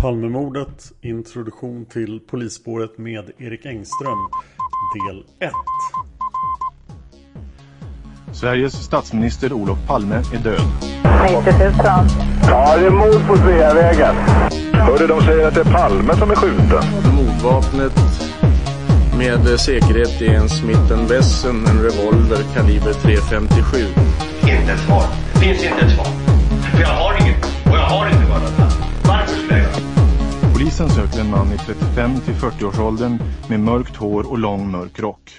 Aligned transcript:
Palmemordet, 0.00 0.92
introduktion 1.00 1.84
till 1.84 2.20
polisspåret 2.30 2.98
med 2.98 3.30
Erik 3.38 3.66
Engström, 3.66 4.18
del 5.06 5.24
1. 5.48 5.52
Sveriges 8.32 8.72
statsminister 8.72 9.52
Olof 9.52 9.78
Palme 9.86 10.14
är 10.14 10.38
död. 10.38 10.60
90 11.22 11.52
000. 11.64 11.72
Ja, 12.48 12.76
det 12.76 12.86
är 12.86 12.90
mord 12.90 13.26
på 13.28 13.36
Sveavägen. 13.36 14.14
Hörde 14.72 15.06
de 15.06 15.20
säger 15.20 15.48
att 15.48 15.54
det 15.54 15.60
är 15.60 15.72
Palme 15.72 16.16
som 16.16 16.30
är 16.30 16.34
skjuten. 16.34 16.84
Mordvapnet 17.16 17.92
med 19.18 19.60
säkerhet 19.60 20.22
är 20.22 20.34
en 20.34 20.48
Smith 20.48 20.92
Wesson, 21.08 21.66
en 21.66 21.82
revolver 21.82 22.54
kaliber 22.54 22.92
.357. 22.92 23.86
Inte 24.42 24.72
ett 24.72 24.80
svar. 24.80 25.04
Finns 25.40 25.64
inte 25.64 25.86
ett 25.86 25.94
svar. 25.94 26.06
För 26.70 26.80
jag 26.80 26.88
har 26.88 27.19
Polisen 30.80 31.06
söker 31.06 31.20
en 31.20 31.30
man 31.30 31.52
i 31.52 31.58
35 31.58 32.20
till 32.20 32.34
40-årsåldern 32.34 33.18
med 33.48 33.60
mörkt 33.60 33.96
hår 33.96 34.30
och 34.30 34.38
lång 34.38 34.70
mörk 34.70 35.00
rock. 35.00 35.30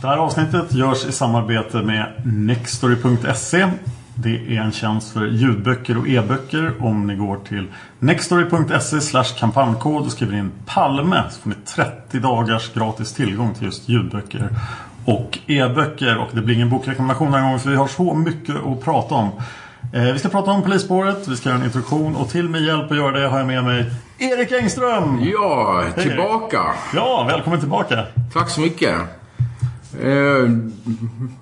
Det 0.00 0.06
här 0.06 0.16
avsnittet 0.16 0.74
görs 0.74 1.06
i 1.06 1.12
samarbete 1.12 1.82
med 1.82 2.22
Nextory.se. 2.24 3.70
Det 4.14 4.56
är 4.56 4.60
en 4.60 4.72
tjänst 4.72 5.12
för 5.12 5.26
ljudböcker 5.26 5.98
och 5.98 6.08
e-böcker. 6.08 6.72
Om 6.80 7.06
ni 7.06 7.16
går 7.16 7.36
till 7.36 7.66
Nextory.se 7.98 9.00
slash 9.00 9.38
kampanjkod 9.38 10.04
och 10.04 10.12
skriver 10.12 10.36
in 10.38 10.52
Palme 10.66 11.22
så 11.30 11.40
får 11.40 11.50
ni 11.50 11.56
30 11.74 12.18
dagars 12.18 12.74
gratis 12.74 13.12
tillgång 13.12 13.54
till 13.54 13.64
just 13.64 13.88
ljudböcker 13.88 14.48
och 15.04 15.38
e-böcker. 15.46 16.18
Och 16.18 16.28
det 16.32 16.42
blir 16.42 16.54
ingen 16.54 16.70
bokrekommendation 16.70 17.26
den 17.26 17.34
här 17.34 17.42
gången 17.42 17.60
för 17.60 17.70
vi 17.70 17.76
har 17.76 17.88
så 17.88 18.14
mycket 18.14 18.56
att 18.56 18.84
prata 18.84 19.14
om. 19.14 19.30
Eh, 19.92 20.12
vi 20.12 20.18
ska 20.18 20.28
prata 20.28 20.50
om 20.50 20.62
polisspåret, 20.62 21.28
vi 21.28 21.36
ska 21.36 21.48
göra 21.48 21.58
en 21.58 21.64
introduktion 21.64 22.16
och 22.16 22.28
till 22.30 22.48
min 22.48 22.64
hjälp 22.64 22.90
att 22.90 22.96
göra 22.96 23.20
det 23.20 23.28
har 23.28 23.38
jag 23.38 23.46
med 23.46 23.64
mig 23.64 23.90
Erik 24.18 24.52
Engström! 24.52 25.20
Ja, 25.24 25.84
Hej, 25.96 26.04
tillbaka! 26.04 26.62
Ja, 26.94 27.24
välkommen 27.28 27.60
tillbaka! 27.60 28.04
Tack 28.32 28.50
så 28.50 28.60
mycket! 28.60 28.94
Eh, 30.02 30.50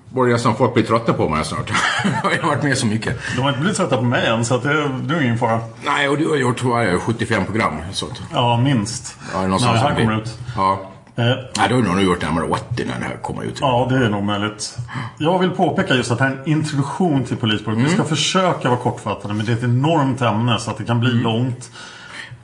börjar 0.09 0.37
som 0.37 0.55
folk 0.55 0.73
blir 0.73 0.83
trötta 0.83 1.13
på 1.13 1.29
mig 1.29 1.45
snart. 1.45 1.71
jag 2.23 2.41
har 2.41 2.47
varit 2.47 2.63
med 2.63 2.77
så 2.77 2.87
mycket. 2.87 3.17
De 3.35 3.41
har 3.41 3.49
inte 3.49 3.59
blivit 3.59 3.77
trötta 3.77 3.97
på 3.97 4.03
mig 4.03 4.27
än 4.27 4.45
så 4.45 4.55
att 4.55 4.63
det, 4.63 4.89
det 5.03 5.15
är 5.15 5.21
ingen 5.21 5.37
fara. 5.37 5.59
Nej, 5.85 6.09
och 6.09 6.17
du 6.17 6.29
har 6.29 6.35
gjort 6.35 6.63
vad 6.63 6.83
är 6.83 6.91
det, 6.91 6.99
75 6.99 7.45
program. 7.45 7.73
Så. 7.91 8.05
Ja, 8.33 8.57
minst. 8.57 9.17
Ja, 9.33 9.41
när 9.41 9.73
det 9.73 9.79
här 9.79 9.95
kommer 9.95 10.21
ut. 10.21 10.37
Ja. 10.55 10.91
Eh, 11.17 11.25
Nej, 11.57 11.69
du 11.69 11.75
har 11.75 11.81
nog 11.81 12.01
gjort 12.01 12.21
närmare 12.21 12.45
80 12.45 12.63
när 12.85 12.99
det 12.99 13.05
här 13.05 13.17
kommer 13.21 13.43
ut. 13.43 13.57
Ja, 13.61 13.87
det 13.89 14.05
är 14.05 14.09
nog 14.09 14.23
möjligt. 14.23 14.77
Jag 15.17 15.39
vill 15.39 15.49
påpeka 15.49 15.93
just 15.95 16.11
att 16.11 16.17
det 16.17 16.23
här 16.23 16.31
är 16.31 16.37
en 16.37 16.47
introduktion 16.49 17.23
till 17.23 17.37
polisspåret. 17.37 17.77
Vi 17.77 17.85
ska 17.85 17.95
Mm. 17.95 18.07
försöka 18.07 18.69
vara 18.69 18.79
kortfattade 18.79 19.33
men 19.33 19.45
det 19.45 19.51
är 19.51 19.55
ett 19.55 19.63
enormt 19.63 20.21
ämne 20.21 20.59
så 20.59 20.71
att 20.71 20.77
det 20.77 20.83
kan 20.83 20.97
Mm. 20.97 21.09
bli 21.11 21.21
långt. 21.23 21.71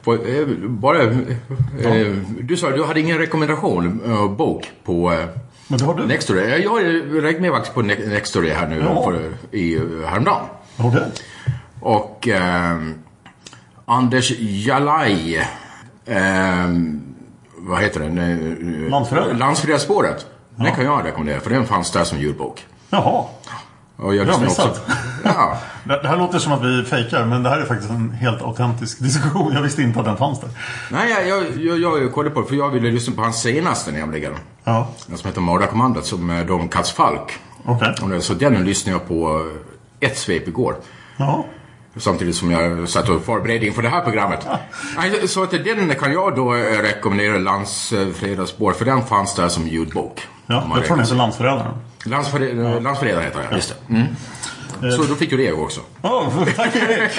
På, 0.04 0.14
eh, 0.14 0.48
bara, 0.68 1.02
eh, 1.04 2.16
du 2.42 2.58
sa 2.58 2.68
att 2.70 2.76
du 2.76 2.84
hade 2.84 3.00
ingen 3.00 3.18
rekommendation 3.18 4.02
eh, 4.06 4.32
bok 4.32 4.72
på 4.84 5.12
eh, 5.12 5.20
Men 5.68 5.80
det 5.80 5.86
har 5.86 5.96
du. 5.96 6.06
Nextory. 6.06 6.62
Jag 6.64 6.70
har 6.70 7.22
räknat 7.22 7.42
med 7.42 7.52
faktiskt 7.52 7.74
på 7.76 7.82
Ne- 7.82 8.10
Nextory 8.10 8.50
här 8.50 8.68
nu 8.68 8.80
Ja. 8.80 9.04
för, 9.04 9.22
i, 9.58 9.76
eh, 9.76 9.82
häromdagen. 10.10 10.42
Okej. 10.78 11.02
Och 11.80 12.28
eh, 12.28 12.78
Anders 13.86 14.32
Jalaj. 14.40 15.48
Eh, 17.64 17.70
vad 17.70 17.82
heter 17.82 18.00
den? 18.00 18.18
Eh, 18.18 18.90
Landsförrädare. 18.90 19.34
Landsförrädarspåret. 19.34 20.26
Den 20.56 20.76
kan 20.76 20.86
jag 20.86 21.06
rekommendera 21.06 21.40
för 21.40 21.50
den 21.50 21.66
fanns 21.66 21.92
där 21.92 22.04
som 22.04 22.18
ljudbok. 22.20 22.66
Jaha. 22.90 23.26
Och 23.98 24.16
jag 24.16 24.28
lyssnar 24.28 24.44
missat. 24.46 24.82
Ja. 25.24 25.58
Det 25.84 26.08
här 26.08 26.18
låter 26.18 26.40
som 26.40 26.52
att 26.52 26.64
vi 26.64 26.84
fejkar 26.84 27.26
men 27.26 27.44
det 27.44 27.50
här 27.50 27.58
är 27.60 27.66
faktiskt 27.66 27.90
en 27.92 28.12
helt 28.12 28.42
autentisk 28.42 29.00
diskussion. 29.04 29.54
Jag 29.54 29.62
visste 29.62 29.82
inte 29.82 30.00
att 30.00 30.06
den 30.06 30.18
fanns 30.18 30.40
där. 30.40 30.50
Nej, 30.92 31.28
jag, 31.30 31.44
jag, 31.58 31.80
jag, 32.04 32.14
kollade 32.14 32.36
på 32.36 32.42
det 32.42 32.48
för 32.48 32.56
jag 32.56 32.70
ville 32.70 32.92
lyssna 32.92 33.16
på 33.16 33.22
hans 33.22 33.42
senaste 33.42 33.92
nämligen. 33.92 34.34
Ja, 34.64 34.88
Den 35.08 35.18
som 35.18 35.28
heter 35.28 35.42
Mördarkommandot 35.42 36.06
som 36.06 36.44
Don 36.48 36.68
Katz 36.68 36.92
Falk. 36.92 37.40
det- 38.10 38.22
Så 38.22 38.34
den 38.34 38.54
lyssnade 38.66 38.98
jag 38.98 39.08
på 39.08 39.46
ett 40.00 40.18
svep 40.18 40.48
igår. 40.48 40.76
Ja. 41.18 41.46
Samtidigt 41.98 42.36
som 42.36 42.52
jag 42.52 42.90
satt 42.90 43.10
och 43.10 43.22
förberedde 43.26 43.66
inför 43.66 43.82
det 43.82 43.90
här 43.90 44.02
programmet. 44.02 44.48
Så 45.26 45.44
att 45.44 45.52
den 45.52 45.96
kan 45.96 46.14
jag 46.14 46.36
då 46.36 46.56
eh, 46.56 46.82
rekommendera 46.82 47.38
Landsfredagsspår 47.38 48.72
för 48.72 48.86
den 48.86 49.06
fanns 49.06 49.36
där 49.36 49.50
som 49.50 49.68
ljudbok. 49.68 50.22
ja. 50.48 50.72
Jag 50.76 50.86
tror 50.86 50.96
den 50.96 51.06
heter 51.06 51.16
Landsförrädaren. 51.16 51.74
Landsförrädare, 52.06 52.80
Landsförrädare 52.80 53.24
heter 53.24 53.44
jag, 53.44 53.54
just 53.54 53.76
det. 53.88 53.94
Mm. 53.94 54.08
Så 54.98 55.04
då 55.04 55.16
fick 55.16 55.30
du 55.30 55.38
det 55.38 55.52
också. 55.52 55.82
Ja, 56.02 56.32
tack 56.56 56.76
Erik. 56.76 57.12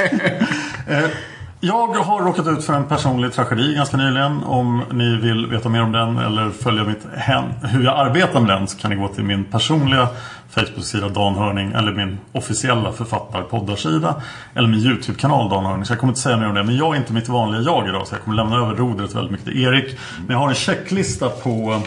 Jag 1.65 1.87
har 1.87 2.21
råkat 2.21 2.47
ut 2.47 2.65
för 2.65 2.73
en 2.73 2.85
personlig 2.85 3.33
tragedi 3.33 3.75
ganska 3.75 3.97
nyligen. 3.97 4.45
Om 4.45 4.85
ni 4.93 5.17
vill 5.17 5.47
veta 5.47 5.69
mer 5.69 5.83
om 5.83 5.93
den 5.93 6.19
eller 6.19 6.51
följa 6.51 6.85
mitt 6.85 7.07
hem, 7.17 7.45
hur 7.63 7.85
jag 7.85 7.99
arbetar 7.99 8.41
med 8.41 8.49
den 8.49 8.69
så 8.69 8.79
kan 8.79 8.91
ni 8.91 8.97
gå 8.97 9.09
till 9.09 9.25
min 9.25 9.45
personliga 9.45 10.09
Facebook-sida 10.51 11.09
Dan 11.09 11.35
Hörning 11.35 11.73
eller 11.73 11.93
min 11.93 12.19
officiella 12.33 12.93
författarpoddarsida 12.93 14.23
eller 14.55 14.69
min 14.69 14.81
YouTube-kanal 14.81 15.51
Dan 15.51 15.65
Hörning. 15.65 15.85
Så 15.85 15.93
jag 15.93 16.01
kommer 16.01 16.11
inte 16.11 16.21
säga 16.21 16.37
mer 16.37 16.49
om 16.49 16.55
det. 16.55 16.65
Men 16.65 16.77
jag 16.77 16.95
är 16.95 16.99
inte 16.99 17.13
mitt 17.13 17.29
vanliga 17.29 17.61
jag 17.61 17.89
idag 17.89 18.07
så 18.07 18.15
jag 18.15 18.23
kommer 18.23 18.37
lämna 18.37 18.57
över 18.57 18.75
rodret 18.75 19.15
väldigt 19.15 19.31
mycket 19.31 19.47
till 19.47 19.65
Erik. 19.65 19.99
Men 20.27 20.35
jag 20.35 20.39
har 20.39 20.49
en 20.49 20.55
checklista 20.55 21.29
på 21.29 21.83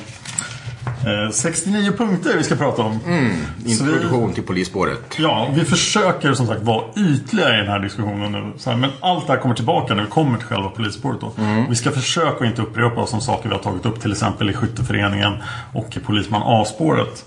69 1.31 1.91
punkter 1.97 2.37
vi 2.37 2.43
ska 2.43 2.55
prata 2.55 2.81
om. 2.81 2.99
Vi- 3.63 3.71
Introduktion 3.71 4.33
till 4.33 4.43
polisspåret. 4.43 4.99
Ja, 5.19 5.49
vi 5.55 5.65
försöker 5.65 6.33
som 6.33 6.47
sagt 6.47 6.61
vara 6.61 6.83
ytliga 6.97 7.53
i 7.53 7.57
den 7.57 7.67
här 7.67 7.79
diskussionen 7.79 8.31
nu. 8.31 8.53
Här, 8.65 8.75
men 8.75 8.89
allt 8.99 9.27
det 9.27 9.33
här 9.33 9.39
kommer 9.39 9.55
tillbaka 9.55 9.93
när 9.95 10.03
vi 10.03 10.09
kommer 10.09 10.37
till 10.37 10.47
själva 10.47 10.69
polisspåret 10.69 11.21
då. 11.21 11.31
Vi 11.69 11.75
ska 11.75 11.91
försöka 11.91 12.29
att 12.43 12.49
inte 12.49 12.61
upprepa 12.61 13.01
oss 13.01 13.13
om 13.13 13.21
saker 13.21 13.49
vi 13.49 13.55
har 13.55 13.61
tagit 13.61 13.85
upp 13.85 14.01
till 14.01 14.11
exempel 14.11 14.49
i 14.49 14.53
skytteföreningen 14.53 15.33
och 15.73 15.97
i 15.97 15.99
Polisman 15.99 16.41
A-spåret. 16.45 17.25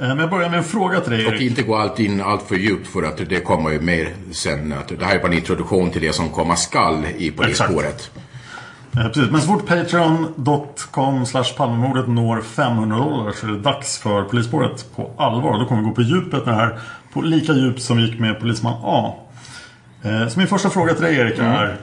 Eh, 0.00 0.08
Men 0.08 0.18
jag 0.18 0.30
börjar 0.30 0.48
med 0.50 0.58
en 0.58 0.64
fråga 0.64 1.00
till 1.00 1.10
dig 1.12 1.26
Och 1.26 1.32
Erik. 1.32 1.42
inte 1.42 1.62
gå 1.62 1.76
allt 1.76 2.00
in 2.00 2.20
allt 2.22 2.42
för 2.42 2.54
djupt 2.56 2.86
för 2.88 3.02
att 3.02 3.16
det 3.28 3.40
kommer 3.40 3.70
ju 3.70 3.80
mer 3.80 4.08
sen. 4.32 4.72
Att 4.72 4.88
det 4.98 5.04
här 5.04 5.14
är 5.14 5.18
bara 5.18 5.28
en 5.28 5.38
introduktion 5.38 5.90
till 5.90 6.02
det 6.02 6.12
som 6.12 6.28
komma 6.28 6.56
skall 6.56 7.06
i 7.18 7.30
polisspåret. 7.30 8.10
Eh, 8.96 9.06
Precis, 9.08 9.30
men 9.30 9.40
så 9.40 9.46
fort 9.46 9.66
Patreon.com 9.66 11.26
slash 11.26 11.44
Palmemordet 11.56 12.08
når 12.08 12.40
500 12.42 12.96
dollar 12.98 13.32
så 13.32 13.46
är 13.46 13.50
det 13.50 13.58
dags 13.60 13.98
för 13.98 14.22
polisspåret 14.24 14.86
på 14.96 15.10
allvar. 15.18 15.58
Då 15.58 15.66
kommer 15.66 15.82
vi 15.82 15.88
gå 15.88 15.94
på 15.94 16.02
djupet 16.02 16.46
med 16.46 16.54
det 16.54 16.60
här. 16.60 16.78
På 17.12 17.20
lika 17.22 17.52
djup 17.52 17.80
som 17.80 17.96
vi 17.96 18.06
gick 18.10 18.20
med 18.20 18.40
Polisman 18.40 18.74
A. 18.82 19.14
Eh, 20.02 20.28
Så 20.28 20.38
min 20.38 20.48
första 20.48 20.70
fråga 20.70 20.94
till 20.94 21.02
dig 21.04 21.16
Erik 21.16 21.38
Mm. 21.38 21.50
är 21.52 21.76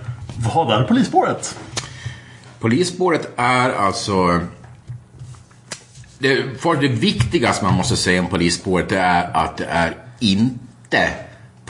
Vad 0.56 0.72
är 0.72 0.84
polisspåret? 0.84 1.58
Polisspåret 2.60 3.30
är 3.38 3.70
alltså... 3.72 4.40
Det, 6.20 6.62
för 6.62 6.76
det 6.76 6.88
viktigaste 6.88 7.66
man 7.66 7.74
måste 7.74 7.98
säga 7.98 8.22
om 8.22 8.28
polisspåret 8.28 8.90
det 8.90 8.98
är 9.00 9.38
att 9.38 9.58
det 9.58 9.66
är 9.66 9.96
inte 10.20 11.10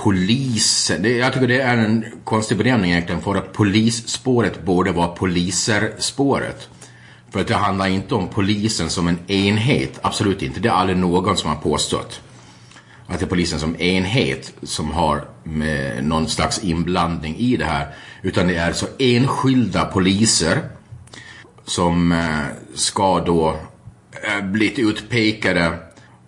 polisen. 0.04 1.18
Jag 1.18 1.34
tycker 1.34 1.48
det 1.48 1.62
är 1.62 1.78
en 1.78 2.06
konstig 2.24 2.58
benämning 2.58 2.92
egentligen 2.92 3.22
för 3.22 3.36
att 3.36 3.54
polisspåret 3.54 4.64
borde 4.66 4.92
vara 4.92 5.08
poliserspåret. 5.08 6.70
För 7.30 7.42
att 7.42 7.48
det 7.48 7.56
handlar 7.56 7.88
inte 7.88 8.16
om 8.16 8.28
polisen 8.28 8.90
som 8.90 9.08
en 9.08 9.32
enhet, 9.32 10.00
absolut 10.02 10.42
inte. 10.42 10.60
Det 10.60 10.70
är 10.70 10.74
aldrig 10.74 10.98
någon 10.98 11.38
som 11.38 11.50
har 11.50 11.58
påstått 11.58 12.22
att 13.08 13.20
det 13.20 13.26
är 13.26 13.30
polisen 13.30 13.60
som 13.60 13.82
enhet 13.82 14.54
som 14.64 14.92
har 14.92 15.26
med 15.44 16.04
någon 16.04 16.28
slags 16.28 16.64
inblandning 16.64 17.38
i 17.38 17.58
det 17.58 17.66
här. 17.66 17.88
Utan 18.22 18.48
det 18.48 18.56
är 18.56 18.74
så 18.74 18.86
enskilda 19.00 19.86
poliser 19.86 20.60
som 21.66 22.12
eh, 22.12 22.46
ska 22.76 23.20
då 23.20 23.58
eh, 24.12 24.46
blivit 24.46 24.76
bli 24.76 24.84
utpekade 24.84 25.78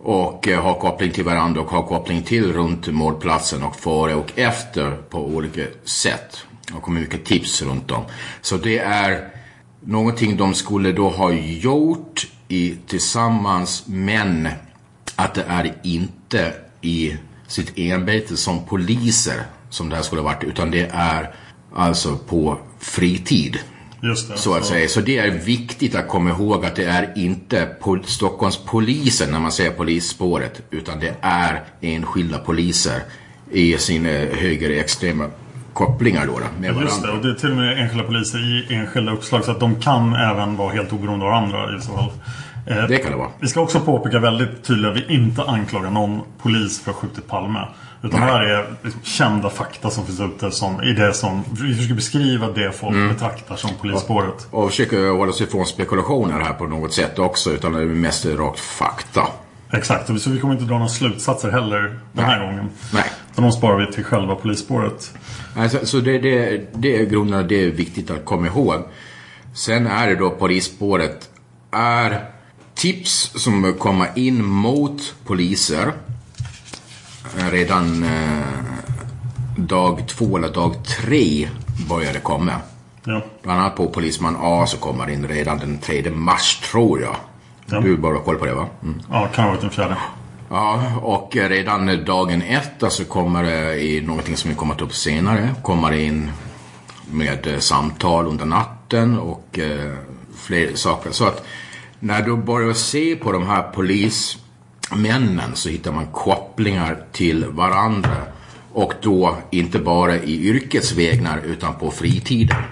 och 0.03 0.47
eh, 0.47 0.79
koppling 0.79 1.11
till 1.11 1.23
varandra 1.23 1.61
och 1.61 1.69
har 1.69 1.83
koppling 1.83 2.23
till 2.23 2.53
runt 2.53 2.87
mordplatsen 2.87 3.63
och 3.63 3.75
före 3.75 4.15
och 4.15 4.31
efter 4.35 4.91
på 4.91 5.25
olika 5.25 5.61
sätt. 5.83 6.37
Och 6.73 6.81
kommer 6.81 7.01
mycket 7.01 7.25
tips 7.25 7.61
runt 7.61 7.91
om. 7.91 8.03
Så 8.41 8.57
det 8.57 8.79
är 8.79 9.29
någonting 9.79 10.37
de 10.37 10.53
skulle 10.53 10.91
då 10.91 11.09
ha 11.09 11.31
gjort 11.33 12.27
i, 12.47 12.75
tillsammans 12.87 13.83
men 13.87 14.49
att 15.15 15.33
det 15.33 15.43
är 15.47 15.73
inte 15.83 16.53
i 16.81 17.17
sitt 17.47 17.77
ämbete 17.77 18.37
som 18.37 18.65
poliser 18.65 19.43
som 19.69 19.89
det 19.89 19.95
här 19.95 20.03
skulle 20.03 20.21
ha 20.21 20.29
varit 20.29 20.43
utan 20.43 20.71
det 20.71 20.89
är 20.93 21.35
alltså 21.75 22.17
på 22.17 22.57
fritid. 22.79 23.59
Det. 24.09 24.15
Så 24.37 24.55
att 24.55 24.65
säga. 24.65 24.87
Så 24.89 25.01
det 25.01 25.17
är 25.17 25.31
viktigt 25.31 25.95
att 25.95 26.07
komma 26.07 26.29
ihåg 26.29 26.65
att 26.65 26.75
det 26.75 26.85
är 26.85 27.13
inte 27.15 27.67
pol- 27.81 28.03
Stockholmspolisen 28.05 29.31
när 29.31 29.39
man 29.39 29.51
säger 29.51 29.71
polisspåret 29.71 30.61
utan 30.71 30.99
det 30.99 31.13
är 31.21 31.61
enskilda 31.81 32.37
poliser 32.37 33.01
i 33.51 33.77
sina 33.77 34.09
högerextrema 34.09 35.25
kopplingar 35.73 36.25
då, 36.27 36.31
då 36.39 36.45
med 36.61 36.75
Ja, 36.75 36.81
just 36.81 37.01
det, 37.03 37.09
och 37.11 37.21
det 37.25 37.29
är 37.29 37.33
till 37.33 37.51
och 37.51 37.57
med 37.57 37.79
enskilda 37.81 38.03
poliser 38.03 38.39
i 38.39 38.75
enskilda 38.75 39.11
uppslag 39.11 39.43
så 39.45 39.51
att 39.51 39.59
de 39.59 39.75
kan 39.81 40.13
även 40.15 40.57
vara 40.57 40.73
helt 40.73 40.93
oberoende 40.93 41.25
av 41.25 41.31
varandra 41.31 41.77
i 41.77 41.81
så 41.81 41.91
fall. 41.93 42.11
Eh, 42.67 42.87
Det 42.87 42.97
kan 42.97 43.11
det 43.11 43.17
vara. 43.17 43.29
Vi 43.39 43.47
ska 43.47 43.61
också 43.61 43.79
påpeka 43.79 44.19
väldigt 44.19 44.63
tydligt 44.63 44.85
att 44.91 44.97
vi 44.97 45.13
inte 45.15 45.43
anklagar 45.43 45.91
någon 45.91 46.21
polis 46.41 46.79
för 46.81 46.91
att 46.91 46.95
ha 46.97 47.01
skjutit 47.01 47.27
Palme. 47.27 47.59
Utan 48.03 48.19
det 48.21 48.25
här 48.25 48.41
är 48.41 48.75
liksom 48.83 49.01
kända 49.03 49.49
fakta 49.49 49.89
som 49.89 50.05
finns 50.05 50.19
ute 50.19 50.51
som, 50.51 50.83
i 50.83 50.93
det 50.93 51.13
som, 51.13 51.43
vi 51.61 51.75
försöker 51.75 51.95
beskriva 51.95 52.47
det 52.47 52.71
folk 52.71 52.93
Mm. 52.95 53.13
betraktar 53.13 53.55
som 53.55 53.69
polisspåret. 53.81 54.47
Och 54.51 54.69
försöker 54.69 55.09
hålla 55.09 55.33
sig 55.33 55.47
ifrån 55.47 55.65
spekulationer 55.65 56.39
här 56.39 56.53
på 56.53 56.65
något 56.67 56.93
sätt 56.93 57.19
också 57.19 57.51
utan 57.51 57.73
det 57.73 57.81
är 57.81 57.85
mest 57.85 58.25
rakt 58.25 58.59
fakta. 58.59 59.27
Exakt, 59.73 60.09
och 60.09 60.21
så 60.21 60.29
vi 60.29 60.39
kommer 60.39 60.53
inte 60.53 60.65
dra 60.65 60.73
några 60.73 60.87
slutsatser 60.89 61.51
heller 61.51 61.99
den 62.13 62.25
här 62.25 62.45
gången. 62.45 62.69
Nej. 62.93 63.03
Utan 63.31 63.43
de 63.43 63.51
sparar 63.51 63.85
vi 63.85 63.93
till 63.93 64.03
själva 64.03 64.35
polisspåret. 64.35 65.13
Alltså, 65.55 65.85
så 65.85 65.99
det, 65.99 66.19
det, 66.19 66.61
det 66.73 66.95
är 67.01 67.05
grunderna, 67.05 67.43
det 67.43 67.65
är 67.65 67.71
viktigt 67.71 68.11
att 68.11 68.25
komma 68.25 68.47
ihåg. 68.47 68.75
Sen 69.53 69.87
är 69.87 70.07
det 70.07 70.15
då 70.15 70.29
polisspåret 70.29 71.29
är 71.71 72.25
tips 72.75 73.31
som 73.35 73.73
kommer 73.73 74.07
in 74.15 74.45
mot 74.45 75.15
poliser 75.25 75.91
redan 77.51 78.03
eh, 78.03 78.63
dag 79.55 80.07
två 80.07 80.37
eller 80.37 80.49
dag 80.49 80.75
tre 80.83 81.49
börjar 81.89 82.13
det 82.13 82.19
komma. 82.19 82.51
Ja. 83.05 83.21
Bland 83.41 83.59
annat 83.59 83.75
på 83.75 83.87
Polisman 83.87 84.37
A 84.39 84.65
så 84.67 84.77
kommer 84.77 85.09
in 85.09 85.27
redan 85.27 85.57
den 85.57 85.77
3 85.77 86.11
mars 86.11 86.61
tror 86.71 87.01
jag. 87.01 87.15
Ja. 87.65 87.79
Du 87.79 87.97
bara 87.97 88.19
koll 88.19 88.37
på 88.37 88.45
det 88.45 88.53
va? 88.53 88.67
Mm. 88.83 89.01
Ja, 89.11 89.27
kan 89.27 89.43
ha 89.43 89.51
varit 89.51 89.61
den 89.61 89.69
fjärde. 89.69 89.97
Ja, 90.49 90.91
och 91.01 91.37
eh, 91.37 91.49
redan 91.49 92.05
dagen 92.05 92.41
efter 92.41 92.89
så 92.89 93.05
kommer 93.05 93.43
det 93.43 93.83
i 93.83 94.01
någonting 94.01 94.37
som 94.37 94.49
vi 94.49 94.55
kommer 94.55 94.73
att 94.73 94.79
ta 94.79 94.85
upp 94.85 94.95
senare, 94.95 95.55
kommer 95.63 95.91
det 95.91 96.01
in 96.01 96.31
med 97.11 97.47
eh, 97.47 97.59
samtal 97.59 98.27
under 98.27 98.45
natten 98.45 99.19
och 99.19 99.59
eh, 99.59 99.93
fler 100.35 100.75
saker. 100.75 101.11
Så 101.11 101.25
att 101.25 101.45
när 101.99 102.21
du 102.21 102.37
börjar 102.37 102.73
se 102.73 103.15
på 103.15 103.31
de 103.31 103.47
här 103.47 103.63
polismännen 104.89 105.55
så 105.55 105.69
hittar 105.69 105.91
man 105.91 106.07
kopplingar 106.07 107.03
till 107.11 107.45
varandra. 107.45 108.17
Och 108.73 108.93
då 109.01 109.37
inte 109.51 109.79
bara 109.79 110.15
i 110.15 110.47
yrkets 110.47 110.91
vägnar 110.91 111.41
utan 111.45 111.75
på 111.75 111.91
fritiden. 111.91 112.63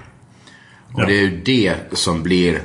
Och 0.93 1.01
Ja. 1.01 1.05
det 1.05 1.13
är 1.13 1.21
ju 1.21 1.41
det 1.41 1.75
som 1.91 2.23
blir 2.23 2.61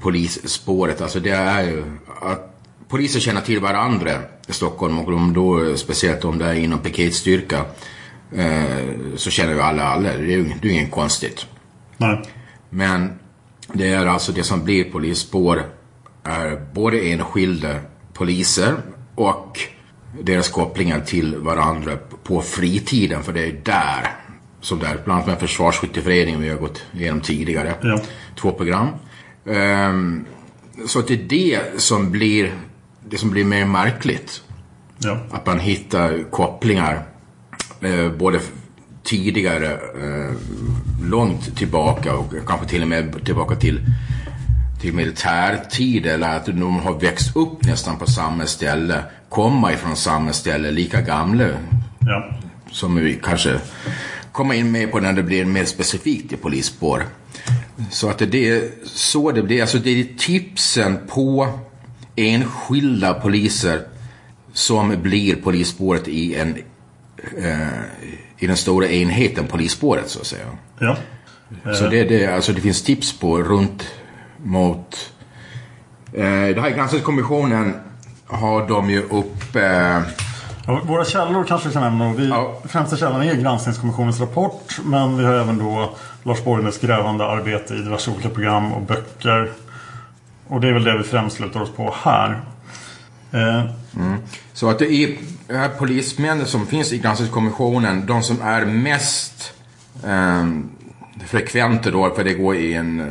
polisspåret. 0.00 1.00
Alltså 1.00 1.20
det 1.20 1.30
är 1.30 1.62
ju 1.64 1.84
att 2.22 2.60
poliser 2.88 3.20
känner 3.20 3.40
till 3.40 3.60
varandra 3.60 4.10
i 4.48 4.52
Stockholm 4.52 4.98
och 4.98 5.10
de 5.10 5.32
då, 5.32 5.76
speciellt 5.76 6.24
om 6.24 6.38
det 6.38 6.44
är 6.46 6.54
inom 6.54 6.78
piketstyrka 6.78 7.64
eh, 8.32 8.88
så 9.16 9.30
känner 9.30 9.52
ju 9.52 9.60
alla 9.60 9.84
alla. 9.84 10.08
Det 10.08 10.24
är 10.32 10.36
ju 10.36 10.52
det 10.62 10.68
är 10.68 10.72
inget 10.72 10.90
konstigt. 10.90 11.46
Nej. 11.96 12.22
Men 12.70 13.18
det 13.72 13.88
är 13.88 14.06
alltså 14.06 14.32
det 14.32 14.42
som 14.44 14.64
blir 14.64 14.84
polisspår 14.84 15.62
är 16.24 16.60
både 16.74 17.00
enskilda 17.00 17.80
poliser 18.22 18.74
och 19.14 19.58
deras 20.20 20.48
kopplingar 20.48 21.00
till 21.00 21.36
varandra 21.36 21.96
på 22.22 22.42
fritiden. 22.42 23.22
För 23.22 23.32
det 23.32 23.46
är 23.46 23.60
där 23.64 24.16
som 24.60 24.78
det 24.78 24.86
är. 24.86 24.98
Bland 25.04 25.10
annat 25.10 25.26
med 25.26 25.40
Försvarsskytteföreningen 25.40 26.40
vi 26.40 26.48
har 26.48 26.56
gått 26.56 26.82
igenom 26.92 27.20
tidigare. 27.20 27.74
Ja. 27.82 28.00
Två 28.40 28.52
program. 28.52 28.88
Ehm, 29.46 30.24
så 30.86 30.98
att 30.98 31.08
det 31.08 31.14
är 31.14 31.28
det 31.28 31.80
som 31.80 32.10
blir 32.10 32.52
det 33.08 33.18
som 33.18 33.30
blir 33.30 33.44
mer 33.44 33.66
märkligt. 33.66 34.42
Ja. 34.98 35.18
Att 35.30 35.46
man 35.46 35.60
hittar 35.60 36.30
kopplingar 36.30 37.02
eh, 37.80 38.12
både 38.12 38.40
tidigare, 39.02 39.72
eh, 39.72 40.34
långt 41.02 41.56
tillbaka 41.56 42.16
och 42.16 42.32
kanske 42.46 42.66
till 42.66 42.82
och 42.82 42.88
med 42.88 43.24
tillbaka 43.24 43.56
till, 43.56 43.80
till 44.82 44.94
militärtid 44.94 46.06
eller 46.06 46.36
att 46.36 46.46
de 46.46 46.78
har 46.80 47.00
växt 47.00 47.36
upp 47.36 47.64
nästan 47.64 47.98
på 47.98 48.06
samma 48.06 48.46
ställe, 48.46 49.04
komma 49.28 49.72
ifrån 49.72 49.96
samma 49.96 50.32
ställe, 50.32 50.70
lika 50.70 51.00
gamla 51.00 51.48
Ja. 52.00 52.30
som 52.70 52.94
vi 52.96 53.18
kanske 53.22 53.60
kommer 54.32 54.54
in 54.54 54.72
med 54.72 54.92
på 54.92 55.00
när 55.00 55.12
det 55.12 55.22
blir 55.22 55.44
mer 55.44 55.64
specifikt 55.64 56.32
i 56.32 56.36
polisspår. 56.36 57.06
Så 57.90 58.08
att 58.08 58.18
det 58.18 58.48
är 58.48 58.70
så 58.84 59.32
det 59.32 59.42
blir. 59.42 59.60
Alltså 59.60 59.78
det 59.78 60.00
är 60.00 60.06
tipsen 60.18 60.98
på 61.08 61.48
enskilda 62.16 63.14
poliser 63.14 63.80
som 64.52 65.02
blir 65.02 65.36
polisspåret 65.36 66.08
i 66.08 66.34
en 66.34 66.56
eh, 67.38 67.68
i 68.38 68.46
den 68.46 68.56
stora 68.56 68.88
enheten 68.88 69.46
polisspåret 69.46 70.08
så 70.08 70.20
att 70.20 70.26
säga. 70.26 70.46
Ja. 70.78 70.96
Så 71.74 71.88
det, 71.88 72.04
det, 72.04 72.26
alltså 72.26 72.52
det 72.52 72.60
finns 72.60 72.82
tips 72.82 73.18
på 73.18 73.42
runt 73.42 73.84
mot... 74.42 75.12
Eh, 76.12 76.22
det 76.24 76.60
här 76.60 76.70
granskningskommissionen 76.70 77.74
har 78.26 78.68
de 78.68 78.90
ju 78.90 79.02
upp... 79.02 79.56
Eh, 79.56 80.00
Ja, 80.66 80.80
våra 80.84 81.04
källor 81.04 81.44
kanske 81.44 81.68
vi 81.68 81.74
kan 81.74 81.82
nämna. 81.82 82.12
Vi, 82.12 82.28
Ja. 82.28 82.58
Främsta 82.64 82.96
källan 82.96 83.22
är 83.22 83.34
Granskningskommissionens 83.34 84.20
rapport. 84.20 84.78
Men 84.84 85.18
vi 85.18 85.24
har 85.24 85.34
även 85.34 85.58
då 85.58 85.90
Lars 86.22 86.44
Borgnäs 86.44 86.78
grävande 86.78 87.26
arbete 87.26 87.74
i 87.74 87.78
diverse 87.78 88.10
olika 88.10 88.28
program 88.28 88.72
och 88.72 88.82
böcker. 88.82 89.50
Och 90.48 90.60
det 90.60 90.68
är 90.68 90.72
väl 90.72 90.84
det 90.84 90.98
vi 90.98 91.04
främst 91.04 91.36
slutar 91.36 91.60
oss 91.60 91.70
på 91.70 91.94
här. 92.02 92.40
Eh, 93.32 93.62
Så 94.52 94.70
att 94.70 94.78
det 94.78 94.92
är 94.92 95.16
här 95.48 95.68
polismännen 95.68 96.46
som 96.46 96.66
finns 96.66 96.92
i 96.92 96.98
granskningskommissionen, 96.98 98.06
de 98.06 98.22
som 98.22 98.40
är 98.42 98.64
mest 98.64 99.52
eh, 100.04 100.46
frekventa 101.26 101.90
då, 101.90 102.14
för 102.14 102.24
det 102.24 102.34
går 102.34 102.56
i 102.56 102.74
en 102.74 103.00
eh, 103.00 103.06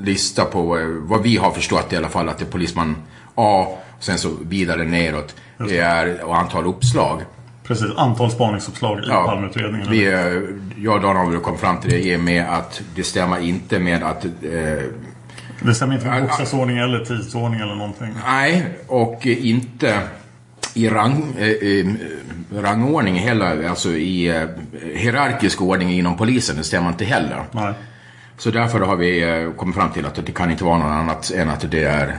lista 0.00 0.44
på 0.44 0.78
eh, 0.78 0.86
vad 0.86 1.22
vi 1.22 1.36
har 1.36 1.50
förstått 1.50 1.92
i 1.92 1.96
alla 1.96 2.08
fall, 2.08 2.28
att 2.28 2.38
det 2.38 2.44
är 2.44 2.50
polisman 2.50 2.96
A, 3.34 3.66
och 3.98 4.04
sen 4.04 4.18
så 4.18 4.30
vidare 4.42 4.84
neråt, 4.84 5.34
det 5.68 5.78
är 5.78 6.24
och 6.24 6.36
antal 6.38 6.66
uppslag. 6.66 7.20
precis, 7.64 7.86
antal 7.96 8.30
spaningsuppslag 8.30 8.98
i 8.98 9.02
Ja, 9.08 9.24
Palmeutredningen. 9.26 9.90
vi, 9.90 10.06
eh, 10.06 10.82
jag 10.84 10.94
och 10.94 11.00
Dan 11.00 11.16
har 11.16 11.30
väl 11.30 11.40
kommit 11.40 11.60
fram 11.60 11.80
till 11.80 11.90
det 11.90 11.98
i 12.02 12.16
och 12.16 12.20
med 12.20 12.44
att 12.48 12.82
det 12.94 13.02
stämmer 13.02 13.38
inte 13.40 13.78
med 13.78 14.02
att 14.02 14.24
eh, 14.24 14.30
Det 15.62 15.74
stämmer 15.74 15.94
inte 15.94 16.06
med 16.06 16.22
bokstavsordning 16.22 16.78
eller 16.78 17.04
tidsordning 17.04 17.60
eller 17.60 17.74
någonting. 17.74 18.14
Nej, 18.26 18.66
och 18.86 19.26
inte 19.26 20.00
i 20.74 20.88
rang, 20.88 21.34
eh, 21.38 21.48
eh, 21.48 21.86
rangordning 22.62 23.14
heller, 23.18 23.68
alltså 23.68 23.90
i 23.90 24.28
eh, 24.28 24.42
hierarkisk 24.94 25.62
ordning 25.62 25.90
inom 25.92 26.16
polisen, 26.16 26.56
det 26.56 26.64
stämmer 26.64 26.88
inte 26.88 27.04
heller. 27.04 27.44
Nej. 27.52 27.72
Så 28.38 28.50
därför 28.50 28.80
har 28.80 28.96
vi 28.96 29.22
eh, 29.44 29.52
kommit 29.52 29.74
fram 29.76 29.90
till 29.92 30.06
att 30.06 30.26
det 30.26 30.32
kan 30.32 30.50
inte 30.50 30.64
vara 30.64 30.78
något 30.78 30.90
annat 30.90 31.30
än 31.30 31.48
att 31.50 31.70
det 31.70 31.84
är 31.84 32.18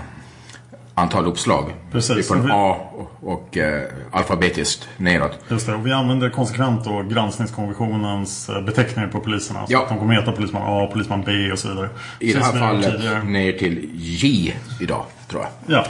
antal 0.93 1.25
uppslag. 1.25 1.73
Precis. 1.91 2.27
Från 2.27 2.45
vi- 2.45 2.51
A 2.51 2.77
och, 2.93 3.33
och 3.33 3.57
eh, 3.57 3.83
alfabetiskt 4.11 4.87
neråt. 4.97 5.39
Just 5.49 5.65
det, 5.67 5.73
och 5.73 5.87
vi 5.87 5.91
använder 5.93 6.29
konsekvent 6.29 6.83
då 6.85 7.03
granskningskonventionens 7.03 8.49
eh, 8.49 8.61
beteckningar 8.61 9.07
på 9.09 9.19
poliserna. 9.19 9.67
Så 9.67 9.73
Ja. 9.73 9.83
att 9.83 9.89
de 9.89 9.99
kommer 9.99 10.13
heta 10.13 10.31
polisman 10.31 10.61
A, 10.65 10.89
polisman 10.93 11.23
B 11.25 11.51
och 11.51 11.59
så 11.59 11.67
vidare. 11.69 11.89
I 12.19 12.27
det 12.27 12.39
Precis 12.39 12.53
här 12.53 12.53
vi 12.71 12.75
gjort 12.77 12.85
fallet 13.01 13.25
ner 13.25 13.51
till 13.51 13.89
J 13.93 14.55
idag, 14.81 15.05
tror 15.27 15.41
jag. 15.67 15.77
Ja. 15.77 15.85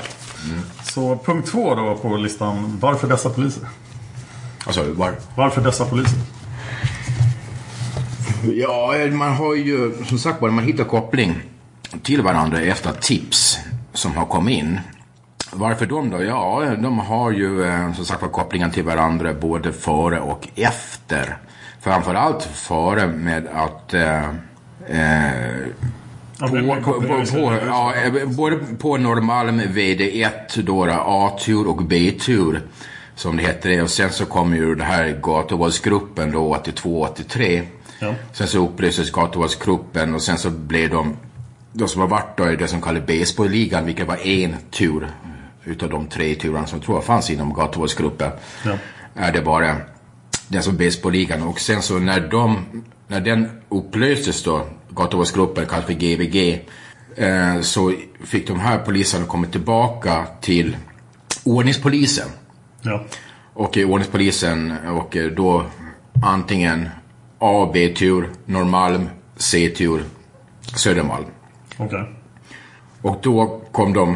Så 0.84 1.18
punkt 1.26 1.48
två 1.52 1.76
då 1.76 1.96
på 1.96 2.18
listan. 2.18 2.78
Varför 2.82 3.08
dessa 3.08 3.30
poliser? 3.30 3.64
Alltså, 4.66 4.84
var, 4.94 5.14
Varför 5.36 5.62
dessa 5.62 5.86
poliser? 5.86 6.20
Ja, 8.44 8.94
man 9.12 9.34
har 9.34 9.56
ju 9.56 9.94
som 10.06 10.18
sagt 10.18 10.42
var, 10.42 10.50
man 10.50 10.64
hittar 10.64 10.84
koppling 10.84 11.36
till 12.04 12.22
varandra 12.22 12.62
efter 12.62 12.92
tips 12.92 13.60
som 13.94 14.16
har 14.16 14.26
kommit 14.26 14.60
in. 14.60 14.80
Varför 15.52 15.86
de 15.86 16.10
då? 16.10 16.24
Ja, 16.24 16.64
de 16.82 17.00
har 17.00 17.32
ju 17.32 17.64
eh, 17.64 17.94
som 17.94 18.06
sagt 18.06 18.22
var 18.22 18.30
kopplingar 18.30 18.70
till 18.70 18.84
varandra 18.84 19.34
både 19.34 19.74
före 19.74 20.20
och 20.20 20.48
efter. 20.56 21.38
Framförallt 21.82 22.44
före 22.44 23.08
med 23.08 23.48
att 23.54 23.94
eh, 23.94 24.30
eh, 24.88 25.32
på, 26.40 26.48
på, 26.84 27.26
på, 27.32 27.58
ja, 27.66 27.94
eh, 27.96 28.26
både 28.26 28.60
på 28.80 28.98
Norrmalm 28.98 29.62
VD1 29.62 30.62
då, 30.62 30.84
A-tur 31.06 31.68
och 31.68 31.84
B-tur 31.84 32.62
som 33.16 33.38
det 33.38 33.44
heter. 33.44 33.84
Och 33.84 33.90
sen 33.90 34.10
så 34.10 34.26
kom 34.26 34.56
ju 34.56 34.76
det 34.76 34.84
här 34.84 35.20
gatuvåldsgruppen 35.22 36.32
då 36.32 36.56
82-83. 36.56 37.66
Ja. 38.00 38.16
Sen 38.34 38.48
så 38.48 38.66
upplöstes 38.66 39.12
gatuvåldsgruppen 39.12 40.16
och 40.16 40.22
sen 40.22 40.38
så 40.38 40.50
blev 40.50 40.90
de, 40.90 41.18
de 41.74 41.88
som 41.88 42.02
har 42.02 42.08
varit 42.08 42.38
då 42.38 42.52
i 42.52 42.56
det 42.56 42.68
som 42.68 42.82
kallas 42.82 43.06
baseballligan, 43.06 43.86
vilket 43.86 44.08
var 44.08 44.28
en 44.28 44.56
tur 44.72 45.08
utav 45.64 45.90
de 45.90 46.08
tre 46.08 46.36
turerna 46.36 46.68
som 46.68 46.80
tror 46.80 46.98
jag 46.98 47.06
fanns 47.06 47.30
inom 47.30 47.54
gatuvåldsgruppen. 47.54 48.32
Ja. 48.66 48.78
Är 49.16 49.32
det 49.32 49.42
bara 49.42 49.76
den 50.48 50.64
som 50.64 50.78
baseballligan 50.78 51.44
och 51.44 51.60
sen 51.60 51.82
så 51.82 52.00
när 52.00 52.20
de, 52.20 52.66
när 53.08 53.22
den 53.22 53.50
upplöstes 53.70 54.44
då, 54.44 54.66
gatuvåldsgruppen 54.90 55.66
kallas 55.66 55.86
för 55.86 55.94
GVG, 55.94 56.66
eh, 57.16 57.62
så 57.62 57.94
fick 58.24 58.48
de 58.48 58.60
här 58.60 58.78
poliserna 58.78 59.26
komma 59.26 59.48
tillbaka 59.48 60.28
till 60.42 60.78
ordningspolisen. 61.44 62.28
Ja. 62.82 63.06
Och 63.54 63.78
ordningspolisen 63.78 64.78
och 64.88 65.18
då 65.36 65.66
antingen 66.24 66.90
A, 67.40 67.70
B-tur, 67.74 68.30
Norrmalm, 68.46 69.10
C-tur, 69.36 70.04
Södermalm. 70.76 71.26
Okej. 71.78 72.14
Och 73.02 73.18
då 73.22 73.62
kom 73.72 73.94
de 73.94 74.10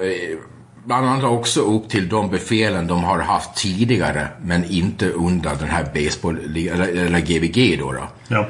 eh, 0.00 0.38
bland 0.84 1.06
annat 1.06 1.24
också 1.24 1.60
upp 1.60 1.88
till 1.88 2.08
de 2.08 2.30
befälen 2.30 2.86
de 2.86 3.04
har 3.04 3.18
haft 3.18 3.56
tidigare 3.56 4.28
men 4.42 4.64
inte 4.64 5.08
under 5.10 5.54
den 5.56 5.68
här 5.68 5.84
baseball 5.94 6.38
eller, 6.38 6.88
eller 7.06 7.20
GVG 7.20 7.78
då, 7.78 7.92
då. 7.92 8.08
Ja. 8.28 8.46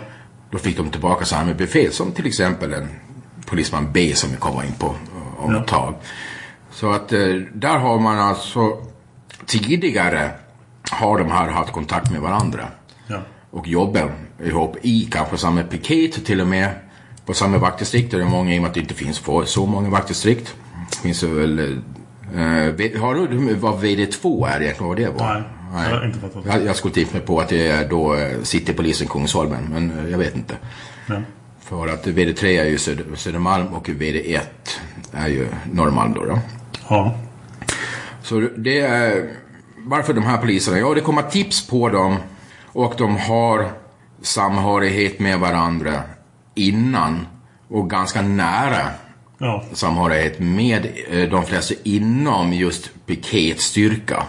Då 0.51 0.59
fick 0.59 0.77
de 0.77 0.91
tillbaka 0.91 1.25
samma 1.25 1.55
befäl 1.55 1.93
som 1.93 2.13
till 2.13 2.27
exempel 2.27 2.73
en 2.73 2.89
polisman 3.47 3.93
B 3.93 4.13
som 4.15 4.31
vi 4.31 4.37
kommer 4.37 4.63
in 4.65 4.73
på 4.79 4.87
eh, 4.87 5.45
om 5.45 5.55
Ja. 5.55 5.61
ett 5.61 5.67
tag. 5.69 5.95
Så 6.71 6.91
att 6.93 7.13
eh, 7.13 7.21
där 7.55 7.79
har 7.79 7.99
man 7.99 8.19
alltså 8.19 8.79
tidigare 9.47 10.31
har 10.91 11.19
de 11.19 11.31
här 11.31 11.49
haft 11.49 11.73
kontakt 11.73 12.11
med 12.13 12.21
varandra 12.21 12.65
Ja. 13.07 13.19
Och 13.55 13.69
jobbat 13.69 14.11
ihop 14.45 14.77
i 14.83 15.09
kanske 15.11 15.37
samma 15.39 15.63
piket 15.63 16.25
till 16.27 16.41
och 16.41 16.47
med 16.47 16.71
på 17.27 17.35
samma 17.35 17.59
vaktdistrikt. 17.59 18.11
Det 18.11 18.21
är 18.21 18.25
många 18.25 18.55
i 18.55 18.59
och 18.59 18.63
med 18.63 18.69
att 18.69 18.75
det 18.75 18.81
inte 18.81 18.95
finns 18.95 19.23
så 19.45 19.67
många 19.67 19.91
vaktdistrikt. 19.91 20.55
Finns 21.03 21.21
det 21.21 21.27
väl... 21.27 21.81
vet- 22.77 22.99
har 22.99 23.15
du 23.15 23.55
vad 23.55 23.85
VD2 23.85 24.49
är 24.49 24.61
egentligen? 24.63 24.89
Vad 24.89 24.97
det 24.97 25.09
var? 25.09 25.51
Nej, 25.73 25.91
jag 25.91 25.97
har 25.99 26.07
inte 26.07 26.19
fattat. 26.19 26.45
Jag, 26.47 26.65
jag 26.65 26.77
skulle 26.77 26.95
tippa 26.95 27.17
mig 27.17 27.27
på 27.27 27.41
att 27.41 27.49
det 27.49 27.67
är 27.69 27.89
då 27.89 28.15
eh, 28.15 28.43
Citypolisen 28.43 29.09
Kungsholmen, 29.09 29.65
men 29.71 29.99
eh, 29.99 30.11
jag 30.11 30.19
vet 30.19 30.37
inte. 30.37 30.55
Ja. 31.09 31.23
För 31.61 31.89
att 31.89 32.07
VD3 32.07 32.45
är 32.45 32.65
ju 32.65 32.79
Söder, 32.79 33.05
Södermalm 33.15 33.67
och 33.67 33.89
VD1 33.89 34.41
är 35.13 35.29
ju 35.29 35.49
Norrmalm 35.73 36.13
då. 36.15 36.25
då. 36.25 36.39
Ja. 36.89 37.15
Så 38.23 38.49
det 38.57 38.81
är 38.81 39.31
varför 39.77 40.13
de 40.15 40.25
här 40.25 40.39
poliserna? 40.39 40.79
Ja, 40.79 40.95
det 40.95 41.01
kommer 41.01 41.23
tips 41.23 41.67
på 41.67 41.89
dem 41.89 42.17
och 42.75 42.95
de 42.99 43.17
har 43.17 43.73
samhörighet 44.23 45.19
med 45.19 45.41
varandra 45.41 46.03
innan 46.55 47.27
och 47.69 47.91
ganska 47.91 48.23
nära 48.23 48.89
Ja. 49.39 49.65
samhörighet 49.73 50.41
med 50.41 50.87
eh, 51.11 51.29
de 51.29 51.45
flesta 51.45 51.75
inom 51.83 52.53
just 52.53 52.91
piketstyrka. 53.07 54.27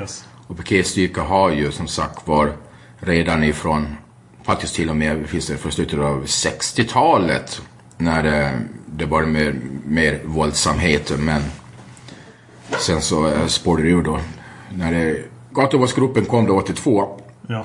Yes. 0.00 0.24
Och 0.46 0.56
piketstyrka 0.56 1.22
har 1.22 1.50
ju 1.50 1.72
som 1.72 1.86
sagt 1.88 2.28
var 2.28 2.52
redan 2.98 3.44
ifrån, 3.44 3.96
faktiskt 4.42 4.74
till 4.74 4.90
och 4.90 4.96
med 4.96 5.26
finns 5.28 5.46
det 5.46 5.56
från 5.56 5.72
slutet 5.72 5.98
av 5.98 6.24
60-talet 6.24 7.62
när 7.96 8.22
det, 8.22 8.60
det 8.86 9.04
var 9.06 9.22
mer, 9.22 9.54
mer 9.84 10.20
våldsamhet 10.24 11.12
men 11.18 11.42
sen 12.78 13.02
så 13.02 13.26
eh, 13.26 13.46
spårade 13.46 13.82
det 13.82 13.88
ur 13.88 14.02
då. 14.02 14.18
När 14.74 14.92
det, 14.92 15.22
gatuvåldsgruppen 15.50 16.24
kom 16.24 16.46
då 16.46 16.56
82 16.56 17.20
Ja. 17.48 17.64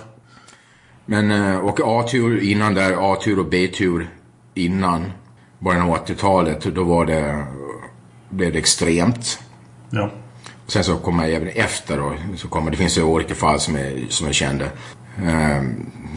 Men, 1.06 1.32
eh, 1.32 1.58
och 1.58 1.80
A-tur 1.84 2.44
innan 2.44 2.74
där, 2.74 3.14
A-tur 3.14 3.40
och 3.40 3.46
B-tur 3.46 4.10
innan 4.54 5.12
början 5.60 5.82
av 5.90 5.96
80-talet, 6.06 6.62
då 6.76 6.84
var 6.84 7.06
det, 7.06 7.46
blev 8.30 8.54
det 8.54 8.60
extremt. 8.60 9.40
Ja. 9.90 10.10
Sen 10.68 10.84
så 10.84 10.96
kommer 10.96 11.30
även 11.30 11.48
efter 11.48 11.98
då, 11.98 12.14
så 12.36 12.48
kommer, 12.48 12.72
det 12.72 12.78
finns 12.78 12.98
ju 12.98 13.04
olika 13.04 13.36
fall 13.36 13.60
som 13.60 13.76
är, 13.76 14.06
som 14.10 14.28
är 14.28 14.32
kända. 14.34 14.66
Eh, 15.18 15.64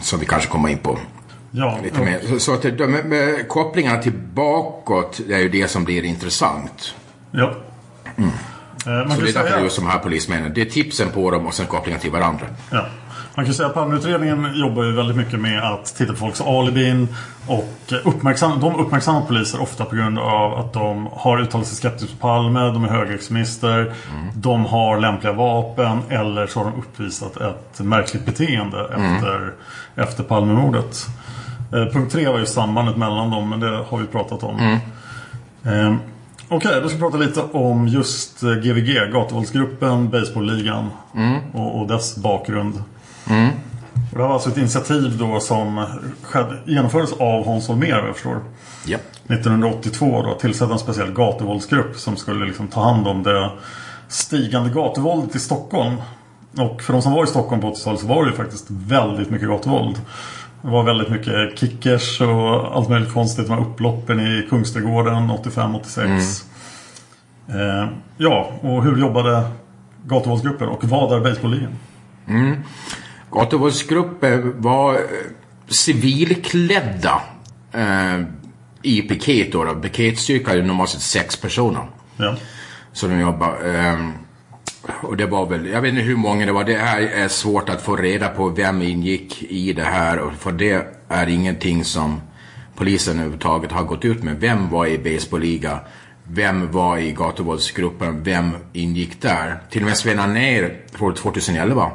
som 0.01 0.19
vi 0.19 0.25
kanske 0.25 0.49
kommer 0.49 0.69
in 0.69 0.77
på 0.77 0.97
Ja. 1.51 1.77
lite 1.83 1.99
mer. 1.99 2.19
Så, 2.27 2.39
så 2.39 2.53
att 2.53 2.61
de, 2.77 2.87
med, 2.87 3.05
med 3.05 3.47
kopplingarna 3.47 4.01
till 4.01 4.13
bakåt, 4.33 5.21
det 5.27 5.33
är 5.33 5.39
ju 5.39 5.49
det 5.49 5.67
som 5.67 5.83
blir 5.83 6.03
intressant. 6.03 6.95
Ja. 7.31 7.55
Eh, 8.17 8.23
Man 8.85 9.11
Så 9.11 9.21
det 9.21 9.29
är 9.29 9.33
därför 9.33 9.49
säga... 9.49 9.63
just 9.63 9.75
de 9.75 9.85
här 9.85 9.99
polismännen, 9.99 10.51
det 10.55 10.61
är 10.61 10.65
tipsen 10.65 11.09
på 11.09 11.31
dem 11.31 11.45
och 11.47 11.53
sen 11.53 11.65
kopplingar 11.67 11.99
till 11.99 12.11
varandra. 12.11 12.45
Ja. 12.71 12.85
Man 13.39 13.45
kan 13.45 13.53
säga 13.53 13.67
att 13.67 13.73
Palmeutredningen 13.73 14.51
jobbar 14.55 14.83
ju 14.83 14.91
väldigt 14.91 15.17
mycket 15.17 15.39
med 15.39 15.63
att 15.63 15.95
titta 15.95 16.13
på 16.13 16.19
folks 16.19 16.41
alibin 16.41 17.07
och 17.47 17.93
uppmärksam, 18.03 18.59
de 18.59 18.75
uppmärksammar 18.75 19.21
poliser 19.21 19.61
ofta 19.61 19.85
på 19.85 19.95
grund 19.95 20.19
av 20.19 20.53
att 20.53 20.73
de 20.73 21.09
har 21.13 21.41
uttalat 21.41 21.67
sig 21.67 21.77
skeptiskt 21.77 22.11
på 22.11 22.17
Palme, 22.27 22.59
de 22.59 22.83
är 22.83 22.87
högerextremister, 22.87 23.93
de 24.33 24.65
har 24.65 24.99
lämpliga 24.99 25.33
vapen 25.33 25.99
eller 26.09 26.47
så 26.47 26.59
har 26.59 26.71
de 26.71 26.79
uppvisat 26.79 27.37
ett 27.37 27.79
märkligt 27.79 28.25
beteende 28.25 28.81
efter, 28.83 29.53
efter 29.95 30.23
Palmemordet. 30.23 31.07
Eh, 31.73 31.85
punkt 31.93 32.11
tre 32.11 32.27
var 32.27 32.39
ju 32.39 32.45
sambandet 32.45 32.97
mellan 32.97 33.31
dem, 33.31 33.49
men 33.49 33.59
det 33.59 33.83
har 33.89 33.97
vi 33.97 34.05
pratat 34.05 34.43
om. 34.43 34.79
Eh, 35.65 35.95
Okej, 36.49 36.81
då 36.81 36.87
ska 36.87 36.97
vi 36.97 37.01
prata 37.01 37.17
lite 37.17 37.41
om 37.41 37.87
just 37.87 38.43
eh, 38.43 38.49
GVG, 38.49 39.11
gatuvåldsgruppen, 39.13 40.09
baseballligan 40.09 40.89
och, 41.53 41.79
och 41.81 41.87
dess 41.87 42.15
bakgrund. 42.17 42.83
Och 44.11 44.17
det 44.17 44.21
här 44.21 44.27
var 44.27 44.33
alltså 44.33 44.49
ett 44.49 44.57
initiativ 44.57 45.17
då 45.17 45.39
som 45.39 45.85
skedde, 46.23 46.59
genomfördes 46.65 47.13
av 47.13 47.45
Hans 47.45 47.67
Holmér 47.67 47.99
vad 47.99 48.07
jag 48.07 48.15
förstår. 48.15 48.41
Ja. 48.85 48.97
1982 49.27 50.21
då 50.21 50.33
tillsatte 50.33 50.73
en 50.73 50.79
speciell 50.79 51.11
gatuvåldsgrupp 51.11 51.95
som 51.95 52.17
skulle 52.17 52.45
liksom 52.45 52.67
ta 52.67 52.83
hand 52.83 53.07
om 53.07 53.23
det 53.23 53.51
stigande 54.07 54.69
gatuvåldet 54.69 55.35
i 55.35 55.39
Stockholm. 55.39 55.95
Och 56.57 56.81
för 56.81 56.93
de 56.93 57.01
som 57.01 57.13
var 57.13 57.23
i 57.23 57.27
Stockholm 57.27 57.61
på 57.61 57.73
80-talet 57.73 57.99
så 57.99 58.07
var 58.07 58.23
det 58.23 58.29
ju 58.29 58.35
faktiskt 58.35 58.65
väldigt 58.69 59.29
mycket 59.29 59.47
gatuvåld. 59.47 60.01
Det 60.61 60.67
var 60.67 60.83
väldigt 60.83 61.09
mycket 61.09 61.59
kickers 61.59 62.21
och 62.21 62.75
allt 62.75 62.89
möjligt 62.89 63.13
konstigt. 63.13 63.47
De 63.47 63.53
här 63.53 63.61
upploppen 63.61 64.19
i 64.19 64.47
Kungsträdgården 64.49 65.31
85-86. 65.31 66.43
Eh, 67.47 67.89
ja, 68.17 68.51
och 68.61 68.83
hur 68.83 68.97
jobbade 68.97 69.43
gatuvåldsgrupper 70.05 70.67
och 70.67 70.83
vad 70.83 71.13
är 71.13 71.19
Gatuvåldsgrupper 73.31 74.37
var 74.55 74.93
eh, 74.93 74.99
civilklädda 75.67 77.21
eh, 77.73 78.19
i 78.81 79.01
piket. 79.01 79.51
Då, 79.51 79.63
då. 79.63 79.75
Piketstyrka 79.75 80.53
är 80.53 80.63
normalt 80.63 80.89
sett 80.89 81.01
sex 81.01 81.37
personer. 81.37 81.89
Ja. 82.17 82.35
Så 82.93 83.07
de 83.07 83.19
jobbar. 83.19 83.57
Eh, 83.65 84.09
och 85.01 85.17
det 85.17 85.25
var 85.25 85.45
väl, 85.45 85.65
jag 85.65 85.81
vet 85.81 85.89
inte 85.89 86.03
hur 86.03 86.15
många 86.15 86.45
det 86.45 86.51
var. 86.51 86.63
Det 86.63 86.77
här 86.77 87.01
är 87.01 87.27
svårt 87.27 87.69
att 87.69 87.81
få 87.81 87.95
reda 87.95 88.27
på 88.27 88.49
vem 88.49 88.81
ingick 88.81 89.43
i 89.43 89.73
det 89.73 89.83
här. 89.83 90.31
För 90.39 90.51
det 90.51 90.87
är 91.07 91.27
ingenting 91.27 91.83
som 91.83 92.21
polisen 92.75 93.13
överhuvudtaget 93.13 93.71
har 93.71 93.83
gått 93.83 94.05
ut 94.05 94.23
med. 94.23 94.39
Vem 94.39 94.69
var 94.69 94.85
i 94.87 94.97
baseballliga? 94.97 95.79
Vem 96.23 96.71
var 96.71 96.97
i 96.97 97.11
gatuvåldsgruppen? 97.11 98.23
Vem 98.23 98.55
ingick 98.73 99.21
där? 99.21 99.59
Till 99.69 99.81
och 99.81 99.87
med 99.87 99.97
Sven 99.97 100.19
Anér, 100.19 100.77
år 100.99 101.11
2011, 101.11 101.91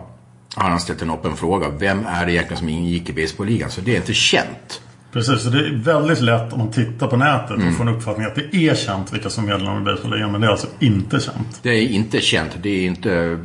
har 0.54 0.70
han 0.70 0.80
ställt 0.80 1.02
en 1.02 1.10
öppen 1.10 1.36
fråga. 1.36 1.68
Vem 1.68 2.06
är 2.06 2.26
det 2.26 2.32
egentligen 2.32 2.58
som 2.58 2.68
ingick 2.68 3.08
i 3.08 3.12
baseballligan? 3.12 3.70
Så 3.70 3.80
det 3.80 3.92
är 3.92 3.96
inte 3.96 4.14
känt. 4.14 4.80
Precis, 5.12 5.42
så 5.42 5.50
det 5.50 5.58
är 5.58 5.70
väldigt 5.84 6.20
lätt 6.20 6.52
om 6.52 6.58
man 6.58 6.70
tittar 6.70 7.06
på 7.06 7.16
nätet 7.16 7.50
Mm. 7.50 7.68
att 7.68 7.76
få 7.76 7.82
en 7.82 7.88
uppfattning 7.88 8.26
att 8.26 8.34
det 8.34 8.56
är 8.56 8.74
känt 8.74 9.12
vilka 9.12 9.30
som 9.30 9.44
är 9.44 9.48
medlemmar 9.48 9.80
i 9.80 9.84
Baseballligan. 9.84 10.32
Men 10.32 10.40
det 10.40 10.46
är 10.46 10.50
alltså 10.50 10.66
inte 10.78 11.20
känt. 11.20 11.60
Det 11.62 11.70
är 11.70 11.82
inte 11.88 12.20
känt. 12.20 12.50
Det 12.62 12.68
är 12.70 12.86
inte... 12.86 13.38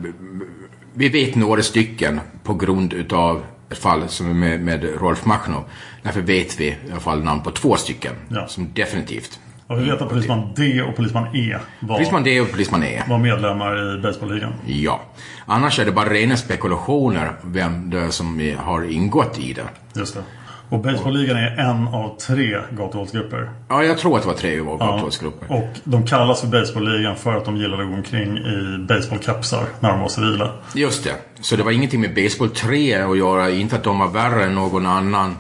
Vi 0.94 1.10
vet 1.10 1.36
några 1.36 1.62
stycken 1.64 2.20
på 2.44 2.54
grund 2.54 2.94
utav 2.94 3.44
ett 3.72 3.78
fall 3.78 4.04
som 4.08 4.30
är 4.30 4.34
med, 4.34 4.62
med 4.62 4.84
Rolf 5.02 5.26
Machno. 5.26 5.64
Därför 6.04 6.22
vet 6.22 6.60
vi 6.60 6.66
i 6.66 6.76
alla 6.92 7.00
fall 7.00 7.24
namn 7.24 7.42
på 7.42 7.52
två 7.52 7.76
stycken. 7.76 8.14
Ja. 8.30 8.48
Som 8.48 8.74
definitivt. 8.74 9.40
Vi 9.78 9.90
vet 9.90 10.02
att 10.02 10.10
polisman 10.10 10.54
D 10.56 10.82
och 10.82 10.96
polisman 10.96 11.36
E 11.36 11.58
var, 11.80 11.96
Polisman 11.96 12.24
D 12.24 12.42
och 12.42 12.52
polisman 12.52 12.84
E. 12.84 13.04
var 13.08 13.18
medlemmar 13.18 13.96
i 13.98 14.02
Baseballligan. 14.02 14.54
Ja. 14.66 15.02
Annars 15.46 15.80
är 15.80 15.86
det 15.86 15.92
bara 15.92 16.10
rena 16.10 16.38
spekulationer 16.38 17.32
vem 17.44 17.90
det 17.90 18.00
är 18.00 18.10
som 18.10 18.56
har 18.58 18.92
ingått 18.92 19.40
i 19.40 19.54
det. 19.54 19.64
Just 20.00 20.14
det. 20.16 20.22
Och 20.70 20.80
Baseballligan 20.80 21.38
är 21.38 21.58
en 21.58 21.88
av 21.88 22.18
tre 22.28 22.58
gatuvåldsgrupper. 22.72 23.50
Ja, 23.70 23.84
jag 23.84 23.98
tror 23.98 24.16
att 24.16 24.22
det 24.22 24.28
var 24.28 24.36
tre 24.36 24.56
Ja, 24.56 24.76
gatuvåldsgrupper. 24.76 25.52
och 25.56 25.68
de 25.84 26.06
kallas 26.06 26.42
för 26.42 26.48
Baseballligan 26.48 27.16
för 27.16 27.38
att 27.38 27.46
de 27.46 27.58
gillade 27.58 27.84
att 27.84 27.90
gå 27.90 27.96
omkring 27.96 28.38
i 28.38 28.86
baseballkepsar 28.90 29.64
när 29.80 29.90
de 29.90 30.00
var 30.00 30.08
civila. 30.10 30.52
Just 30.76 31.04
det. 31.04 31.14
Så 31.42 31.56
det 31.56 31.64
var 31.64 31.72
ingenting 31.72 32.02
med 32.02 32.16
Baseball 32.16 32.50
3 32.50 32.94
att 32.96 33.18
göra. 33.18 33.50
Inte 33.50 33.76
att 33.76 33.84
de 33.84 34.00
var 34.00 34.08
värre 34.08 34.44
än 34.46 34.56
någon 34.56 34.86
annan. 34.86 35.36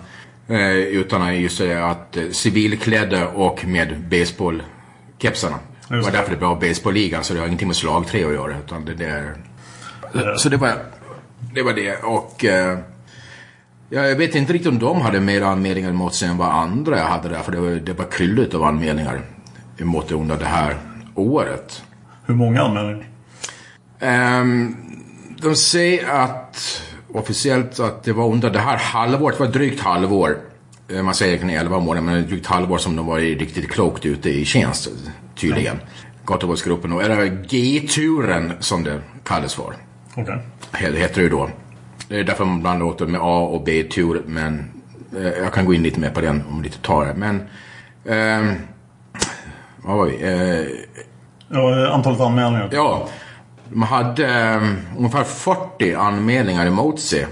Eh, 0.50 0.76
utan 0.76 1.42
just 1.42 1.58
det 1.58 1.86
att 1.86 2.18
eh, 2.18 2.30
civilklädda 2.32 3.28
och 3.28 3.66
med 3.66 4.10
baseballkepsarna. 4.10 5.60
Det 5.88 5.96
var 5.96 6.12
det. 6.12 6.18
därför 6.18 6.36
det 6.36 6.42
var 6.42 6.56
baseballligan. 6.56 7.24
Så 7.24 7.34
det 7.34 7.40
har 7.40 7.48
ingenting 7.48 7.68
med 7.68 7.78
slag 7.78 8.08
3 8.08 8.26
att 8.26 8.34
göra. 8.34 8.58
Utan 8.58 8.86
det 8.86 8.94
där... 8.94 9.34
Så 10.38 10.50
det 10.50 10.58
var 10.58 10.74
det. 11.54 11.62
Var 11.62 11.74
det. 11.74 11.96
Och... 12.04 12.46
Eh, 12.46 12.80
ja, 13.90 14.08
jag 14.08 14.16
vet 14.16 14.36
inte 14.36 14.54
riktigt 14.54 14.72
om 14.72 14.80
de 14.80 15.02
hade 15.02 15.20
mer 15.20 15.42
anmälningar 15.42 15.92
mot 15.92 16.16
sig 16.16 16.28
än 16.28 16.38
vad 16.38 16.50
andra 16.50 17.02
hade 17.02 17.30
där. 17.30 17.40
För 17.40 17.52
det 17.52 17.60
var, 17.60 17.70
det 17.70 17.94
var 17.94 18.06
krylligt 18.12 18.54
av 18.54 18.64
anmälningar 18.64 19.22
emot 19.78 20.08
det 20.08 20.16
under 20.16 20.38
det 20.38 20.46
här 20.46 20.78
året. 21.16 21.84
Hur 22.26 22.36
många 22.36 22.62
anmälningar? 22.62 23.08
Ehm, 24.00 24.76
de 25.42 25.56
säger 25.56 26.10
att 26.10 26.84
officiellt 27.14 27.80
att 27.80 28.04
det 28.04 28.14
var 28.14 28.28
under 28.28 28.50
det 28.50 28.60
här 28.60 28.78
halvåret, 28.78 29.38
det 29.38 29.44
var 29.44 29.52
drygt 29.52 29.82
halvår. 29.82 30.38
Eh, 30.90 31.04
Man 31.04 31.14
säger 31.14 31.38
kan 31.38 31.50
11 31.50 31.80
månader, 31.80 32.02
men 32.06 32.28
drygt 32.28 32.48
halvår 32.48 32.78
som 32.78 32.96
de 32.96 33.06
var 33.06 33.20
riktigt 33.20 33.70
klokt 33.72 34.06
ute 34.06 34.30
i 34.30 34.46
tjänst 34.46 34.88
tydligen. 35.36 35.80
Gatuvåldsgruppen 36.26 36.94
och 36.94 37.04
eller 37.04 37.26
G-turen 37.50 38.54
som 38.60 38.84
det 38.84 39.00
kallas 39.24 39.54
för. 39.54 39.74
Det 40.72 40.98
heter 41.00 41.16
det 41.16 41.22
ju 41.22 41.30
då. 41.30 41.50
Det 42.08 42.20
är 42.20 42.24
därför 42.24 42.46
man 42.46 42.62
blandar 42.62 42.86
åt 42.86 42.98
det 42.98 43.08
med 43.08 43.22
A 43.22 43.40
och 43.40 43.64
B-tur, 43.64 44.22
men 44.26 44.72
eh, 45.18 45.28
jag 45.28 45.54
kan 45.54 45.66
gå 45.66 45.74
in 45.74 45.84
lite 45.84 46.00
mer 46.00 46.10
på 46.10 46.22
den 46.22 46.44
om 46.52 46.62
lite 46.64 46.78
tar. 46.78 47.14
Men, 47.16 47.42
ehm, 48.10 48.54
vad 49.84 49.98
var 49.98 50.06
vi? 50.06 50.24
Eh, 50.24 50.68
Ja, 51.52 51.88
antalet 51.94 52.20
anmälningar. 52.22 52.70
Ja, 52.72 53.08
de 53.70 53.82
hade 53.82 54.56
um, 54.56 54.78
ungefär 54.98 55.24
40 55.24 55.94
anmälningar 55.94 56.66
emot 56.66 57.00
sig. 57.00 57.28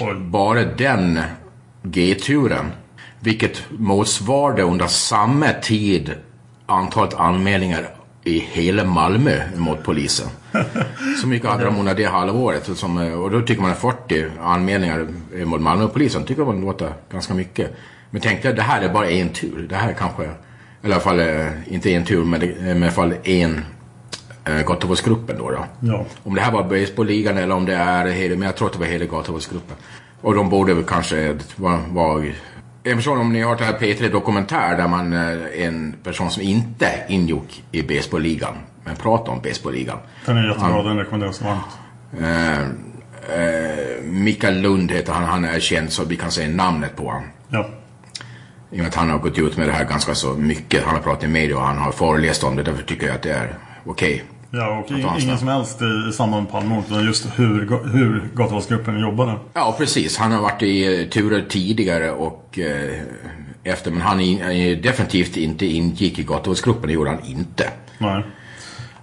Oj. 0.00 0.14
Bara 0.14 0.64
den 0.64 1.20
G-turen. 1.82 2.72
Vilket 3.20 3.62
motsvarade 3.70 4.62
under 4.62 4.86
samma 4.86 5.52
tid 5.52 6.14
antalet 6.66 7.14
anmälningar 7.14 7.88
i 8.24 8.38
hela 8.38 8.84
Malmö 8.84 9.40
mot 9.56 9.84
polisen. 9.84 10.28
Så 11.20 11.28
mycket 11.28 11.50
hade 11.50 11.64
de 11.64 11.78
under 11.78 11.94
det 11.94 12.04
halvåret. 12.04 12.78
Som, 12.78 12.98
eh, 12.98 13.12
och 13.12 13.30
då 13.30 13.40
tycker 13.40 13.62
man 13.62 13.70
att 13.70 13.80
40 13.80 14.24
anmälningar 14.40 15.06
mot 15.44 15.60
Malmöpolisen 15.60 16.24
tycker 16.24 16.44
man 16.44 16.60
låter 16.60 16.92
ganska 17.12 17.34
mycket. 17.34 17.76
Men 18.10 18.20
tänkte 18.20 18.48
jag, 18.48 18.56
det 18.56 18.62
här 18.62 18.82
är 18.82 18.92
bara 18.92 19.10
en 19.10 19.28
tur. 19.28 19.66
Det 19.68 19.76
här 19.76 19.88
är 19.88 19.94
kanske, 19.94 20.22
eller 20.22 20.34
i 20.82 20.92
alla 20.92 21.00
fall 21.00 21.20
eh, 21.20 21.46
inte 21.66 21.90
en 21.90 22.04
tur, 22.04 22.24
men 22.24 22.42
i 22.42 22.70
alla 22.70 22.90
fall 22.90 23.14
en 23.24 23.64
eh, 24.46 24.62
gatuvåldsgruppen 24.66 25.38
då. 25.38 25.50
då. 25.50 25.66
Ja. 25.80 26.04
Om 26.22 26.34
det 26.34 26.40
här 26.40 26.52
var 26.52 26.62
baseballligan 26.62 27.38
eller 27.38 27.54
om 27.54 27.64
det 27.64 27.74
är 27.74 28.06
hela, 28.06 28.36
men 28.36 28.46
jag 28.46 28.56
tror 28.56 28.66
att 28.68 28.72
det 28.72 28.78
var 28.78 28.86
hela 28.86 29.04
gatuvåldsgruppen. 29.04 29.76
Och 30.20 30.34
de 30.34 30.50
borde 30.50 30.74
väl 30.74 30.84
kanske 30.84 31.38
vara... 31.56 31.80
Var, 31.90 32.32
en 32.82 32.96
person, 32.96 33.18
om 33.18 33.32
ni 33.32 33.40
har 33.40 33.50
hört 33.50 33.58
det 33.58 33.64
här 33.64 33.78
P3 33.78 34.12
Dokumentär 34.12 34.76
där 34.76 34.88
man, 34.88 35.12
eh, 35.12 35.66
en 35.66 35.94
person 36.02 36.30
som 36.30 36.42
inte 36.42 36.88
ingick 37.08 37.64
i 37.72 37.82
baseballligan, 37.82 38.54
men 38.84 38.96
pratar 38.96 39.32
om 39.32 39.40
baseballligan. 39.40 39.98
Den 40.26 40.36
är 40.36 40.48
jättebra, 40.48 40.82
den 40.82 40.98
rekommenderas 40.98 41.42
varmt. 41.42 41.62
Eh, 42.20 42.60
eh, 42.60 44.02
Mikael 44.02 44.60
Lund 44.60 44.90
heter 44.90 45.12
han, 45.12 45.24
han 45.24 45.44
är 45.44 45.60
känd 45.60 45.92
så 45.92 46.04
vi 46.04 46.16
kan 46.16 46.30
säga 46.30 46.48
namnet 46.48 46.96
på 46.96 47.04
honom. 47.04 47.28
Ja. 47.48 47.66
I 48.70 48.74
och 48.74 48.78
med 48.78 48.86
att 48.86 48.94
han 48.94 49.10
har 49.10 49.18
gått 49.18 49.38
ut 49.38 49.56
med 49.56 49.68
det 49.68 49.72
här 49.72 49.84
ganska 49.84 50.14
så 50.14 50.32
mycket. 50.32 50.84
Han 50.84 50.94
har 50.94 51.02
pratat 51.02 51.24
i 51.24 51.28
media 51.28 51.56
och 51.56 51.62
han 51.62 51.78
har 51.78 51.92
föreläst 51.92 52.44
om 52.44 52.56
det. 52.56 52.62
Därför 52.62 52.82
tycker 52.82 53.06
jag 53.06 53.16
att 53.16 53.22
det 53.22 53.32
är 53.32 53.58
okej. 53.84 54.24
Ja, 54.50 54.78
och 54.78 54.90
ingen 55.20 55.38
som 55.38 55.48
helst 55.48 55.82
i, 55.82 56.08
i 56.08 56.12
samband 56.12 56.42
med 56.42 56.52
Palmemordet, 56.52 56.90
utan 56.90 57.04
just 57.04 57.26
hur, 57.38 57.80
hur 57.92 58.28
gatuvåldsgruppen 58.34 59.00
jobbade. 59.00 59.34
Ja, 59.54 59.74
precis. 59.78 60.16
Han 60.18 60.32
har 60.32 60.42
varit 60.42 60.62
i 60.62 61.02
eh, 61.02 61.08
turer 61.08 61.44
tidigare 61.48 62.10
och 62.10 62.58
eh, 62.58 63.00
efter. 63.64 63.90
Men 63.90 64.00
han 64.00 64.20
in, 64.20 64.38
definitivt 64.82 65.36
inte 65.36 65.66
ingick 65.66 66.18
i 66.18 66.22
gatuvåldsgruppen. 66.22 66.86
Det 66.86 66.92
gjorde 66.92 67.10
han 67.10 67.24
inte. 67.24 67.70
Nej. 67.98 68.22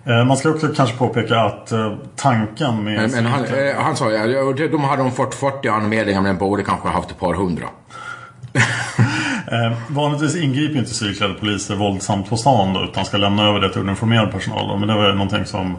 Eh, 0.05 0.25
Man 0.25 0.37
ska 0.37 0.49
också 0.49 0.67
kanske 0.67 0.97
påpeka 0.97 1.39
att 1.39 1.71
eh, 1.71 1.93
tanken 2.15 2.83
med... 2.83 2.93
Men, 3.01 3.11
men 3.11 3.25
han, 3.25 3.45
han 3.77 3.95
sa 3.95 4.11
ja, 4.11 4.25
ja, 4.25 4.53
de- 4.53 4.67
de 4.67 4.83
hade 4.83 5.01
de 5.03 5.11
fått 5.11 5.35
40 5.35 5.67
anmälningar 5.67 6.21
men 6.21 6.37
borde 6.37 6.63
kanske 6.63 6.87
haft 6.89 7.11
ett 7.11 7.19
par 7.19 7.33
hundra. 7.33 7.65
Eh, 9.47 9.73
vanligtvis 9.87 10.35
ingriper 10.35 10.79
inte 10.79 10.93
civilklädda 10.93 11.33
poliser 11.33 11.75
våldsamt 11.75 12.29
på 12.29 12.37
stan 12.37 12.73
då, 12.73 12.83
utan 12.83 13.05
ska 13.05 13.17
lämna 13.17 13.47
över 13.49 13.59
det 13.59 13.69
till 13.69 13.81
uniformerad 13.81 14.31
personal. 14.31 14.67
Då. 14.67 14.77
Men 14.77 14.87
det 14.87 14.95
var 14.95 15.13
någonting 15.13 15.45
som 15.45 15.77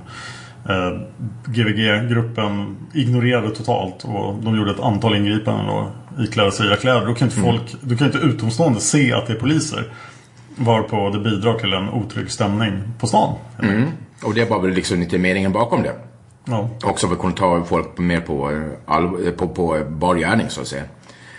eh, 0.68 1.00
GVG-gruppen 1.46 2.76
ignorerade 2.94 3.50
totalt. 3.50 4.04
Och 4.04 4.34
de 4.42 4.56
gjorde 4.56 4.70
ett 4.70 4.80
antal 4.80 5.16
ingripanden 5.16 5.66
då, 5.66 5.90
iklädda 6.18 6.50
civila 6.50 6.76
kläder. 6.76 7.06
Då 7.06 7.14
kan 7.14 7.28
inte 7.28 7.40
folk, 7.40 7.76
då 7.80 7.96
kan 7.96 8.06
inte 8.06 8.18
utomstående 8.18 8.80
se 8.80 9.12
att 9.12 9.26
det 9.26 9.32
är 9.32 9.38
poliser. 9.38 9.92
Varpå 10.56 11.10
det 11.10 11.18
bidrar 11.18 11.54
till 11.54 11.72
en 11.72 11.88
otrygg 11.88 12.30
stämning 12.30 12.72
på 12.98 13.06
stan. 13.06 13.34
Mm. 13.62 13.88
Och 14.22 14.34
det 14.34 14.50
var 14.50 14.60
väl 14.60 14.70
liksom 14.70 15.02
inte 15.02 15.18
meningen 15.18 15.52
bakom 15.52 15.82
det. 15.82 15.94
Ja. 16.44 16.68
Också 16.84 17.06
för 17.06 17.14
att 17.14 17.20
kunna 17.20 17.34
ta 17.34 17.64
folk 17.64 17.98
mer 17.98 18.20
på, 18.20 18.50
eh, 18.50 18.62
all, 18.86 19.26
eh, 19.26 19.32
på, 19.32 19.48
på 19.48 19.84
bar 19.88 20.14
gärning 20.14 20.46
så 20.48 20.60
att 20.60 20.66
säga. 20.66 20.84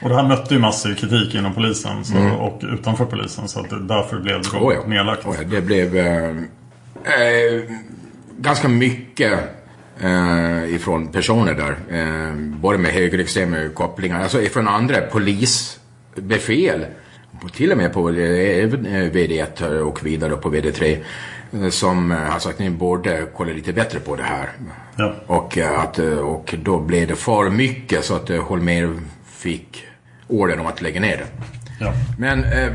Och 0.05 0.09
det 0.11 0.15
här 0.15 0.27
mötte 0.27 0.53
ju 0.53 0.59
massiv 0.59 0.95
kritik 0.95 1.35
inom 1.35 1.53
polisen 1.53 2.05
så, 2.05 2.17
Mm. 2.17 2.35
och 2.35 2.61
utanför 2.73 3.05
polisen. 3.05 3.47
Så 3.47 3.59
att 3.59 3.69
det, 3.69 3.79
därför 3.87 4.19
blev 4.19 4.41
det 4.41 4.57
Oh 4.57 4.73
ja. 4.73 4.87
nedlagt. 4.87 5.25
Oh 5.25 5.35
ja, 5.41 5.47
det 5.47 5.61
blev 5.61 5.97
eh, 5.97 6.29
eh, 7.03 7.63
ganska 8.37 8.67
mycket 8.67 9.39
eh, 9.99 10.75
ifrån 10.75 11.07
personer 11.07 11.53
där. 11.53 11.99
Eh, 11.99 12.33
både 12.35 12.77
med 12.77 12.91
högerextrema 12.91 13.57
kopplingar, 13.73 14.21
alltså 14.23 14.41
ifrån 14.41 14.67
andra 14.67 15.01
polisbefäl. 15.01 16.85
Till 17.53 17.71
och 17.71 17.77
med 17.77 17.93
på 17.93 18.09
eh, 18.09 18.63
även, 18.63 18.85
eh, 18.85 19.11
VD1 19.11 19.79
och 19.79 20.05
vidare 20.05 20.35
på 20.35 20.49
VD3. 20.49 20.97
eh, 21.53 21.69
Som 21.69 22.11
eh, 22.11 22.17
har 22.17 22.39
sagt 22.39 22.55
att 22.55 22.59
ni 22.59 22.69
borde 22.69 23.25
kolla 23.35 23.53
lite 23.53 23.73
bättre 23.73 23.99
på 23.99 24.15
det 24.15 24.23
här. 24.23 24.49
Ja. 24.95 25.13
Och, 25.27 25.57
eh, 25.57 25.79
att, 25.79 25.99
eh, 25.99 26.07
och 26.17 26.55
då 26.63 26.79
blev 26.79 27.07
det 27.07 27.15
för 27.15 27.49
mycket 27.49 28.05
så 28.05 28.15
att 28.15 28.29
eh, 28.29 28.43
Holmér 28.43 28.99
fick 29.37 29.83
order 30.27 30.59
om 30.59 30.67
att 30.67 30.81
lägga 30.81 31.01
ner 31.01 31.17
det. 31.17 31.27
Ja. 31.79 31.93
Men 32.17 32.43
eh, 32.43 32.71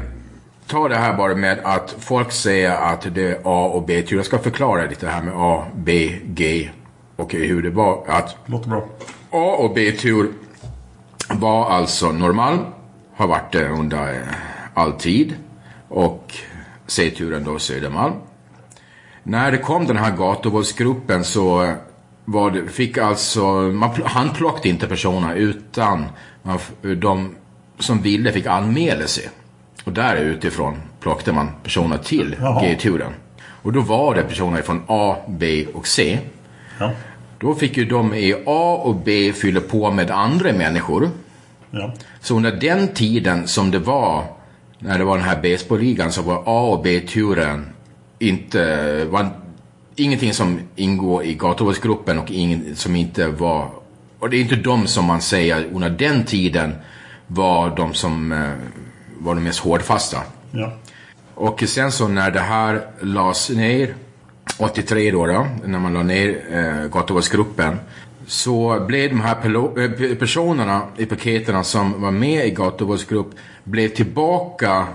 ta 0.67 0.89
det 0.89 0.97
här 0.97 1.17
bara 1.17 1.35
med 1.35 1.59
att 1.65 1.97
folk 1.99 2.33
säger 2.33 2.71
att 2.71 3.15
det 3.15 3.31
är 3.31 3.39
A 3.45 3.71
och 3.75 3.83
B-tur. 3.83 4.17
Jag 4.17 4.27
ska 4.27 4.39
förklara 4.39 4.87
lite 4.87 5.09
här 5.09 5.23
med 5.23 5.35
A, 5.37 5.65
B, 5.75 6.19
G 6.25 6.71
och 7.17 7.33
hur 7.33 7.63
det 7.63 7.71
var. 7.71 8.05
Att 8.09 8.37
Låter 8.47 8.69
bra. 8.69 8.89
A 9.31 9.57
och 9.59 9.75
B-tur 9.75 10.33
var 11.29 11.71
alltså 11.71 12.13
normal, 12.13 12.59
har 13.15 13.27
varit 13.27 13.53
det 13.53 13.69
under 13.69 14.13
eh, 14.13 14.19
all 14.75 14.93
tid. 14.93 15.35
Och 15.89 16.35
C-turen 16.87 17.45
då 17.45 17.59
Södermalm. 17.59 18.15
När 19.23 19.53
det 19.53 19.59
kom 19.59 19.87
den 19.87 19.97
här 19.97 20.17
gatuvåldsgruppen 20.17 21.25
så 21.25 21.75
var 22.31 22.51
det, 22.51 22.69
fick 22.69 22.99
alltså, 22.99 23.43
man 23.53 23.91
pl- 23.91 24.07
handplockade 24.07 24.69
inte 24.69 24.87
personerna 24.87 25.35
utan 25.35 26.05
man, 26.43 26.59
de 26.97 27.35
som 27.79 28.03
ville 28.03 28.33
fick 28.33 28.47
anmäla 28.47 29.07
sig. 29.07 29.29
Och 29.85 29.93
där 29.93 30.17
utifrån 30.17 30.77
plockade 31.01 31.33
man 31.33 31.51
personer 31.63 31.99
till. 31.99 32.37
G-turen. 32.63 33.13
Och 33.63 33.73
då 33.73 33.81
var 33.81 34.15
det 34.15 34.23
personer 34.23 34.63
från 34.63 34.83
A, 34.87 35.17
B 35.29 35.67
och 35.75 35.87
C. 35.87 36.19
Ja. 36.79 36.91
Då 37.39 37.55
fick 37.55 37.77
ju 37.77 37.85
de 37.85 38.15
i 38.15 38.35
A 38.47 38.81
och 38.85 38.97
B 38.97 39.33
fylla 39.33 39.61
på 39.61 39.91
med 39.91 40.11
andra 40.11 40.53
människor. 40.53 41.11
Ja. 41.71 41.95
Så 42.21 42.37
under 42.37 42.53
den 42.53 42.89
tiden 42.89 43.49
som 43.49 43.71
det 43.71 43.79
var, 43.79 44.25
när 44.79 44.99
det 44.99 45.05
var 45.05 45.17
den 45.17 45.27
här 45.27 45.43
baseballligan, 45.43 46.13
så 46.13 46.23
var 46.23 46.43
A 46.47 46.61
och 46.61 46.83
B-turen 46.83 47.67
inte, 48.19 49.05
var 49.05 49.31
ingenting 49.97 50.35
som 50.35 50.61
ingår 50.77 51.25
i 51.25 51.35
gatuvåldsgruppen 51.35 52.19
och 52.19 52.31
ingen 52.31 52.77
som 52.77 52.97
inte 52.97 53.29
var, 53.29 53.71
och 54.19 54.31
det 54.31 54.37
är 54.37 54.41
inte 54.41 54.57
de 54.57 54.87
som 54.87 55.05
man 55.05 55.21
säger 55.21 55.65
under 55.73 55.91
den 55.91 56.25
tiden 56.25 56.75
var 57.27 57.77
de 57.77 57.95
som 57.95 58.33
eh, 58.33 58.51
var 59.19 59.35
de 59.35 59.45
mest 59.45 59.59
hårdfasta. 59.61 60.19
Ja. 60.51 60.73
Och 61.35 61.63
sen 61.67 61.93
så 61.93 62.09
när 62.09 62.31
det 62.31 62.41
här 62.41 62.81
lades 63.01 63.51
ner 63.51 63.95
83 64.59 65.11
då, 65.11 65.27
då 65.27 65.47
när 65.65 65.79
man 65.79 65.93
la 65.93 66.03
ner 66.03 66.41
eh, 66.53 66.89
Gatuvåldsgruppen 66.91 67.77
så 68.27 68.85
blev 68.89 69.11
de 69.11 69.21
här 69.21 69.37
eh, 69.45 69.49
pe- 69.49 70.15
personerna 70.15 70.83
i 70.97 71.07
paketerna 71.07 71.65
som 71.65 72.03
var 72.03 72.11
med 72.11 72.47
i 72.47 72.51
Gatuvåldsgrupp 72.51 73.31
blev 73.65 73.89
tillbaka 73.89 74.87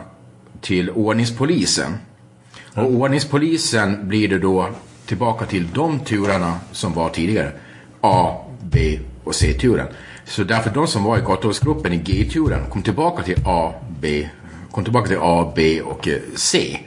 till 0.61 0.89
ordningspolisen. 0.89 1.97
Och 2.73 2.91
ordningspolisen 2.91 4.07
blir 4.07 4.27
det 4.27 4.39
då 4.39 4.69
tillbaka 5.05 5.45
till 5.45 5.67
de 5.73 5.99
turerna 5.99 6.59
som 6.71 6.93
var 6.93 7.09
tidigare. 7.09 7.51
A, 8.01 8.45
B 8.61 8.99
och 9.23 9.35
C-turen. 9.35 9.87
Så 10.25 10.43
därför 10.43 10.69
de 10.69 10.87
som 10.87 11.03
var 11.03 11.17
i 11.17 11.21
Gatuvåldsgruppen 11.21 11.93
i 11.93 11.97
G-turen 11.97 12.69
kom 12.69 12.81
tillbaka 12.81 13.23
till 13.23 13.37
A, 13.45 13.73
B, 14.01 14.29
kom 14.71 14.83
tillbaka 14.83 15.07
till 15.07 15.17
A, 15.21 15.51
B 15.55 15.81
och 15.81 16.07
eh, 16.07 16.19
C. 16.35 16.79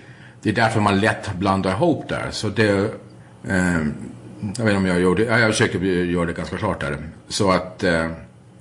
Det 0.42 0.50
är 0.50 0.54
därför 0.54 0.80
man 0.80 1.00
lätt 1.00 1.34
blandar 1.34 1.70
ihop 1.70 2.08
där. 2.08 2.28
Så 2.30 2.48
det... 2.48 2.70
Eh, 3.48 3.86
jag 4.56 4.64
vet 4.64 4.74
inte 4.74 4.76
om 4.76 4.86
jag 4.86 5.00
gjorde... 5.00 5.24
Ja, 5.24 5.38
jag 5.38 5.50
försökte 5.50 5.78
göra 5.86 6.26
det 6.26 6.32
ganska 6.32 6.56
klart 6.56 6.80
där. 6.80 6.96
Så 7.28 7.50
att... 7.50 7.84
Eh, 7.84 8.06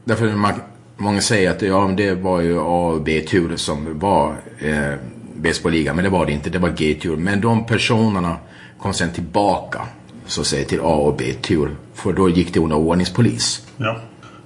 därför 0.03 0.35
man, 0.35 0.53
många 0.97 1.21
säger 1.21 1.51
att 1.51 1.61
ja, 1.61 1.93
det 1.97 2.13
var 2.13 2.41
ju 2.41 2.59
A 2.59 2.91
och 2.93 3.01
B-tur 3.01 3.55
som 3.55 3.99
var 3.99 4.35
eh, 4.59 4.93
bäst 5.35 5.63
på 5.63 5.69
ligan. 5.69 5.95
Men 5.95 6.03
det 6.03 6.09
var 6.11 6.25
det 6.25 6.31
inte. 6.31 6.49
Det 6.49 6.59
var 6.59 6.69
G-tur. 6.69 7.15
Men 7.15 7.41
de 7.41 7.65
personerna 7.65 8.37
kom 8.81 8.93
sen 8.93 9.11
tillbaka. 9.11 9.81
Så 10.25 10.43
säga 10.43 10.65
till 10.65 10.79
A 10.79 10.83
och 10.95 11.15
B-tur. 11.17 11.75
För 11.93 12.13
då 12.13 12.29
gick 12.29 12.53
det 12.53 12.59
under 12.59 12.75
ordningspolis. 12.75 13.67
Ja. 13.77 13.97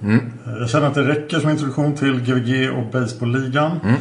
Mm. 0.02 0.32
Jag 0.60 0.70
känner 0.70 0.86
att 0.86 0.94
det 0.94 1.08
räcker 1.08 1.40
som 1.40 1.50
introduktion 1.50 1.94
till 1.94 2.20
GVG 2.20 2.70
och 2.70 2.92
Baseballligan. 2.92 3.80
Mm. 3.84 3.94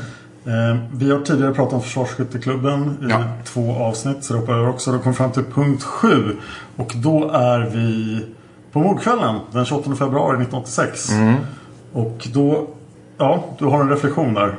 Eh, 0.46 0.78
vi 0.94 1.12
har 1.12 1.20
tidigare 1.20 1.54
pratat 1.54 1.74
om 1.74 1.82
Försvarsskytteklubben 1.82 2.98
i 3.02 3.06
Ja. 3.10 3.24
två 3.46 3.76
avsnitt. 3.76 4.24
Så 4.24 4.34
det 4.34 4.40
hoppar 4.40 4.58
jag 4.58 4.70
också. 4.70 4.92
Då 4.92 5.00
kom 5.00 5.14
fram 5.14 5.32
till 5.32 5.44
punkt 5.44 5.84
7. 5.84 6.36
Och 6.76 6.92
då 6.96 7.30
är 7.32 7.60
vi 7.60 8.20
på 8.72 8.80
mordkvällen 8.80 9.40
den 9.52 9.66
28 9.66 9.96
februari 9.96 10.38
1986. 10.42 11.12
Mm. 11.12 11.36
Och 11.94 12.28
då, 12.34 12.68
ja, 13.18 13.46
du 13.60 13.66
har 13.66 13.82
en 13.82 13.90
reflektion 13.90 14.34
där. 14.34 14.56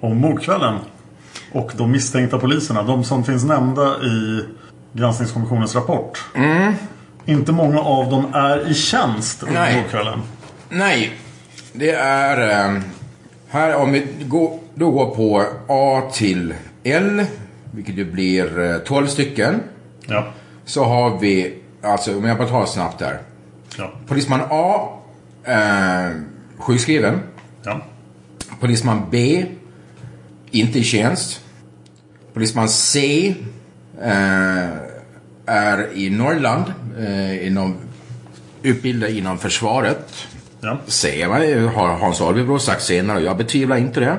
Om 0.00 0.16
mordkvällen. 0.16 0.74
Och 1.52 1.72
de 1.76 1.90
misstänkta 1.90 2.38
poliserna. 2.38 2.82
De 2.82 3.04
som 3.04 3.24
finns 3.24 3.44
nämnda 3.44 4.02
i 4.02 4.44
granskningskommissionens 4.92 5.74
rapport. 5.74 6.24
Mm. 6.34 6.74
Inte 7.24 7.52
många 7.52 7.80
av 7.80 8.10
dem 8.10 8.34
är 8.34 8.70
i 8.70 8.74
tjänst 8.74 9.42
under 9.42 9.60
Nej. 9.60 9.80
mordkvällen. 9.80 10.22
Nej, 10.68 11.12
det 11.72 11.90
är... 11.90 12.66
Eh, 12.74 12.80
här 13.48 13.74
om 13.74 13.92
vi 13.92 14.06
går, 14.20 14.58
då 14.74 14.90
går 14.90 15.14
på 15.14 15.44
A 15.68 16.10
till 16.12 16.54
L, 16.84 17.24
vilket 17.74 17.94
ju 17.94 18.12
blir 18.12 18.60
eh, 18.60 18.78
12 18.78 19.06
stycken. 19.06 19.60
Ja. 20.06 20.26
Så 20.64 20.84
har 20.84 21.18
vi, 21.18 21.54
alltså 21.82 22.16
om 22.16 22.24
jag 22.24 22.38
bara 22.38 22.48
tar 22.48 22.66
snabbt 22.66 22.98
där. 22.98 23.20
Ja. 23.78 23.92
Polisman 24.06 24.40
A, 24.50 24.88
eh, 25.44 26.10
sjukskriven. 26.58 27.20
Ja. 27.62 27.80
Polisman 28.60 29.02
B, 29.10 29.46
inte 30.50 30.78
i 30.78 30.84
tjänst. 30.84 31.40
Polisman 32.32 32.68
C 32.68 33.34
är 35.46 35.92
i 35.94 36.10
Norrland, 36.10 36.64
eh, 36.98 37.46
inom, 37.46 37.76
utbildad 38.62 39.10
inom 39.10 39.38
försvaret. 39.38 40.26
Ja. 40.60 40.78
Säger 40.86 41.28
man, 41.28 41.68
har 41.74 41.96
Hans 41.96 42.20
Alvebro 42.20 42.58
sagt 42.58 42.82
senare 42.82 43.18
och 43.18 43.24
jag 43.24 43.36
betvivlar 43.36 43.76
inte 43.76 44.00
det. 44.00 44.18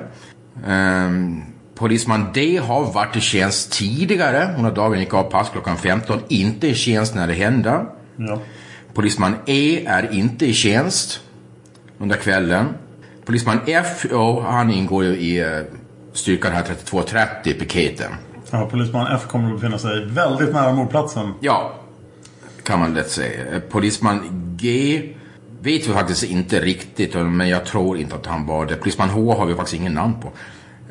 Ehm, 0.67 1.41
polisman 1.75 2.25
D 2.33 2.57
har 2.63 2.93
varit 2.93 3.15
i 3.15 3.21
tjänst 3.21 3.71
tidigare. 3.71 4.53
Hon 4.55 4.65
har 4.65 4.71
dagen 4.71 4.99
gick 4.99 5.13
av 5.13 5.23
pass 5.23 5.49
klockan 5.49 5.77
15. 5.77 6.19
Inte 6.27 6.67
i 6.67 6.75
tjänst 6.75 7.15
när 7.15 7.27
det 7.27 7.33
hände. 7.33 7.85
Ja. 8.15 8.41
Polisman 8.93 9.35
E 9.45 9.85
är 9.85 10.13
inte 10.13 10.45
i 10.45 10.53
tjänst 10.53 11.21
under 11.97 12.15
kvällen. 12.15 12.65
Polisman 13.25 13.59
F, 13.67 14.05
ja, 14.11 14.41
han 14.49 14.71
ingår 14.71 15.03
ju 15.03 15.15
i 15.15 15.39
eh, 15.39 15.59
styrkan 16.13 16.51
här 16.51 16.63
3230, 16.63 17.53
piketen. 17.59 18.11
Ja, 18.51 18.65
polisman 18.71 19.07
F 19.15 19.21
kommer 19.27 19.47
att 19.53 19.59
befinna 19.61 19.77
sig 19.77 20.05
väldigt 20.05 20.53
nära 20.53 20.73
mordplatsen. 20.73 21.33
Ja, 21.39 21.73
kan 22.63 22.79
man 22.79 22.93
lätt 22.93 23.09
säga. 23.11 23.45
Eh, 23.55 23.59
Polisman 23.59 24.19
G 24.59 25.01
vet 25.61 25.87
vi 25.87 25.93
faktiskt 25.93 26.23
inte 26.23 26.59
riktigt, 26.59 27.13
men 27.15 27.49
jag 27.49 27.65
tror 27.65 27.97
inte 27.97 28.15
att 28.15 28.25
han 28.25 28.45
var 28.47 28.65
det. 28.65 28.75
Polisman 28.75 29.09
H 29.09 29.35
har 29.37 29.45
vi 29.45 29.55
faktiskt 29.55 29.75
ingen 29.81 29.93
namn 29.93 30.13
på. 30.21 30.31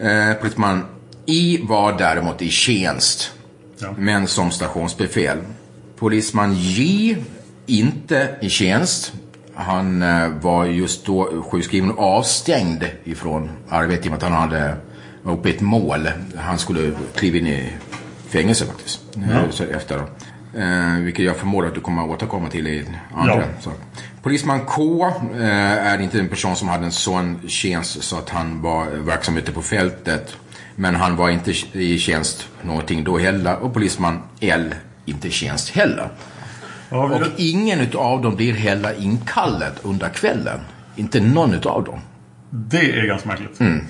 Eh, 0.02 0.34
polisman 0.40 0.84
I 1.26 1.60
var 1.62 1.98
däremot 1.98 2.42
i 2.42 2.48
tjänst, 2.48 3.32
Ja. 3.78 3.88
men 3.98 4.26
som 4.26 4.50
stationsbefäl. 4.50 5.38
Polisman 5.98 6.54
J, 6.54 7.16
inte 7.66 8.28
i 8.40 8.48
tjänst. 8.48 9.12
Han 9.54 10.02
eh, 10.02 10.28
var 10.28 10.64
just 10.66 11.06
då 11.06 11.42
sjukskriven 11.50 11.90
och 11.90 12.04
avstängd 12.04 12.84
ifrån 13.04 13.50
arbetet 13.68 14.04
i 14.06 14.08
och 14.08 14.10
med 14.10 14.16
att 14.16 14.22
han 14.22 14.32
hade 14.32 14.76
var 15.22 15.32
uppe 15.32 15.48
i 15.48 15.54
ett 15.54 15.60
mål. 15.60 16.08
Han 16.38 16.58
skulle 16.58 16.92
kliva 17.16 17.38
in 17.38 17.46
i 17.46 17.72
fängelse 18.28 18.66
faktiskt. 18.66 19.00
Så 19.50 19.64
efter 19.64 19.98
då. 19.98 20.04
Eh, 20.60 20.94
vilket 21.00 21.24
jag 21.24 21.36
förmodar 21.36 21.68
att 21.68 21.74
du 21.74 21.80
kommer 21.80 22.02
att 22.04 22.08
återkomma 22.10 22.48
till 22.48 22.66
i 22.66 22.84
andra 23.14 23.34
Ja. 23.36 23.42
saker. 23.60 23.80
Polisman 24.22 24.60
K 24.66 25.06
eh, 25.34 25.46
är 25.92 25.98
inte 26.00 26.18
en 26.20 26.28
person 26.28 26.56
som 26.56 26.68
hade 26.68 26.84
en 26.84 26.92
sån 26.92 27.40
tjänst 27.48 28.02
så 28.02 28.18
att 28.18 28.28
han 28.28 28.62
var 28.62 28.86
verksam 28.86 29.36
ute 29.36 29.52
på 29.52 29.62
fältet. 29.62 30.36
Men 30.76 30.94
han 30.94 31.16
var 31.16 31.30
inte 31.30 31.52
i 31.72 31.98
tjänst 31.98 32.48
någonting 32.62 33.04
då 33.04 33.18
heller. 33.18 33.56
Och 33.56 33.74
polisman 33.74 34.22
L 34.40 34.74
inte 35.04 35.28
i 35.28 35.30
tjänst 35.30 35.70
heller. 35.70 36.08
Ja, 36.90 37.06
vi, 37.06 37.14
Och 37.14 37.26
ingen 37.36 37.88
av 37.94 38.22
dem 38.22 38.36
blir 38.36 38.52
heller 38.54 38.94
inkallad 39.02 39.72
under 39.82 40.08
kvällen. 40.08 40.60
Inte 40.96 41.20
någon 41.20 41.54
av 41.68 41.84
dem. 41.84 42.00
det 42.50 42.92
är 43.00 43.06
ganska 43.06 43.28
märkligt. 43.28 43.60
Mm. 43.60 43.84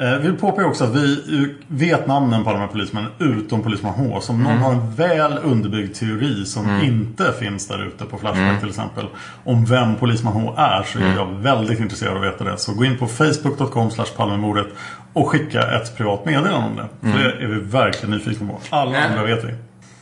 Eh, 0.00 0.16
vi 0.18 0.32
påpekar 0.32 0.68
också 0.68 0.84
att 0.84 0.94
vi 0.96 1.54
vet 1.68 2.06
namnen 2.06 2.44
på 2.44 2.50
alla 2.50 2.58
de 2.58 2.64
här 2.64 2.72
polismännen 2.72 3.10
utom 3.18 3.62
polisman 3.62 3.92
H. 3.94 4.20
Så 4.20 4.32
om 4.32 4.40
Mm. 4.40 4.52
någon 4.52 4.62
har 4.62 4.72
en 4.72 4.94
väl 4.94 5.38
underbyggd 5.42 5.94
teori 5.94 6.44
som 6.44 6.80
inte 6.82 7.32
finns 7.40 7.68
där 7.68 7.86
ute 7.86 8.04
på 8.04 8.18
Flashback 8.18 8.42
Mm. 8.42 8.60
till 8.60 8.68
exempel. 8.68 9.06
Om 9.44 9.64
vem 9.64 9.96
polisman 9.96 10.32
H 10.32 10.54
är 10.56 10.82
så 10.82 10.98
är 10.98 11.14
jag 11.16 11.26
väldigt 11.26 11.80
intresserad 11.80 12.16
av 12.16 12.22
att 12.22 12.28
veta 12.34 12.44
det. 12.44 12.58
Så 12.58 12.74
gå 12.74 12.84
in 12.84 12.98
på 12.98 13.06
facebook.com 13.06 13.90
palmemordet 14.16 14.66
och 15.12 15.28
skicka 15.28 15.60
ett 15.76 15.96
privat 15.96 16.24
meddelande 16.24 16.66
om 16.66 16.76
det. 16.76 17.12
För 17.12 17.18
det 17.18 17.44
är 17.44 17.46
vi 17.46 17.60
verkligen 17.60 18.10
nyfikna 18.10 18.46
på. 18.48 18.76
Alla 18.76 18.96
Mm. 18.96 19.10
andra 19.12 19.24
vet 19.34 19.44
vi. 19.44 19.54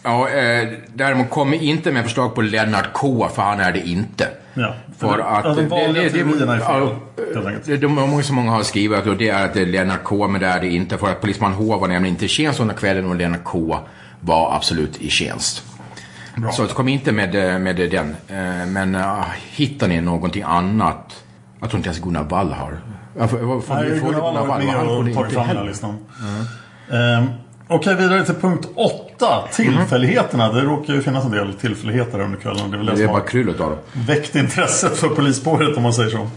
Ja, 0.09 0.29
eh, 0.29 0.69
däremot 0.95 1.31
kommer 1.31 1.63
inte 1.63 1.93
med 1.93 2.05
förslag 2.05 2.35
på 2.35 2.43
Lennart 2.43 2.93
K, 2.93 3.29
för 3.35 3.43
han 3.43 3.61
är 3.61 3.73
det 3.73 3.89
inte. 3.89 4.29
Ja. 4.55 4.75
För 4.99 5.19
att... 5.19 5.45
ja, 5.45 5.55
de 5.55 5.69
vanliga 5.69 6.11
teorierna 6.11 6.55
är 6.55 6.59
fel. 6.59 6.67
ja, 6.69 7.25
helt 7.35 7.47
enkelt. 7.47 7.67
det, 7.67 7.77
det, 7.77 7.89
många 7.89 8.23
som 8.23 8.37
många 8.37 8.51
har 8.51 8.63
skrivit 8.63 9.07
och 9.07 9.17
det 9.17 9.29
är 9.29 9.45
att 9.45 9.55
det 9.55 9.63
är 9.63 9.67
Lennart 9.67 10.05
K, 10.05 10.29
men 10.29 10.41
det 10.41 10.47
är 10.47 10.61
det 10.61 10.69
inte. 10.69 10.99
För 10.99 11.07
att 11.09 11.21
polisman 11.21 11.53
H 11.53 11.79
var 11.79 11.89
nämligen 11.89 12.15
inte 12.15 12.25
i 12.25 12.29
tjänst 12.29 12.61
under 12.61 12.75
kvällen 12.75 13.07
och 13.07 13.17
Lennart 13.17 13.45
K 13.45 13.79
var 14.21 14.57
absolut 14.57 14.97
i 14.97 15.11
tjänst. 15.11 15.63
Bra. 16.37 16.53
Så 16.53 16.63
det 16.63 16.73
kom 16.75 16.89
inte 16.89 17.13
med, 17.13 17.61
med 17.61 17.77
den. 17.77 18.17
Eh, 18.29 18.67
Men 18.67 18.95
uh, 18.95 19.25
hittar 19.51 19.89
ni 19.89 20.01
någonting 20.01 20.43
annat? 20.43 21.25
Jag 21.61 21.71
tror 21.71 21.79
inte 21.79 21.89
ens 21.89 22.01
Gunnar 22.03 22.23
Wall 22.25 22.53
har. 22.53 22.81
Ja, 23.19 23.29
för- 23.29 23.43
vad- 23.43 23.65
för- 23.65 23.75
Nej, 23.75 24.01
för- 24.01 24.07
Gunnar 24.07 24.21
Wall 24.21 24.37
har 24.37 24.47
varit 24.47 24.65
med 24.67 24.75
det 24.75 24.81
och 24.81 25.15
tagit 25.15 25.33
fram 25.33 25.49
den 25.49 25.57
här 25.57 25.65
listan. 25.65 25.99
Ehm, 26.93 27.27
Okej, 27.71 27.95
vidare 27.95 28.25
till 28.25 28.35
punkt 28.35 28.69
8. 28.75 29.08
Tillfälligheterna. 29.53 30.53
Det 30.53 30.61
råkar 30.63 30.95
ju 30.95 31.03
finnas 31.03 31.25
en 31.25 31.31
del 31.31 31.55
tillfälligheter 31.55 32.21
under 32.21 32.39
kvällen. 32.39 32.71
Det 32.71 32.77
är 32.77 32.79
väl 32.79 32.87
det, 32.87 32.95
Det 32.95 33.03
är 33.05 33.09
bara 33.09 33.21
kryllet 33.21 33.61
av 33.61 33.71
dem. 33.71 33.79
väckt 33.93 34.35
intresset 34.37 34.97
för 34.97 35.09
polisspåret 35.09 35.77
om 35.77 35.83
man 35.83 35.93
säger 35.95 36.11
så. 36.11 36.29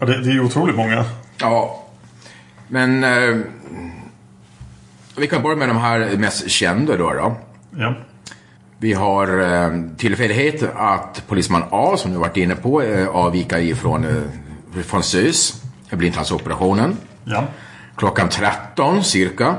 Ja, 0.00 0.06
det, 0.06 0.22
det 0.22 0.28
är 0.30 0.32
ju 0.32 0.44
otroligt 0.44 0.76
många. 0.76 1.04
Ja, 1.40 1.84
men 2.68 3.04
eh, 3.04 3.36
vi 5.16 5.26
kan 5.26 5.42
börja 5.42 5.56
med 5.56 5.68
de 5.68 5.76
här 5.76 6.16
mest 6.16 6.50
kända 6.50 6.96
då. 6.96 7.12
då. 7.12 7.36
Ja. 7.78 7.94
Vi 8.78 8.92
har 8.92 9.40
eh, 9.40 9.70
tillfällighet 9.96 10.62
att 10.76 11.22
polisman 11.28 11.62
A, 11.70 11.94
som 11.96 12.12
du 12.12 12.18
varit 12.18 12.36
inne 12.36 12.54
på, 12.54 12.82
eh, 12.82 13.08
avvika 13.08 13.60
ifrån, 13.60 14.04
eh, 14.04 14.82
från 14.82 15.02
SÖS, 15.02 15.62
blindtarmsoperationen. 15.90 16.96
Ja. 17.24 17.44
Klockan 17.96 18.28
13 18.28 19.04
cirka. 19.04 19.54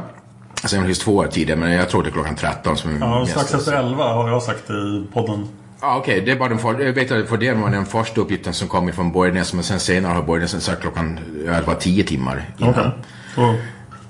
Alltså 0.62 0.78
det 0.78 0.86
finns 0.86 1.00
två 1.00 1.24
tider, 1.28 1.56
men 1.56 1.72
jag 1.72 1.90
tror 1.90 2.04
det 2.04 2.10
är 2.10 2.12
klockan 2.12 2.36
13 2.36 2.78
som 2.78 2.98
ja 3.02 3.26
strax 3.26 3.54
efter 3.54 3.74
11 3.74 4.04
har 4.04 4.30
jag 4.30 4.44
sagt 4.44 4.70
i 4.70 5.06
podden. 5.14 5.48
Ja, 5.82 5.98
okej. 5.98 6.22
Det 6.22 6.32
är 6.32 6.36
bara 6.36 6.50
den 6.50 6.58
för, 6.60 6.80
jag 6.80 6.94
vet 6.94 7.30
för 7.30 7.38
det 7.38 7.54
var 7.54 7.70
den 7.70 7.86
första 7.86 8.22
uppgiften 8.22 8.54
som 8.54 8.68
kom 8.68 8.92
från 8.92 9.12
Borgnäs, 9.12 9.54
men 9.54 9.64
sen 9.64 9.80
senare 9.80 10.14
har 10.14 10.24
Borgnäs 10.24 10.64
sagt 10.64 10.82
klockan, 10.82 11.20
det 11.46 11.68
var 11.68 11.76
10 11.76 12.04
timmar 12.04 12.50
innan. 12.58 12.70
Okej. 12.72 12.92
Då 13.36 13.56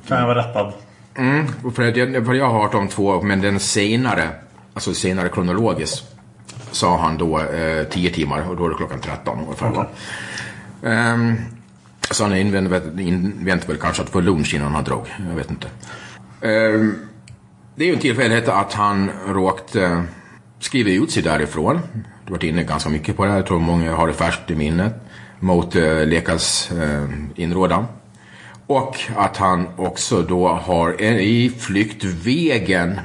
kan 0.07 0.17
jag 0.19 0.27
vara 0.27 0.39
rättad. 0.49 0.73
Mm, 1.15 1.47
för, 1.47 1.87
att, 1.87 2.25
för 2.25 2.33
jag 2.33 2.49
har 2.49 2.61
hört 2.61 2.73
om 2.73 2.87
två, 2.87 3.21
men 3.21 3.41
den 3.41 3.59
senare, 3.59 4.29
alltså 4.73 4.93
senare 4.93 5.29
kronologiskt, 5.29 6.03
sa 6.71 6.97
han 6.97 7.17
då 7.17 7.39
eh, 7.39 7.83
10 7.83 8.09
timmar 8.09 8.49
och 8.49 8.57
då 8.57 8.65
är 8.65 8.69
det 8.69 8.75
klockan 8.75 8.99
13 8.99 9.39
ungefär. 9.39 9.69
Okej. 9.69 9.85
Ehm, 10.83 11.35
Så 12.11 12.23
han 12.23 12.35
inväntar 12.37 12.99
invänt 12.99 13.69
väl 13.69 13.77
kanske 13.77 14.03
att 14.03 14.09
få 14.09 14.21
lunch 14.21 14.53
innan 14.53 14.75
han 14.75 14.83
drog. 14.83 15.05
Jag 15.29 15.35
vet 15.35 15.51
inte. 15.51 15.67
Ehm, 16.41 16.95
det 17.75 17.83
är 17.83 17.87
ju 17.87 17.93
en 17.93 17.99
tillfällighet 17.99 18.47
att 18.47 18.73
han 18.73 19.11
råkade 19.27 20.03
skriva 20.59 20.89
ut 20.89 21.11
sig 21.11 21.23
därifrån. 21.23 21.79
Du 21.93 22.01
har 22.25 22.31
varit 22.31 22.43
inne 22.43 22.63
ganska 22.63 22.89
mycket 22.89 23.17
på 23.17 23.25
det 23.25 23.29
här. 23.31 23.37
Jag 23.37 23.47
tror 23.47 23.59
många 23.59 23.95
har 23.95 24.07
det 24.07 24.13
färskt 24.13 24.51
i 24.51 24.55
minnet. 24.55 24.93
Mot 25.39 25.75
eh, 25.75 26.05
Lekas 26.05 26.71
eh, 26.71 27.09
inrådan. 27.35 27.85
Och 28.67 28.97
att 29.15 29.37
han 29.37 29.67
också 29.75 30.21
då 30.21 30.47
har 30.47 31.01
en, 31.01 31.19
i 31.19 31.51
flyktvägen 31.59 32.99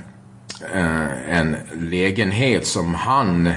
eh, 0.75 1.39
en 1.39 1.57
lägenhet 1.75 2.67
som 2.67 2.95
han 2.95 3.53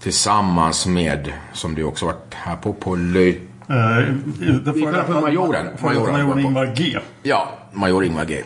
tillsammans 0.00 0.86
med, 0.86 1.32
som 1.52 1.74
du 1.74 1.84
också 1.84 2.06
varit 2.06 2.34
här 2.34 2.56
på, 2.56 2.72
på 2.72 2.96
Lö... 2.96 3.28
Eh, 3.28 3.34
det 4.64 5.20
majoren. 5.20 5.66
Majoren, 5.82 6.12
majoren 6.12 6.38
Ingvar 6.38 6.72
G. 6.76 6.98
Ja, 7.22 7.48
major 7.72 8.04
Ingvar 8.04 8.24
G. 8.24 8.42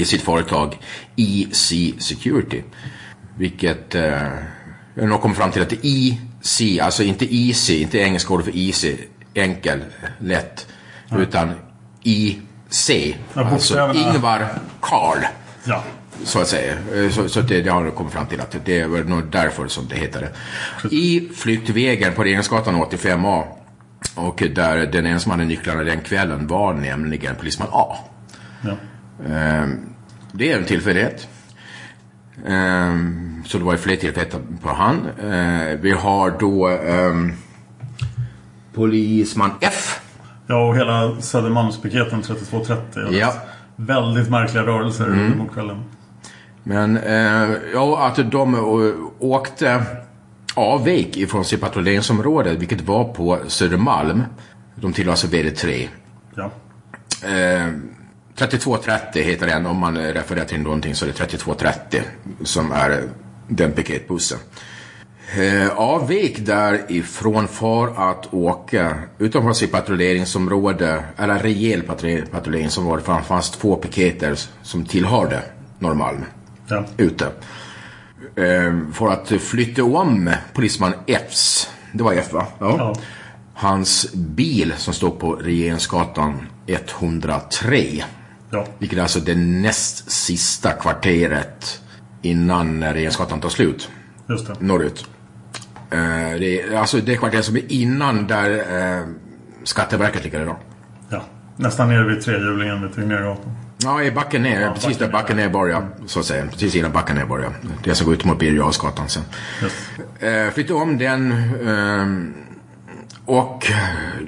I 0.00 0.04
sitt 0.04 0.22
företag 0.22 0.78
EC 1.16 1.72
Security. 1.98 2.62
Vilket 3.38 3.94
eh, 3.94 4.28
jag 4.94 5.08
har 5.08 5.18
kommit 5.18 5.36
fram 5.36 5.50
till 5.50 5.62
att 5.62 5.70
det 5.70 5.86
är 5.86 6.16
EC, 6.42 6.80
alltså 6.82 7.02
inte 7.02 7.34
easy, 7.36 7.82
inte 7.82 7.98
engelska 7.98 8.34
ordet 8.34 8.46
för 8.46 8.56
easy, 8.56 8.96
enkel, 9.34 9.84
lätt. 10.18 10.66
Utan 11.18 11.52
IC, 12.02 12.90
Ja, 13.34 13.44
alltså. 13.44 13.92
Ingvar 13.94 14.48
Karl. 14.80 15.18
Ja. 15.64 15.84
Så 16.24 16.40
att 16.40 16.48
säga. 16.48 16.72
Eh, 16.94 17.10
Så, 17.10 17.28
så 17.28 17.40
det, 17.40 17.62
det 17.62 17.70
har 17.70 17.84
jag 17.84 17.94
kommit 17.94 18.12
fram 18.12 18.26
till 18.26 18.40
att 18.40 18.56
det 18.64 18.80
är 18.80 18.88
väl 18.88 19.08
nog 19.08 19.22
därför 19.30 19.68
som 19.68 19.88
det 19.88 19.96
heter 19.96 20.20
det. 20.20 20.94
I 20.96 21.28
flyktvägen 21.36 22.12
på 22.12 22.24
Regeringsgatan 22.24 22.74
85A. 22.76 23.42
Och 24.14 24.42
där 24.54 24.86
den 24.86 25.20
hade 25.30 25.44
nycklarna 25.44 25.82
den 25.82 26.00
kvällen 26.00 26.46
var 26.46 26.74
nämligen 26.74 27.34
polisman 27.34 27.68
A. 27.72 27.96
Ja. 28.60 28.76
Ehm, 29.28 29.80
Det 30.32 30.52
är 30.52 30.58
en 30.58 30.64
tillfällighet. 30.64 31.28
Ehm, 32.46 33.20
Så 33.46 33.58
det 33.58 33.64
var 33.64 33.72
ju 33.72 33.78
fler 33.78 33.96
tillfälligheter 33.96 34.40
på 34.62 34.68
han. 34.68 34.96
Ehm, 35.22 35.80
Vi 35.80 35.90
har 35.92 36.30
då 36.40 36.68
polisman 38.74 39.50
F. 39.60 40.00
Ja, 40.46 40.68
och 40.68 40.76
hela 40.76 41.20
Södermalmspiketen 41.20 42.22
3230. 42.22 43.02
Ja. 43.18 43.34
Väldigt 43.76 44.30
märkliga 44.30 44.62
rörelser 44.66 45.06
Mm. 45.06 45.38
mot 45.38 45.52
kvällen. 45.52 45.82
Men 46.62 46.96
eh, 46.96 47.50
ja, 47.74 48.06
att 48.06 48.30
de 48.30 48.54
å- 48.54 49.12
åkte 49.18 49.82
avvek 50.54 51.16
ifrån 51.16 51.44
sitt 51.44 51.60
patrulleringsområde, 51.60 52.54
vilket 52.56 52.80
var 52.80 53.04
på 53.04 53.38
Södermalm. 53.46 54.22
De 54.74 54.92
tillhör 54.92 55.10
alltså 55.10 55.26
VD3. 55.26 55.88
Ja. 56.34 56.50
Eh, 57.28 57.68
3230 58.36 59.22
heter 59.22 59.46
den, 59.46 59.66
om 59.66 59.76
man 59.76 59.96
refererar 59.98 60.44
till 60.44 60.60
någonting 60.60 60.94
så 60.94 61.04
är 61.04 61.06
det 61.06 61.14
3230 61.14 62.02
som 62.44 62.72
är 62.72 63.02
den 63.48 63.72
piketbussen. 63.72 64.38
Eh, 65.38 65.68
avvek 65.78 66.36
därifrån 66.38 67.48
för 67.48 68.10
att 68.10 68.34
åka 68.34 68.98
utanför 69.18 69.52
sitt 69.52 69.72
patrulleringsområde, 69.72 71.04
eller 71.18 71.38
rejäl 71.38 71.82
patrull- 71.82 72.26
patrulleringsområde, 72.30 73.02
för 73.02 73.14
det 73.14 73.22
fanns 73.22 73.50
två 73.50 73.76
piketer 73.76 74.38
som 74.62 74.84
tillhörde 74.84 75.42
Norrmalm 75.78 76.24
Ja. 76.68 76.84
ute. 76.96 77.24
Eh, 78.36 78.78
för 78.92 79.08
att 79.08 79.28
flytta 79.42 79.84
om 79.84 80.30
polisman 80.52 80.92
Fs, 81.06 81.68
det 81.92 82.02
var 82.02 82.12
F 82.12 82.32
va? 82.32 82.46
Ja. 82.58 82.94
Hans 83.54 84.12
bil 84.14 84.74
som 84.76 84.94
stod 84.94 85.18
på 85.18 85.32
Regeringsgatan 85.32 86.46
103. 86.66 88.04
Ja. 88.54 88.66
Vilket 88.78 88.98
är 88.98 89.02
alltså 89.02 89.20
det 89.20 89.34
näst 89.34 90.10
sista 90.10 90.72
kvarteret 90.72 91.80
innan 92.22 92.84
Regeringsgatan 92.84 93.40
tar 93.40 93.48
slut. 93.48 93.88
Just 94.28 94.46
det. 94.46 94.54
Norrut. 94.60 95.06
Eh, 95.90 95.98
det 96.40 96.60
är 96.62 96.76
alltså 96.76 96.96
det 97.00 97.16
kvarteret 97.16 97.44
som 97.44 97.56
är 97.56 97.72
innan 97.72 98.26
där 98.26 98.50
eh, 98.50 99.06
Skatteverket 99.64 100.24
ligger 100.24 100.42
idag. 100.42 100.56
Ja. 101.08 101.22
Nästan 101.56 101.88
nere 101.88 102.04
vid 102.04 102.22
trehjulingen 102.22 102.82
vid 102.82 102.94
Tegnérgatan. 102.94 103.56
Ja, 103.78 104.02
i 104.02 104.10
backen 104.10 104.42
ner. 104.42 104.70
precis 104.74 104.98
där 104.98 105.08
backen 105.08 105.36
ner 105.36 105.48
börjar. 105.48 105.88
Så 106.06 106.20
att 106.20 106.26
säga. 106.26 106.46
Precis 106.46 106.74
innan 106.74 106.92
backen 106.92 107.16
ner 107.16 107.26
börjar. 107.26 107.52
Det 107.84 107.94
som 107.94 108.04
går 108.06 108.14
ut 108.14 108.24
mot 108.24 108.38
Birger 108.38 109.06
sen. 109.08 109.22
Just. 109.62 109.76
Eh, 110.20 110.50
flyttade 110.54 110.80
om 110.80 110.98
den. 110.98 111.32
ehm, 111.66 112.34
och 113.26 113.66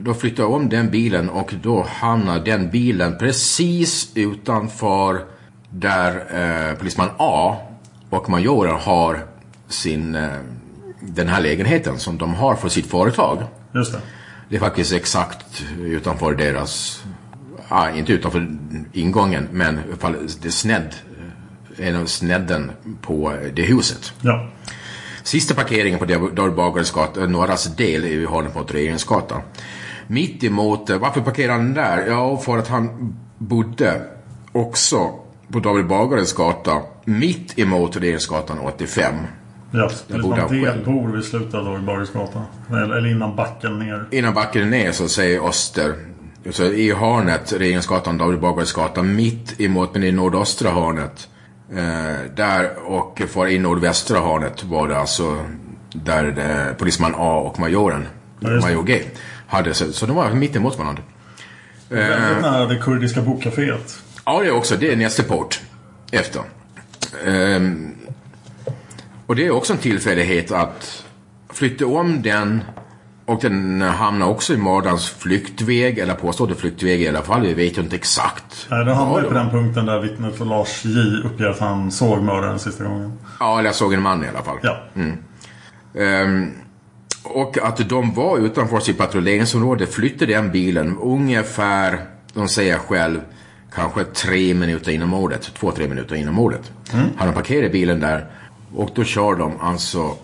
då 0.00 0.14
flyttade 0.14 0.42
jag 0.42 0.52
om 0.52 0.68
den 0.68 0.90
bilen 0.90 1.28
och 1.28 1.54
då 1.62 1.82
hamnar 1.82 2.38
den 2.38 2.70
bilen 2.70 3.18
precis 3.18 4.12
utanför 4.14 5.24
där 5.70 6.24
eh, 6.70 6.78
polisman 6.78 7.08
A 7.16 7.56
och 8.10 8.30
majoren 8.30 8.80
har 8.80 9.24
sin, 9.68 10.14
eh, 10.14 10.28
den 11.00 11.28
här 11.28 11.40
lägenheten 11.40 11.98
som 11.98 12.18
de 12.18 12.34
har 12.34 12.54
för 12.54 12.68
sitt 12.68 12.86
företag. 12.86 13.38
Just 13.74 13.92
det. 13.92 14.00
Det 14.48 14.56
är 14.56 14.60
faktiskt 14.60 14.92
exakt 14.92 15.64
utanför 15.80 16.34
deras, 16.34 17.04
ah, 17.68 17.90
inte 17.90 18.12
utanför 18.12 18.56
ingången, 18.92 19.48
men 19.52 19.74
i 19.74 19.80
alla 19.88 19.96
fall 19.96 20.16
det 20.42 20.48
är 20.48 20.52
snedd, 20.52 20.94
en 21.76 21.96
av 21.96 22.06
snedden 22.06 22.70
på 23.02 23.36
det 23.54 23.62
huset. 23.62 24.12
Ja. 24.20 24.48
Sista 25.26 25.54
parkeringen 25.54 25.98
på 25.98 26.04
Dörrbagares 26.04 26.90
gata, 26.90 27.26
norras 27.26 27.76
del, 27.76 28.04
är 28.04 28.08
vid 28.08 28.28
hörnet 28.28 28.54
mot 28.54 28.74
Regeringsgatan. 28.74 29.42
Mitt 30.06 30.44
emot, 30.44 30.90
eh, 30.90 30.98
varför 30.98 31.20
parkerade 31.20 31.52
han 31.52 31.74
där? 31.74 32.06
Ja, 32.06 32.36
för 32.36 32.58
att 32.58 32.68
han 32.68 33.14
bodde 33.38 34.02
också 34.52 35.10
på 35.52 35.60
David 35.60 35.86
Bagares 35.86 36.32
gata, 36.32 36.82
mitt 37.04 37.58
emot 37.58 37.96
Regeringsgatan 37.96 38.58
85. 38.58 39.14
Ja. 39.70 39.90
Jag 40.06 40.22
borde 40.22 40.40
ha 40.40 40.48
Polisman 40.48 40.76
D 40.76 40.82
själv. 40.84 40.84
bor 40.84 41.08
vid 41.08 41.24
slutet 41.24 41.54
av 41.54 41.82
Borgsgatan. 41.82 42.42
Eller, 42.70 42.96
eller 42.96 43.10
innan 43.10 43.36
backen 43.36 43.78
ner. 43.78 44.04
Innan 44.10 44.34
backen 44.34 44.70
ner 44.70 44.92
så 44.92 45.08
säger 45.08 45.48
Öster, 45.48 45.94
så 46.50 46.64
i 46.64 46.92
hörnet, 46.92 47.52
Regeringsgatan, 47.52 48.18
David 48.18 48.40
Bagares 48.40 48.72
gata, 48.72 49.02
mitt 49.02 49.60
emot, 49.60 49.94
men 49.94 50.04
i 50.04 50.12
nordöstra 50.12 50.70
hörnet. 50.70 51.28
Eh, 51.72 52.30
där 52.36 52.76
och 52.86 53.22
för 53.28 53.46
i 53.48 53.58
nordvästra 53.58 54.20
hörnet 54.20 54.64
var 54.64 54.88
det 54.88 54.98
alltså 54.98 55.44
där 55.92 56.24
eh, 56.38 56.76
polisman 56.76 57.14
A 57.16 57.36
och 57.38 57.58
majoren, 57.60 58.06
Ja, 58.40 58.48
det. 58.48 58.60
major 58.60 58.82
G, 58.82 59.02
hade 59.46 59.74
så, 59.74 59.92
så 59.92 60.06
de 60.06 60.16
var 60.16 60.30
mitt 60.30 60.56
emot 60.56 60.78
varandra. 60.78 61.02
Väldigt 61.88 62.42
nära 62.42 62.66
det 62.66 62.76
kurdiska 62.78 63.20
bokcaféet. 63.20 63.98
Ja, 64.24 64.40
det 64.40 64.46
är 64.46 64.52
också, 64.54 64.76
det 64.76 64.92
är 64.92 64.96
nästa 64.96 65.22
port 65.22 65.60
efter. 66.10 66.42
Ehm, 67.26 67.94
och 69.26 69.36
det 69.36 69.46
är 69.46 69.50
också 69.50 69.72
en 69.72 69.78
tillfällighet 69.78 70.50
att 70.50 71.04
flytta 71.52 71.86
om 71.86 72.22
den 72.22 72.62
och 73.26 73.40
den 73.40 73.80
hamnar 73.80 74.26
också 74.26 74.54
i 74.54 74.56
mördarens 74.56 75.10
flyktväg, 75.10 75.98
eller 75.98 76.14
påstådde 76.14 76.54
flyktväg 76.54 77.02
i 77.02 77.08
alla 77.08 77.22
fall, 77.22 77.42
vi 77.42 77.54
vet 77.54 77.78
ju 77.78 77.82
inte 77.82 77.96
exakt. 77.96 78.66
Nej, 78.70 78.84
det 78.84 78.94
hamnar 78.94 79.18
ju 79.18 79.24
Ja, 79.24 79.28
på 79.28 79.34
den 79.34 79.50
punkten 79.50 79.86
där 79.86 80.00
vittnet 80.00 80.36
för 80.36 80.44
Lars 80.44 80.84
J 80.84 81.22
uppger 81.24 81.46
att 81.46 81.58
han 81.58 81.90
såg 81.90 82.22
mördaren 82.22 82.58
sista 82.58 82.84
gången. 82.84 83.12
Ja, 83.40 83.58
eller 83.58 83.68
jag 83.68 83.74
såg 83.74 83.94
en 83.94 84.02
man 84.02 84.24
i 84.24 84.28
alla 84.28 84.42
fall. 84.42 84.58
Ja. 84.62 84.76
Ehm, 86.00 86.50
och 87.22 87.58
att 87.58 87.88
de 87.88 88.14
var 88.14 88.38
utanför 88.38 88.80
sitt 88.80 88.98
patrulleringsområde, 88.98 89.86
flyttade 89.86 90.32
den 90.32 90.52
bilen 90.52 90.98
ungefär, 90.98 92.00
de 92.32 92.48
säger 92.48 92.78
själv, 92.78 93.20
kanske 93.74 94.04
tre 94.04 94.54
minuter 94.54 94.92
innan 94.92 95.08
mordet. 95.08 95.52
Två, 95.58 95.70
tre 95.70 95.88
minuter 95.88 96.14
innan 96.16 96.34
mordet. 96.34 96.72
Mm. 96.92 97.06
Hade 97.16 97.30
de 97.30 97.34
parkerat 97.34 97.72
bilen 97.72 98.00
där 98.00 98.26
och 98.74 98.90
då 98.94 99.04
kör 99.04 99.34
de 99.34 99.60
alltså 99.60 100.14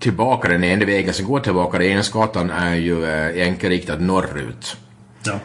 tillbaka. 0.00 0.48
Den 0.48 0.64
enda 0.64 0.86
vägen 0.86 1.14
som 1.14 1.26
går 1.26 1.40
tillbaka, 1.40 1.78
Regeringsgatan, 1.78 2.50
är 2.50 2.74
ju 2.74 3.04
eh, 3.04 3.46
enkelriktad 3.46 3.96
norrut. 3.96 4.76
Ja. 5.22 5.38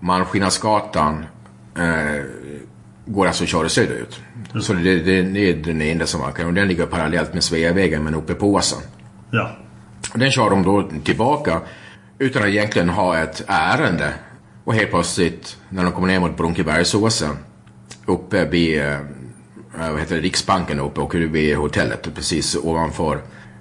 Malmskillnadsgatan 0.00 1.26
eh, 1.76 2.24
går 3.06 3.26
alltså 3.26 3.44
att 3.44 3.50
köra 3.50 3.68
söderut. 3.68 4.20
Så 4.60 4.72
det, 4.72 4.98
det, 4.98 5.22
det 5.22 5.50
är 5.50 5.54
den 5.54 5.82
enda 5.82 6.06
som 6.06 6.20
man 6.20 6.32
kan. 6.32 6.46
Och 6.46 6.54
den 6.54 6.68
ligger 6.68 6.86
parallellt 6.86 7.34
med 7.34 7.44
Sveavägen 7.44 8.04
men 8.04 8.14
uppe 8.14 8.34
på 8.34 8.52
åsen. 8.52 8.78
Ja. 9.30 9.56
Den 10.14 10.30
kör 10.30 10.50
de 10.50 10.62
då 10.62 10.90
tillbaka 11.04 11.60
utan 12.18 12.42
att 12.42 12.48
egentligen 12.48 12.88
ha 12.88 13.18
ett 13.18 13.44
ärende. 13.46 14.14
Och 14.64 14.74
helt 14.74 14.90
plötsligt 14.90 15.56
när 15.68 15.82
de 15.82 15.92
kommer 15.92 16.08
ner 16.08 16.20
mot 16.20 16.36
Brunkebergsåsen 16.36 17.36
uppe 18.06 18.44
vid 18.44 18.80
eh, 18.80 18.98
vad 19.90 20.00
heter 20.00 20.14
det, 20.14 20.20
Riksbanken 20.20 20.80
uppe 20.80 21.00
och 21.00 21.14
vid 21.14 21.56
hotellet 21.56 22.14
precis 22.14 22.56
ovanför 22.56 23.20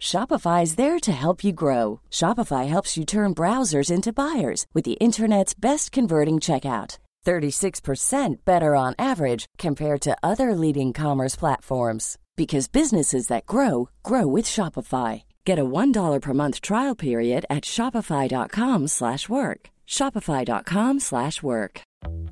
Shopify 0.00 0.62
is 0.62 0.76
there 0.76 1.00
to 1.00 1.12
help 1.12 1.44
you 1.44 1.52
grow. 1.52 2.00
Shopify 2.10 2.66
helps 2.68 2.96
you 2.96 3.04
turn 3.04 3.34
browsers 3.34 3.90
into 3.90 4.12
buyers 4.12 4.66
with 4.72 4.84
the 4.84 4.96
internet's 5.00 5.54
best 5.54 5.90
converting 5.92 6.40
checkout. 6.40 6.98
36% 7.26 8.36
better 8.46 8.74
on 8.74 8.94
average 8.98 9.44
compared 9.58 10.00
to 10.00 10.16
other 10.22 10.54
leading 10.54 10.94
commerce 10.94 11.36
platforms 11.36 12.16
because 12.36 12.68
businesses 12.68 13.26
that 13.26 13.44
grow 13.44 13.90
grow 14.02 14.26
with 14.26 14.46
Shopify. 14.46 15.24
Get 15.44 15.58
a 15.58 15.64
$1 15.64 16.22
per 16.22 16.32
month 16.32 16.62
trial 16.62 16.94
period 16.94 17.44
at 17.50 17.64
shopify.com/work. 17.64 19.70
shopify.com/work. 19.86 21.80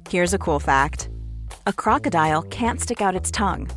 Here's 0.09 0.35
a 0.35 0.39
cool 0.39 0.61
fact. 0.61 1.11
A 1.67 1.73
crocodile 1.73 2.43
can't 2.43 2.81
stick 2.81 3.03
out 3.03 3.17
its 3.21 3.31
tongue. 3.31 3.69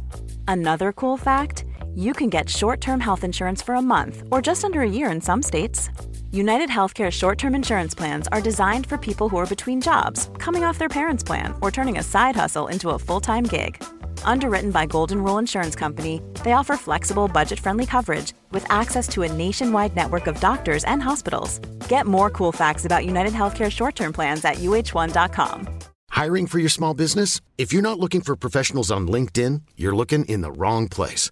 Another 0.48 0.94
cool 0.94 1.18
fact, 1.18 1.66
you 1.96 2.14
can 2.14 2.30
get 2.30 2.50
short-term 2.50 3.00
health 3.00 3.24
insurance 3.24 3.62
for 3.62 3.76
a 3.76 3.82
month 3.82 4.24
or 4.32 4.42
just 4.42 4.64
under 4.64 4.82
a 4.82 4.90
year 4.90 5.12
in 5.12 5.20
some 5.20 5.44
states. 5.44 5.90
United 6.32 6.70
Healthcare 6.70 7.12
short 7.12 7.38
term 7.38 7.56
insurance 7.56 7.96
plans 7.96 8.28
are 8.32 8.42
designed 8.42 8.86
for 8.86 8.98
people 8.98 9.30
who 9.30 9.38
are 9.38 9.46
between 9.46 9.82
jobs, 9.82 10.30
coming 10.38 10.64
off 10.64 10.78
their 10.78 10.90
parents' 10.90 11.24
plan, 11.24 11.54
or 11.62 11.72
turning 11.72 11.98
a 11.98 12.04
side 12.04 12.36
hustle 12.36 12.68
into 12.68 12.90
a 12.92 13.00
full 13.00 13.20
time 13.20 13.44
gig. 13.44 13.84
Underwritten 14.24 14.72
by 14.72 14.86
Golden 14.86 15.24
Rule 15.24 15.40
Insurance 15.40 15.76
Company, 15.76 16.22
they 16.44 16.54
offer 16.54 16.78
flexible, 16.78 17.28
budget 17.28 17.60
friendly 17.60 17.86
coverage 17.86 18.34
with 18.52 18.66
access 18.72 19.08
to 19.10 19.24
a 19.24 19.32
nationwide 19.32 19.96
network 19.96 20.28
of 20.28 20.40
doctors 20.40 20.84
and 20.86 21.02
hospitals. 21.02 21.60
Get 21.88 22.06
more 22.06 22.30
cool 22.30 22.52
facts 22.52 22.86
about 22.86 23.06
United 23.06 23.34
Healthcare 23.34 23.72
short 23.72 23.96
term 23.96 24.14
plans 24.14 24.46
at 24.46 24.58
uh1.com. 24.58 25.80
Hiring 26.12 26.48
for 26.48 26.60
your 26.60 26.70
small 26.70 26.94
business? 26.94 27.42
If 27.58 27.72
you're 27.72 27.82
not 27.82 28.00
looking 28.00 28.22
for 28.22 28.36
professionals 28.36 28.92
on 28.92 29.08
LinkedIn, 29.08 29.62
you're 29.78 29.96
looking 29.96 30.26
in 30.26 30.42
the 30.42 30.52
wrong 30.52 30.88
place. 30.88 31.32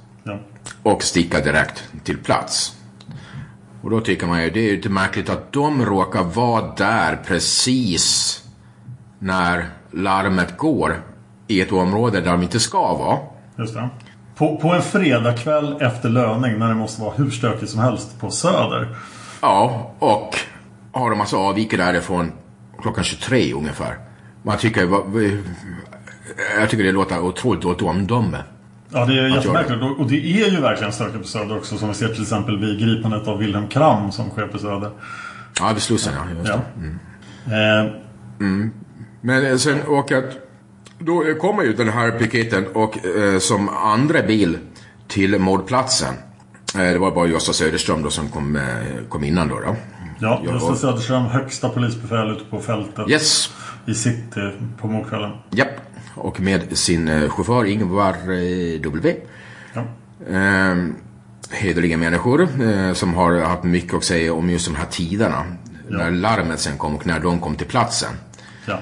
Ja. 0.23 0.39
Och 0.83 1.03
sticka 1.03 1.39
direkt 1.39 1.83
till 2.03 2.17
plats. 2.17 2.75
Och 3.81 3.89
då 3.89 4.01
tycker 4.01 4.27
man 4.27 4.43
ju 4.43 4.49
det 4.49 4.59
är 4.59 4.63
ju 4.63 4.75
lite 4.75 4.89
märkligt 4.89 5.29
att 5.29 5.51
de 5.51 5.85
råkar 5.85 6.23
vara 6.23 6.75
där 6.75 7.19
precis 7.25 8.37
när 9.19 9.69
larmet 9.91 10.57
går 10.57 11.03
i 11.47 11.61
ett 11.61 11.71
område 11.71 12.21
där 12.21 12.31
de 12.31 12.43
inte 12.43 12.59
ska 12.59 12.93
vara. 12.93 13.17
Just 13.57 13.73
det. 13.73 13.89
På, 14.35 14.57
på 14.57 14.73
en 14.73 14.81
fredagkväll 14.81 15.81
efter 15.81 16.09
löning 16.09 16.59
när 16.59 16.67
det 16.67 16.75
måste 16.75 17.01
vara 17.01 17.13
hur 17.13 17.29
stökigt 17.29 17.71
som 17.71 17.79
helst 17.79 18.19
på 18.19 18.31
Söder. 18.31 18.95
Ja, 19.41 19.91
och 19.99 20.35
har 20.91 21.09
de 21.09 21.21
alltså 21.21 21.37
avvikit 21.37 21.79
därifrån 21.79 22.31
klockan 22.81 23.03
23 23.03 23.53
ungefär. 23.53 23.97
Man 24.43 24.57
tycker, 24.57 24.81
jag 26.59 26.69
tycker 26.69 26.83
det 26.83 26.91
låter 26.91 27.19
otroligt 27.19 27.61
dåligt 27.61 27.81
omdöme. 27.81 28.43
Ja, 28.93 29.05
det 29.05 29.19
är 29.19 29.27
jättemärkligt. 29.27 29.81
Och 29.99 30.07
det 30.09 30.43
är 30.43 30.49
ju 30.51 30.61
verkligen 30.61 30.93
stökigt 30.93 31.21
på 31.21 31.27
Söder 31.27 31.57
också. 31.57 31.77
Som 31.77 31.87
vi 31.87 31.93
ser 31.95 32.07
till 32.07 32.21
exempel 32.21 32.59
vid 32.59 32.79
gripandet 32.79 33.27
av 33.27 33.37
Wilhelm 33.37 33.67
Kram 33.67 34.11
som 34.11 34.29
sker 34.29 34.47
på 34.47 34.57
Söder. 34.57 34.91
Ja, 35.59 35.71
vid 35.73 35.83
Slussen 35.83 36.13
ja. 36.15 36.37
Just 36.37 36.49
Ja. 36.49 36.61
Mm. 36.77 37.85
Eh, 37.85 37.91
Mm. 38.39 38.71
Men 39.21 39.45
eh, 39.45 39.55
sen 39.57 39.81
och 39.81 40.11
att 40.11 40.37
då 40.99 41.23
kommer 41.41 41.63
ju 41.63 41.73
den 41.73 41.89
här 41.89 42.11
piketen 42.11 42.67
och 42.73 43.05
eh, 43.05 43.39
som 43.39 43.69
andra 43.69 44.21
bil 44.21 44.57
till 45.07 45.39
mordplatsen. 45.39 46.13
Eh, 46.75 46.79
det 46.81 46.97
var 46.97 47.11
bara 47.11 47.27
Gösta 47.27 47.53
Söderström 47.53 48.01
då 48.01 48.09
som 48.09 48.29
kom, 48.29 48.55
eh, 48.55 48.61
kom 49.09 49.23
innan 49.23 49.47
då. 49.47 49.59
då. 49.59 49.75
ja, 50.19 50.41
Gösta 50.45 50.75
Söderström, 50.75 51.23
högsta 51.25 51.69
polisbefäl 51.69 52.31
ute 52.31 52.43
på 52.49 52.59
fältet. 52.59 53.09
Yes. 53.09 53.49
I 53.85 53.93
city 53.93 54.51
på 54.81 54.87
mordkvällen. 54.87 55.31
Japp. 55.49 55.80
Och 56.15 56.39
med 56.39 56.77
sin 56.77 57.07
eh, 57.07 57.29
chaufför 57.29 57.65
Ingvar 57.65 58.13
eh, 58.13 58.81
W. 58.81 59.15
Ja. 59.73 59.81
Eh, 60.35 60.75
hederliga 61.51 61.97
människor 61.97 62.41
eh, 62.41 62.93
som 62.93 63.13
har 63.13 63.39
haft 63.39 63.63
mycket 63.63 63.93
att 63.93 64.03
säga 64.03 64.33
om 64.33 64.49
just 64.49 64.65
de 64.65 64.75
här 64.75 64.85
tiderna. 64.85 65.45
När 65.87 66.11
larmet 66.11 66.59
sen 66.59 66.77
kom 66.77 66.95
och 66.95 67.07
när 67.07 67.19
de 67.19 67.39
kom 67.39 67.55
till 67.55 67.67
platsen. 67.67 68.09
Ja. 68.65 68.79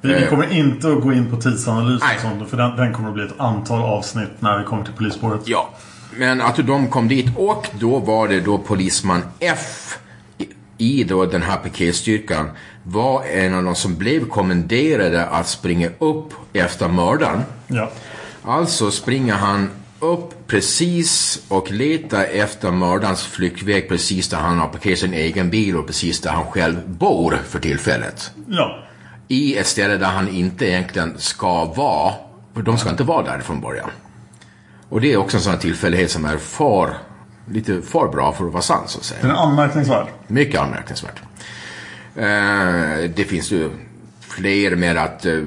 Vi, 0.00 0.14
vi 0.14 0.26
kommer 0.26 0.52
inte 0.52 0.88
att 0.88 1.00
gå 1.00 1.12
in 1.12 1.30
på 1.30 1.36
tidsanalys 1.36 2.02
och 2.02 2.20
sånt. 2.20 2.50
För 2.50 2.56
den, 2.56 2.76
den 2.76 2.92
kommer 2.92 3.08
att 3.08 3.14
bli 3.14 3.24
ett 3.24 3.40
antal 3.40 3.82
avsnitt 3.82 4.30
när 4.38 4.58
vi 4.58 4.64
kommer 4.64 4.84
till 4.84 4.94
polisspåret. 4.94 5.40
Ja. 5.44 5.70
Men 6.18 6.40
att 6.40 6.56
de 6.66 6.88
kom 6.88 7.08
dit 7.08 7.36
och 7.36 7.68
då 7.80 7.98
var 7.98 8.28
det 8.28 8.40
då 8.40 8.58
polisman 8.58 9.22
F 9.38 9.98
i- 10.82 11.04
då 11.04 11.24
den 11.26 11.42
här 11.42 11.56
piketstyrkan 11.56 12.50
var 12.82 13.24
en 13.24 13.54
av 13.54 13.64
de 13.64 13.74
som 13.74 13.96
blev 13.96 14.28
kommenderade 14.28 15.26
att 15.26 15.48
springa 15.48 15.88
upp 15.98 16.32
efter 16.52 16.88
mördaren. 16.88 17.40
Ja. 17.66 17.90
Alltså 18.44 18.90
springer 18.90 19.34
han 19.34 19.70
upp 20.00 20.46
precis 20.46 21.42
och 21.48 21.70
letar 21.70 22.24
efter 22.24 22.70
mördarens 22.70 23.22
flyktväg 23.22 23.88
precis 23.88 24.28
där 24.28 24.36
han 24.38 24.58
har 24.58 24.68
parkerat 24.68 24.98
sin 24.98 25.14
egen 25.14 25.50
bil 25.50 25.76
och 25.76 25.86
precis 25.86 26.20
där 26.20 26.30
han 26.30 26.44
själv 26.44 26.88
bor 26.88 27.38
för 27.48 27.58
tillfället. 27.58 28.30
Ja. 28.48 28.78
I 29.28 29.56
ett 29.56 29.66
ställe 29.66 29.96
där 29.96 30.06
han 30.06 30.28
inte 30.28 30.66
egentligen 30.68 31.14
ska 31.18 31.64
vara. 31.64 32.14
För 32.54 32.62
de 32.62 32.78
ska 32.78 32.90
inte 32.90 33.04
vara 33.04 33.22
där 33.22 33.38
från 33.40 33.60
början. 33.60 33.90
Och 34.88 35.00
det 35.00 35.12
är 35.12 35.16
också 35.16 35.36
en 35.36 35.42
sån 35.42 35.52
här 35.52 35.60
tillfällighet 35.60 36.10
som 36.10 36.24
är 36.24 36.36
för, 36.36 36.94
lite 37.50 37.82
för 37.82 38.08
bra 38.08 38.32
för 38.32 38.46
att 38.46 38.52
vara 38.52 38.62
sant 38.62 38.88
så 38.88 38.98
att 38.98 39.04
säga. 39.04 39.20
Den 39.22 39.30
är 39.30 39.34
anmärkningsvärd. 39.34 40.06
Mycket 40.26 40.60
anmärkningsvärt. 40.60 41.22
Eh, 42.16 43.10
det 43.14 43.24
finns 43.28 43.50
ju 43.50 43.70
fler 44.20 44.76
med 44.76 44.96
att 44.96 45.26
eh, 45.26 45.38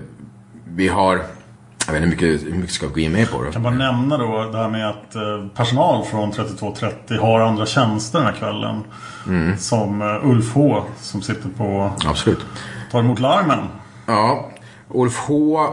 vi 0.75 0.87
har, 0.87 1.21
jag 1.87 1.93
vet 1.93 2.03
inte 2.03 2.25
hur 2.25 2.31
mycket, 2.31 2.53
hur 2.53 2.57
mycket 2.57 2.73
ska 2.73 2.87
vi 2.87 2.93
gå 2.93 2.99
in 2.99 3.11
med 3.11 3.31
på 3.31 3.39
det? 3.39 3.45
Jag 3.45 3.53
kan 3.53 3.63
bara 3.63 3.73
nämna 3.73 4.17
då 4.17 4.49
det 4.51 4.57
här 4.57 4.69
med 4.69 4.89
att 4.89 5.15
eh, 5.15 5.47
personal 5.55 6.05
från 6.05 6.31
3230 6.31 7.17
har 7.17 7.39
andra 7.39 7.65
tjänster 7.65 8.19
den 8.19 8.27
här 8.27 8.35
kvällen. 8.35 8.83
Mm. 9.27 9.57
Som 9.57 10.01
eh, 10.01 10.29
Ulf 10.29 10.53
H 10.53 10.83
som 11.01 11.21
sitter 11.21 11.49
på... 11.49 11.91
Absolut. 12.05 12.45
Tar 12.91 12.99
emot 12.99 13.19
larmen. 13.19 13.59
Ja, 14.05 14.49
Ulf 14.89 15.17
H. 15.17 15.67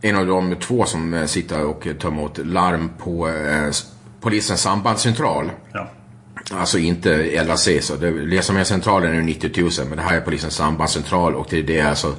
En 0.00 0.16
av 0.16 0.26
de 0.26 0.56
två 0.56 0.84
som 0.84 1.14
eh, 1.14 1.24
sitter 1.26 1.64
och 1.64 1.88
tar 2.00 2.08
emot 2.08 2.38
larm 2.38 2.90
på 2.98 3.28
polisens 4.22 4.60
sambandscentral. 4.60 5.50
Ja. 5.72 5.90
Alltså 6.50 6.78
inte 6.78 7.44
LAC, 7.44 7.68
så 7.80 7.96
det, 7.96 8.10
Lesamercentralen 8.10 9.14
är 9.14 9.22
90 9.22 9.60
000 9.60 9.70
men 9.88 9.96
det 9.96 10.02
här 10.02 10.16
är 10.16 10.20
polisens 10.20 10.54
sambandscentral 10.54 11.34
och 11.34 11.46
det 11.50 11.58
är 11.58 11.62
det 11.62 11.80
alltså 11.80 12.16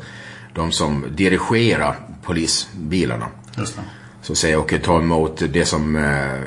de 0.53 0.71
som 0.71 1.05
dirigerar 1.09 1.95
polisbilarna. 2.23 3.27
Just 3.57 3.75
det. 3.75 3.81
Så 4.21 4.35
säger 4.35 4.57
och 4.57 4.73
tar 4.83 4.99
emot 4.99 5.43
det 5.49 5.65
som 5.65 5.95
eh, 5.95 6.41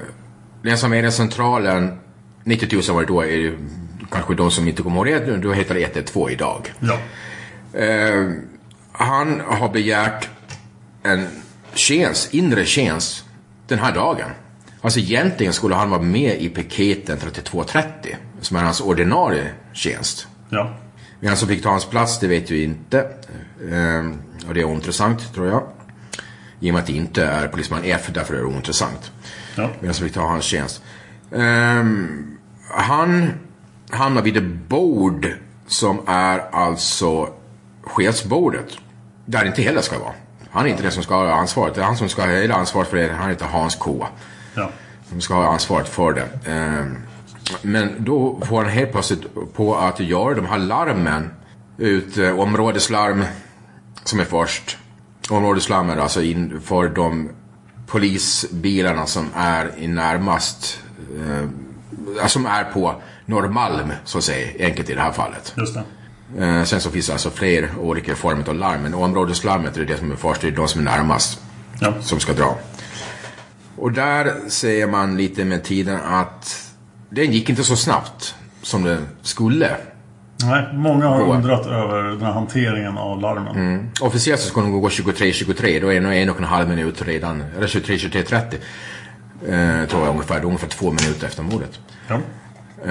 Lesamercentralen 0.62 1.99
90 2.45 2.75
000 2.75 2.83
var 2.95 3.01
det 3.01 3.07
då, 3.07 3.25
är 3.25 3.59
kanske 4.11 4.35
de 4.35 4.51
som 4.51 4.69
inte 4.69 4.83
kommer 4.83 4.97
ihåg 4.97 5.27
det, 5.27 5.37
då 5.37 5.53
heter 5.53 5.75
det 5.75 5.83
112 5.83 6.33
idag. 6.33 6.73
Ja. 6.81 6.99
Eh, 7.81 8.31
han 8.92 9.40
har 9.47 9.69
begärt 9.69 10.29
en 11.03 11.27
tjänst, 11.75 12.35
inre 12.35 12.64
tjänst 12.64 13.25
den 13.69 13.79
här 13.79 13.95
dagen. 13.95 14.31
Alltså 14.87 15.01
egentligen 15.01 15.53
skulle 15.53 15.75
han 15.75 15.90
vara 15.90 16.03
med 16.03 16.40
i 16.40 16.49
piketen 16.49 17.18
3230 17.18 18.16
som 18.40 18.57
är 18.57 18.62
hans 18.62 18.81
ordinarie 18.81 19.51
tjänst. 19.72 20.27
Ja. 20.49 20.75
Vem 21.20 21.37
som 21.37 21.49
fick 21.49 21.62
ta 21.62 21.68
hans 21.70 21.85
plats 21.85 22.18
det 22.18 22.27
vet 22.27 22.51
vi 22.51 22.64
inte. 22.64 22.99
Eh, 23.71 24.04
och 24.48 24.54
det 24.54 24.61
är 24.61 24.65
ointressant 24.65 25.35
tror 25.35 25.46
jag. 25.46 25.63
I 26.61 26.71
och 26.71 26.75
med 26.75 26.81
att 26.81 26.87
det 26.87 26.92
inte 26.92 27.25
är 27.25 27.48
polisman 27.48 27.81
F, 27.85 28.11
därför 28.15 28.35
är 28.35 28.38
det 28.38 28.44
ointressant. 28.44 29.13
Ja. 29.56 29.71
Vem 29.81 29.94
som 29.94 30.06
fick 30.06 30.15
ta 30.15 30.21
hans 30.21 30.44
tjänst. 30.44 30.83
Ehm, 31.33 32.38
han 32.71 33.33
hamnar 33.90 34.23
vid 34.23 34.37
ett 34.37 34.69
bord 34.69 35.29
som 35.67 36.00
är 36.06 36.38
alltså 36.38 37.29
chefsbordet. 37.83 38.79
Där 39.25 39.40
det 39.40 39.46
inte 39.46 39.63
heller 39.63 39.81
ska 39.81 39.98
vara. 39.98 40.15
Han 40.50 40.67
är 40.67 40.71
inte 40.71 40.83
den 40.83 40.92
som 40.92 41.02
ska 41.02 41.15
ha 41.15 41.33
ansvaret. 41.33 41.75
Det 41.75 41.81
är 41.81 41.85
han 41.85 41.96
som 41.96 42.08
ska 42.08 42.23
ha 42.23 42.29
hela 42.29 42.54
ansvaret 42.54 42.88
för 42.88 42.96
det. 42.96 43.13
Han 43.13 43.31
heter 43.31 43.46
Hans 43.46 43.75
K. 43.75 44.06
Ja. 44.57 44.71
som 45.11 45.21
ska 45.21 45.35
ha 45.35 45.52
ansvaret 45.52 45.88
för 45.88 46.13
det. 46.13 46.50
Eh, 46.52 46.87
men 47.63 47.94
då 47.98 48.40
får 48.48 48.63
han 48.63 48.73
helt 48.73 48.92
plötsligt 48.92 49.54
på 49.54 49.77
att 49.77 50.00
göra 50.00 50.35
de 50.35 50.46
här 50.46 50.59
larmen 50.59 51.31
ut 51.79 52.19
eh, 52.19 52.38
områdeslarm 52.40 53.25
som 54.04 54.21
är 54.21 54.25
först. 54.25 54.79
Områdeslarm 55.31 55.90
är 55.90 55.96
alltså 55.96 56.23
in 56.23 56.61
för 56.65 56.88
de 56.88 57.31
polisbilarna 57.87 59.07
som 59.07 59.29
är 59.35 59.71
i 59.79 59.87
närmast 59.88 60.81
eh, 61.19 61.48
som 62.29 62.46
är 62.46 62.65
på 62.65 62.94
Norrmalm 63.27 63.92
så 64.04 64.19
att 64.19 64.25
säga, 64.25 64.67
enkelt 64.67 64.90
i 64.90 64.94
det 64.94 65.00
här 65.00 65.13
fallet. 65.13 65.54
Just. 65.57 65.77
Eh, 66.38 66.63
sen 66.65 66.81
så 66.81 66.90
finns 66.90 67.07
det 67.07 67.13
alltså 67.13 67.31
fler 67.31 67.71
olika 67.81 68.15
former 68.15 68.48
av 68.48 68.54
larm. 68.54 68.83
Men 68.83 68.94
områdeslarmet 68.94 69.77
är 69.77 69.85
det 69.85 69.96
som 69.98 70.13
är 70.13 70.17
först, 70.17 70.40
det 70.40 70.46
är 70.48 70.50
de 70.52 70.69
som 70.69 70.81
är 70.81 70.85
närmast 70.85 71.40
Ja. 71.81 71.94
som 72.00 72.21
ska 72.21 72.33
dra. 72.33 72.59
Och 73.77 73.92
där 73.92 74.33
ser 74.48 74.87
man 74.87 75.16
lite 75.16 75.44
med 75.44 75.64
tiden 75.64 75.98
att 76.04 76.72
den 77.10 77.33
gick 77.33 77.50
inte 77.50 77.64
så 77.64 77.77
snabbt 77.77 78.35
som 78.62 78.85
det 78.85 78.98
skulle. 79.22 79.70
Nej, 80.44 80.68
många 80.74 81.06
har 81.06 81.35
undrat 81.35 81.66
över 81.66 82.02
den 82.02 82.22
här 82.22 82.33
hanteringen 82.33 82.98
av 82.98 83.20
larmen. 83.20 83.56
Mm. 83.56 83.88
Officiellt 84.00 84.40
så 84.40 84.48
ska 84.48 84.60
de 84.60 84.81
gå 84.81 84.88
23-23, 84.88 85.81
då 85.81 85.87
är 85.88 85.94
det 85.94 86.00
nog 86.00 86.14
en 86.14 86.31
och 86.31 86.38
en 86.38 86.44
halv 86.44 86.68
minut 86.68 87.02
redan, 87.02 87.44
eller 87.56 87.66
23-23-30. 87.66 88.54
Eh, 89.42 89.88
tror 89.88 90.02
jag 90.02 90.10
ungefär, 90.10 90.44
ungefär 90.44 90.68
två 90.68 90.87
minuter 90.90 91.27
efter 91.27 91.42
mordet. 91.42 91.81
Ja. 92.08 92.20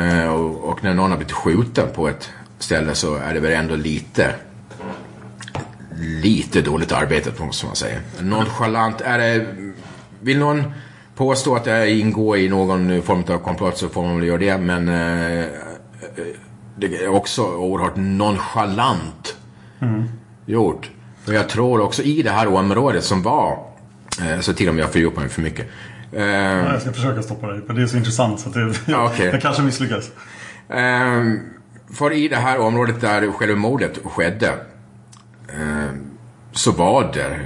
Eh, 0.02 0.34
och, 0.34 0.70
och 0.70 0.84
när 0.84 0.94
någon 0.94 1.12
har 1.12 1.18
blivit 1.18 1.34
skjuten 1.34 1.88
på 1.96 2.08
ett 2.08 2.30
ställe 2.60 2.96
så 2.96 3.16
är 3.16 3.34
det 3.34 3.40
väl 3.40 3.52
ändå 3.52 3.76
lite 3.76 4.36
lite 6.00 6.62
dåligt 6.62 6.92
arbete 6.92 7.44
måste 7.44 7.66
man 7.66 7.76
säga. 7.76 8.00
Nonchalant, 8.20 9.02
är 9.02 9.18
det, 9.18 9.46
vill 10.26 10.40
någon 10.40 10.64
påstå 11.16 11.56
att 11.56 11.64
det 11.64 11.90
ingår 11.92 12.38
i 12.38 12.50
någon 12.50 13.02
form 13.02 13.24
av 13.30 13.38
komplott 13.38 13.78
så 13.78 13.90
får 13.90 14.04
man 14.04 14.16
väl 14.20 14.28
göra 14.28 14.38
det 14.38 14.58
men 14.58 14.90
eh, 14.90 15.46
det 16.78 17.04
är 17.04 17.08
också 17.08 17.44
oerhört 17.44 17.96
nonchalant 17.96 19.36
Mm. 19.82 20.04
gjort. 20.46 20.90
Och 21.28 21.34
jag 21.34 21.50
tror 21.50 21.82
också 21.82 22.02
i 22.04 22.22
det 22.22 22.32
här 22.32 22.48
området 22.48 23.04
som 23.04 23.22
var, 23.22 23.58
eh, 24.22 24.40
så 24.40 24.54
till 24.54 24.70
och 24.70 24.76
med 24.76 24.84
jag 24.84 24.92
fördjupar 24.92 25.22
mig 25.22 25.30
för 25.30 25.42
mycket. 25.42 25.68
Eh, 26.12 26.24
Ja, 26.24 26.72
Jag 26.72 26.82
ska 26.82 26.92
försöka 26.94 27.22
stoppa 27.22 27.48
dig, 27.48 27.62
för 27.68 27.74
det 27.74 27.82
är 27.82 27.88
så 27.88 27.98
intressant 27.98 28.40
så 28.40 28.50
att 28.50 28.56
det, 28.56 28.96
okej. 28.96 29.26
jag 29.32 29.42
kanske 29.42 29.62
misslyckas. 29.64 30.12
Ehm, 30.70 31.40
för 31.94 32.14
i 32.14 32.28
det 32.28 32.36
här 32.36 32.60
området 32.60 33.02
där 33.02 33.32
självmordet 33.32 34.00
skedde 34.04 34.54
ehm, 35.60 36.06
så 36.52 36.72
var 36.72 37.12
det 37.14 37.40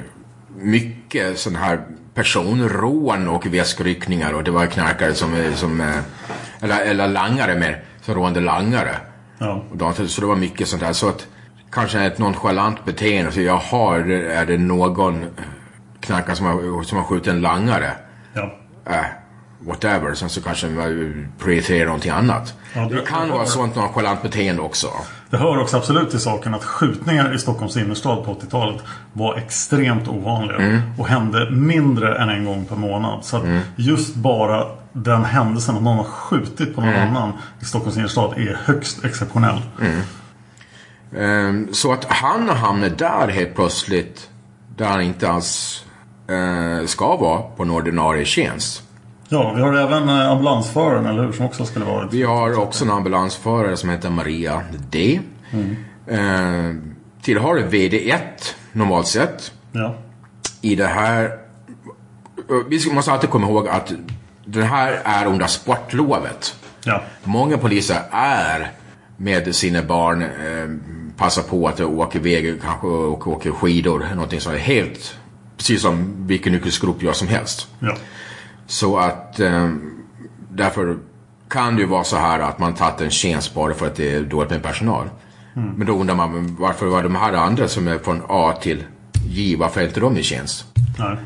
mycket 0.58 1.40
sån 1.40 1.56
här 1.56 1.80
personrån 2.20 3.28
och 3.28 3.46
väskryckningar 3.46 4.34
och 4.34 4.44
det 4.44 4.52
var 4.52 4.66
knarkare 4.66 5.14
som, 5.14 5.36
som 5.56 5.82
eh, 5.82 5.98
eller, 6.62 6.82
eller 6.82 7.08
langare 7.08 7.60
mer, 7.60 7.84
som 8.02 8.16
rånade 8.16 8.40
langare. 8.40 8.96
Ja. 9.38 9.64
Och 9.72 9.78
de, 9.78 9.94
så 9.94 10.22
det 10.22 10.28
var 10.28 10.36
mycket 10.36 10.68
sånt 10.68 10.82
där. 10.82 10.94
Så 10.94 11.10
att 11.10 11.28
kanske 11.72 12.02
ett 12.02 12.18
nonchalant 12.18 12.86
beteende. 12.86 13.32
Så 13.32 13.42
jag 13.42 13.58
har, 13.58 14.00
är 14.10 14.46
det 14.46 14.58
någon 14.58 15.26
knarkare 16.00 16.36
som 16.36 16.46
har, 16.46 16.84
som 16.84 16.98
har 16.98 17.06
skjutit 17.06 17.28
en 17.28 17.42
langare? 17.42 17.92
Ja. 18.34 18.54
Äh, 18.86 19.06
whatever. 19.60 20.14
Sen 20.14 20.30
så 20.30 20.42
kanske 20.42 20.68
man 20.68 21.28
prioriterar 21.40 21.86
någonting 21.86 22.12
annat. 22.12 22.54
Ja, 22.74 22.82
det- 22.82 22.96
det 22.96 23.02
kan 23.02 23.28
det- 23.28 23.34
vara 23.34 23.46
sånt 23.46 23.76
nonchalant 23.76 24.22
beteende 24.22 24.62
också. 24.62 24.88
Det 25.30 25.38
hör 25.38 25.62
också 25.62 25.78
absolut 25.78 26.10
till 26.10 26.20
saken 26.20 26.54
att 26.54 26.64
skjutningar 26.64 27.36
i 27.36 27.40
Stockholms 27.40 27.78
innerstad 27.78 28.26
på 28.26 28.32
80-talet 28.32 28.82
var 29.14 29.36
extremt 29.38 30.08
ovanliga. 30.08 30.58
Mm. 30.58 30.82
Och 30.98 31.08
hände 31.08 31.52
mindre 31.52 32.18
än 32.24 32.30
en 32.30 32.46
gång 32.46 32.66
per 32.66 32.76
månad. 32.76 33.26
Så 33.26 33.38
att 33.38 33.44
just 33.76 34.16
bara 34.16 34.68
den 34.94 35.26
händelsen 35.26 35.76
att 35.76 35.84
någon 35.84 35.98
har 35.98 36.04
skjutit 36.04 36.76
på 36.76 36.82
någon 36.82 36.90
Mm. 36.94 37.08
annan 37.16 37.34
i 37.62 37.66
Stockholms 37.66 37.98
innerstad 37.98 38.34
är 38.38 38.60
högst 38.66 39.06
exceptionell. 39.06 39.62
Ehm, 41.18 41.74
så 41.74 41.94
att 41.94 42.06
han 42.06 42.50
hamnar 42.50 42.90
där 42.90 43.28
helt 43.28 43.56
plötsligt. 43.56 44.30
Där 44.78 44.86
han 44.86 45.02
inte 45.02 45.30
alls 45.32 45.86
eh, 46.28 46.86
ska 46.86 47.16
vara 47.18 47.42
på 47.42 47.64
en 47.64 47.70
ordinarie 47.72 48.26
tjänst. 48.26 48.84
Ja, 49.30 49.54
vi 49.56 49.62
har 49.62 49.74
även 49.74 50.10
eh, 50.10 50.30
ambulansföraren, 50.32 51.06
eller 51.06 51.24
hur? 51.26 51.32
Som 51.32 51.46
också 51.46 51.66
skulle 51.66 51.86
vara. 51.86 52.08
Vi 52.12 52.24
har 52.24 52.60
också 52.60 52.86
en 52.86 52.92
ambulansförare 52.92 53.78
som 53.78 53.90
heter 53.90 54.10
Maria 54.10 54.62
D. 54.92 55.20
Mm. 55.52 55.76
Eh, 56.08 56.76
tillhör 57.22 57.56
VD1 57.70 58.20
normalt 58.72 59.08
sett. 59.08 59.52
Ja. 59.72 59.96
I 60.62 60.76
det 60.76 60.88
här... 60.88 61.24
eh, 61.26 62.56
Vi 62.70 62.92
måste 62.94 63.12
alltid 63.12 63.30
komma 63.30 63.48
ihåg 63.48 63.68
att 63.68 63.92
den 64.46 64.64
här 64.64 65.02
är 65.04 65.26
under 65.26 65.48
sportlovet. 65.48 66.56
Ja. 66.84 67.02
Många 67.24 67.58
poliser 67.58 68.02
är 68.12 68.72
med 69.18 69.56
sina 69.56 69.82
barn, 69.84 70.22
eh, 70.22 70.70
passar 71.18 71.42
på 71.42 71.68
att 71.68 71.80
åka 71.82 72.18
iväg, 72.20 72.62
kanske 72.62 72.88
och 72.88 73.28
åka 73.28 73.52
skidor, 73.52 74.08
någonting 74.14 74.42
som 74.42 74.54
är 74.54 74.58
helt, 74.58 75.18
precis 75.58 75.82
som 75.82 76.14
vilken 76.28 76.54
yrkesgrupp 76.56 77.04
gör 77.04 77.14
som 77.14 77.28
helst. 77.28 77.68
Ja. 77.80 77.96
Så 78.70 78.98
att 78.98 79.40
eh, 79.40 79.70
därför 80.50 80.98
kan 81.50 81.76
det 81.76 81.82
ju 81.82 81.88
vara 81.88 82.04
så 82.04 82.18
här 82.18 82.40
att 82.40 82.60
man 82.60 82.74
tagit 82.74 83.02
en 83.02 83.10
tjänst 83.10 83.54
bara 83.54 83.74
för 83.74 83.88
att 83.88 83.96
det 83.96 84.16
är 84.16 84.22
dåligt 84.22 84.50
med 84.50 84.64
personal. 84.64 85.10
Mm. 85.56 85.70
Men 85.70 85.88
då 85.88 85.94
undrar 85.94 86.16
man 86.16 86.56
varför 86.60 86.86
var 86.86 87.04
de 87.04 87.16
här 87.16 87.34
andra 87.34 87.68
som 87.68 87.88
är 87.88 87.98
från 87.98 88.22
A 88.28 88.54
till 88.62 88.84
J, 89.30 89.56
varför 89.56 89.82
är 89.82 89.86
inte 89.88 90.00
de 90.00 90.18
i 90.18 90.24
tjänst? 90.24 90.66
Nej. 91.00 91.18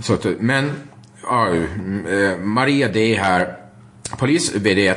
Så 0.00 0.14
att, 0.14 0.26
men 0.40 0.70
ja, 1.22 1.48
eh, 1.54 2.38
Maria 2.38 2.88
D 2.88 3.18
här, 3.22 3.56
polis 4.18 4.54
VD1 4.54 4.96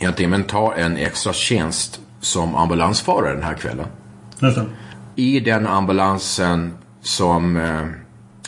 egentligen, 0.00 0.30
men 0.30 0.44
tar 0.44 0.72
en 0.72 0.96
extra 0.96 1.32
tjänst 1.32 2.00
som 2.20 2.54
ambulansförare 2.54 3.34
den 3.34 3.42
här 3.42 3.54
kvällen. 3.54 3.86
Just 4.38 4.56
det. 4.56 4.66
I 5.16 5.40
den 5.40 5.66
ambulansen 5.66 6.74
som, 7.02 7.56
eh, 7.56 7.86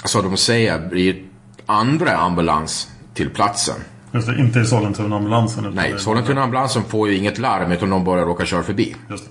så 0.04 0.22
de 0.22 0.36
säger, 0.36 0.88
blir 0.88 1.25
andra 1.66 2.16
ambulans 2.16 2.88
till 3.14 3.30
platsen. 3.30 3.74
Just 4.12 4.26
det. 4.28 4.38
Inte 4.38 4.58
i 4.58 4.64
Sollentuna-ambulansen. 4.64 5.72
Nej, 5.74 5.94
Sollentuna-ambulansen 5.98 6.82
får 6.88 7.08
ju 7.08 7.16
inget 7.16 7.38
larm 7.38 7.72
utan 7.72 7.90
de 7.90 8.04
bara 8.04 8.20
råkar 8.24 8.44
köra 8.44 8.62
förbi. 8.62 8.96
Just 9.10 9.24
det. 9.24 9.30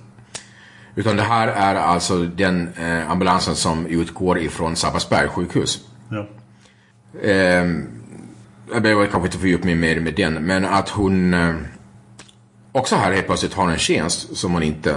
Utan 1.01 1.15
det 1.17 1.23
här 1.23 1.47
är 1.47 1.75
alltså 1.75 2.17
den 2.25 2.69
eh, 2.77 3.11
ambulansen 3.11 3.55
som 3.55 3.85
utgår 3.87 4.39
ifrån 4.39 4.75
Sabbatsberg 4.75 5.27
sjukhus. 5.29 5.79
Ja. 6.09 6.27
Ehm, 7.29 7.85
jag 8.73 8.81
behöver 8.83 9.05
kanske 9.05 9.27
inte 9.27 9.37
fördjupa 9.37 9.65
mig 9.65 9.75
mer 9.75 9.99
med 9.99 10.13
den, 10.15 10.33
men 10.33 10.65
att 10.65 10.89
hon 10.89 11.33
eh, 11.33 11.55
också 12.71 12.95
här 12.95 13.11
helt 13.11 13.27
plötsligt 13.27 13.53
har 13.53 13.69
en 13.71 13.77
tjänst 13.77 14.37
som 14.37 14.53
hon 14.53 14.63
inte 14.63 14.95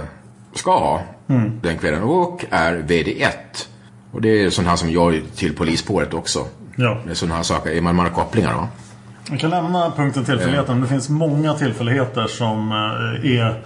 ska 0.53 0.71
ha 0.79 1.03
Mm. 1.29 1.51
den 1.61 1.77
kvällen 1.77 2.03
och 2.03 2.45
är 2.49 2.75
VD1. 2.75 3.31
Och 4.11 4.21
det 4.21 4.29
är 4.29 4.49
sånt 4.49 4.67
här 4.67 4.75
som 4.75 4.89
gör 4.89 5.21
till 5.35 5.55
polisspåret 5.55 6.13
också. 6.13 6.47
Ja. 6.79 6.97
Det 7.05 7.11
är 7.11 7.15
sådana 7.15 7.35
här 7.35 7.43
saker, 7.43 7.81
man 7.81 7.95
man 7.95 8.05
har 8.05 8.13
kopplingar 8.13 8.53
va? 8.53 8.67
Vi 9.31 9.37
kan 9.37 9.49
lämna 9.49 9.91
punkten 9.91 10.25
tillfälligheter. 10.25 10.73
Men 10.73 10.81
det 10.81 10.87
finns 10.87 11.09
många 11.09 11.53
tillfälligheter 11.53 12.27
som 12.27 12.71
eh, 12.71 13.31
är, 13.31 13.63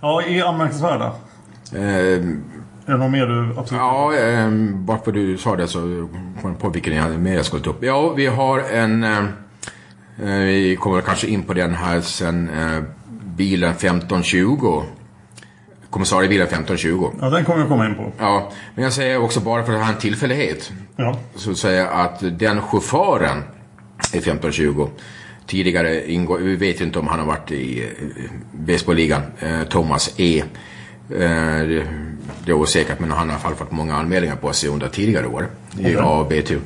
ja, 0.00 0.22
är 0.22 0.44
anmärkningsvärda. 0.44 1.12
Ehm, 1.74 2.44
Är 2.86 2.92
det 2.92 2.96
något 2.96 3.10
mer 3.10 3.26
du 3.26 3.54
absolut 3.58 3.80
Ja, 3.80 4.14
eh, 4.14 4.50
bara 4.74 4.98
för 4.98 5.12
du 5.12 5.38
sa 5.38 5.56
det 5.56 5.66
så 5.68 5.78
kom 6.42 6.50
jag 6.50 6.58
på 6.58 6.68
vilken 6.68 6.96
jag 6.96 7.20
mer 7.20 7.34
jag 7.34 7.44
skulle 7.44 7.62
ta 7.62 7.70
upp. 7.70 7.84
Ja, 7.84 8.12
vi 8.16 8.26
har 8.26 8.58
en... 8.58 9.04
Eh, 9.04 9.18
eh, 10.22 10.38
vi 10.38 10.76
kommer 10.80 11.00
kanske 11.00 11.26
in 11.26 11.42
på 11.42 11.54
den 11.54 11.74
här 11.74 12.00
sen. 12.00 12.48
Eh, 12.48 12.82
bilen 13.36 13.70
1520. 13.70 14.82
Kommissariebilen 15.96 16.46
1520. 16.46 17.10
Ja, 17.20 17.30
den 17.30 17.44
kommer 17.44 17.58
jag 17.58 17.68
komma 17.68 17.86
in 17.86 17.94
på. 17.94 18.12
Ja, 18.18 18.52
men 18.74 18.84
jag 18.84 18.92
säger 18.92 19.18
också 19.18 19.40
bara 19.40 19.64
för 19.64 19.72
att 19.72 19.82
ha 19.82 19.88
en 19.88 19.98
tillfällighet. 19.98 20.72
Ja. 20.96 21.18
Så 21.34 21.54
säger 21.54 21.84
jag 21.84 21.92
att 21.92 22.38
den 22.38 22.62
chauffören 22.62 23.38
i 24.12 24.18
1520 24.18 24.88
tidigare 25.46 26.12
ingår, 26.12 26.38
vi 26.38 26.56
vet 26.56 26.80
ju 26.80 26.84
inte 26.84 26.98
om 26.98 27.06
han 27.06 27.18
har 27.18 27.26
varit 27.26 27.50
i 27.50 27.82
eh, 27.82 28.30
baseballligan, 28.52 29.22
eh, 29.38 29.62
Thomas 29.62 30.14
E. 30.16 30.38
Eh, 30.38 31.16
det, 32.44 32.46
är 32.46 32.52
osäkert 32.52 33.00
men 33.00 33.10
han 33.10 33.18
har 33.18 33.26
i 33.26 33.30
alla 33.30 33.38
fall 33.38 33.54
fått 33.54 33.72
många 33.72 33.94
anmälningar 33.94 34.36
på 34.36 34.52
sig 34.52 34.70
under 34.70 34.88
tidigare 34.88 35.26
år 35.26 35.48
i. 35.78 35.96
A 35.96 36.20
och 36.20 36.28
B-tur. 36.28 36.60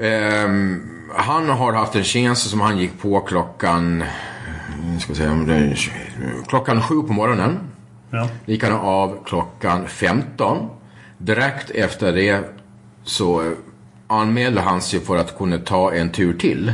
Ehm, 0.00 0.82
han 1.16 1.48
har 1.48 1.72
haft 1.72 1.94
en 1.94 2.04
tjänst 2.04 2.50
som 2.50 2.60
han 2.60 2.78
gick 2.78 3.00
på 3.02 3.20
klockan, 3.20 4.04
nu 4.84 5.00
ska 5.00 5.14
säga, 5.14 5.74
klockan 6.46 6.82
sju 6.82 7.02
på 7.02 7.12
morgonen. 7.12 7.73
Ja. 8.14 8.28
Gick 8.46 8.62
han 8.62 8.72
av 8.72 9.18
klockan 9.24 9.88
15. 9.88 10.68
Direkt 11.18 11.70
efter 11.70 12.12
det 12.12 12.44
så 13.04 13.42
eh, 13.42 13.48
anmälde 14.06 14.60
han 14.60 14.80
sig 14.80 15.00
för 15.00 15.16
att 15.16 15.38
kunna 15.38 15.58
ta 15.58 15.92
en 15.92 16.10
tur 16.10 16.38
till. 16.38 16.72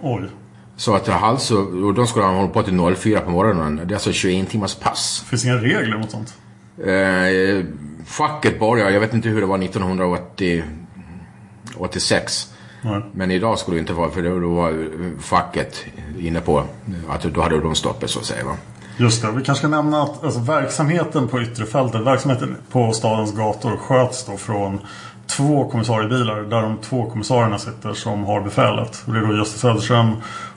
Oj. 0.00 0.28
Så 0.76 0.94
att 0.94 1.08
alltså, 1.08 1.56
och 1.56 1.94
då 1.94 2.06
skulle 2.06 2.24
han 2.24 2.34
hålla 2.34 2.48
på 2.48 2.62
till 2.62 2.94
04 2.96 3.20
på 3.20 3.30
morgonen. 3.30 3.76
Det 3.76 3.92
är 3.92 3.94
alltså 3.94 4.12
21 4.12 4.50
timmars 4.50 4.74
pass. 4.74 5.24
Finns 5.30 5.44
inga 5.44 5.56
regler 5.56 5.98
mot 5.98 6.10
sånt? 6.10 6.34
Eh, 6.78 7.64
facket 8.06 8.60
började, 8.60 8.92
jag 8.92 9.00
vet 9.00 9.14
inte 9.14 9.28
hur 9.28 9.40
det 9.40 9.46
var 9.46 9.62
1986. 9.62 12.52
Nej. 12.82 13.02
Men 13.12 13.30
idag 13.30 13.58
skulle 13.58 13.76
det 13.76 13.80
inte 13.80 13.92
vara, 13.92 14.10
för 14.10 14.40
då 14.40 14.54
var 14.54 14.88
facket 15.20 15.84
inne 16.18 16.40
på 16.40 16.64
att 17.08 17.22
då 17.22 17.42
hade 17.42 17.60
de 17.60 17.74
stoppet 17.74 18.10
så 18.10 18.18
att 18.18 18.24
säga. 18.24 18.44
Va? 18.44 18.56
Just 18.96 19.22
det, 19.22 19.30
vi 19.30 19.44
kanske 19.44 19.60
ska 19.60 19.68
nämna 19.68 20.02
att 20.02 20.24
alltså, 20.24 20.40
verksamheten 20.40 21.28
på 21.28 21.42
yttre 21.42 21.66
fältet, 21.66 22.00
verksamheten 22.00 22.56
på 22.70 22.92
stadens 22.92 23.32
gator 23.36 23.76
sköts 23.76 24.24
då 24.26 24.36
från 24.36 24.80
två 25.26 25.68
kommissariebilar 25.70 26.42
där 26.42 26.62
de 26.62 26.76
två 26.78 27.10
kommissarierna 27.10 27.58
sitter 27.58 27.92
som 27.92 28.24
har 28.24 28.40
befälet. 28.40 29.02
Och 29.06 29.12
det 29.12 29.18
är 29.20 29.26
då 29.26 29.36
Gösta 29.36 29.58
Söderström 29.58 30.10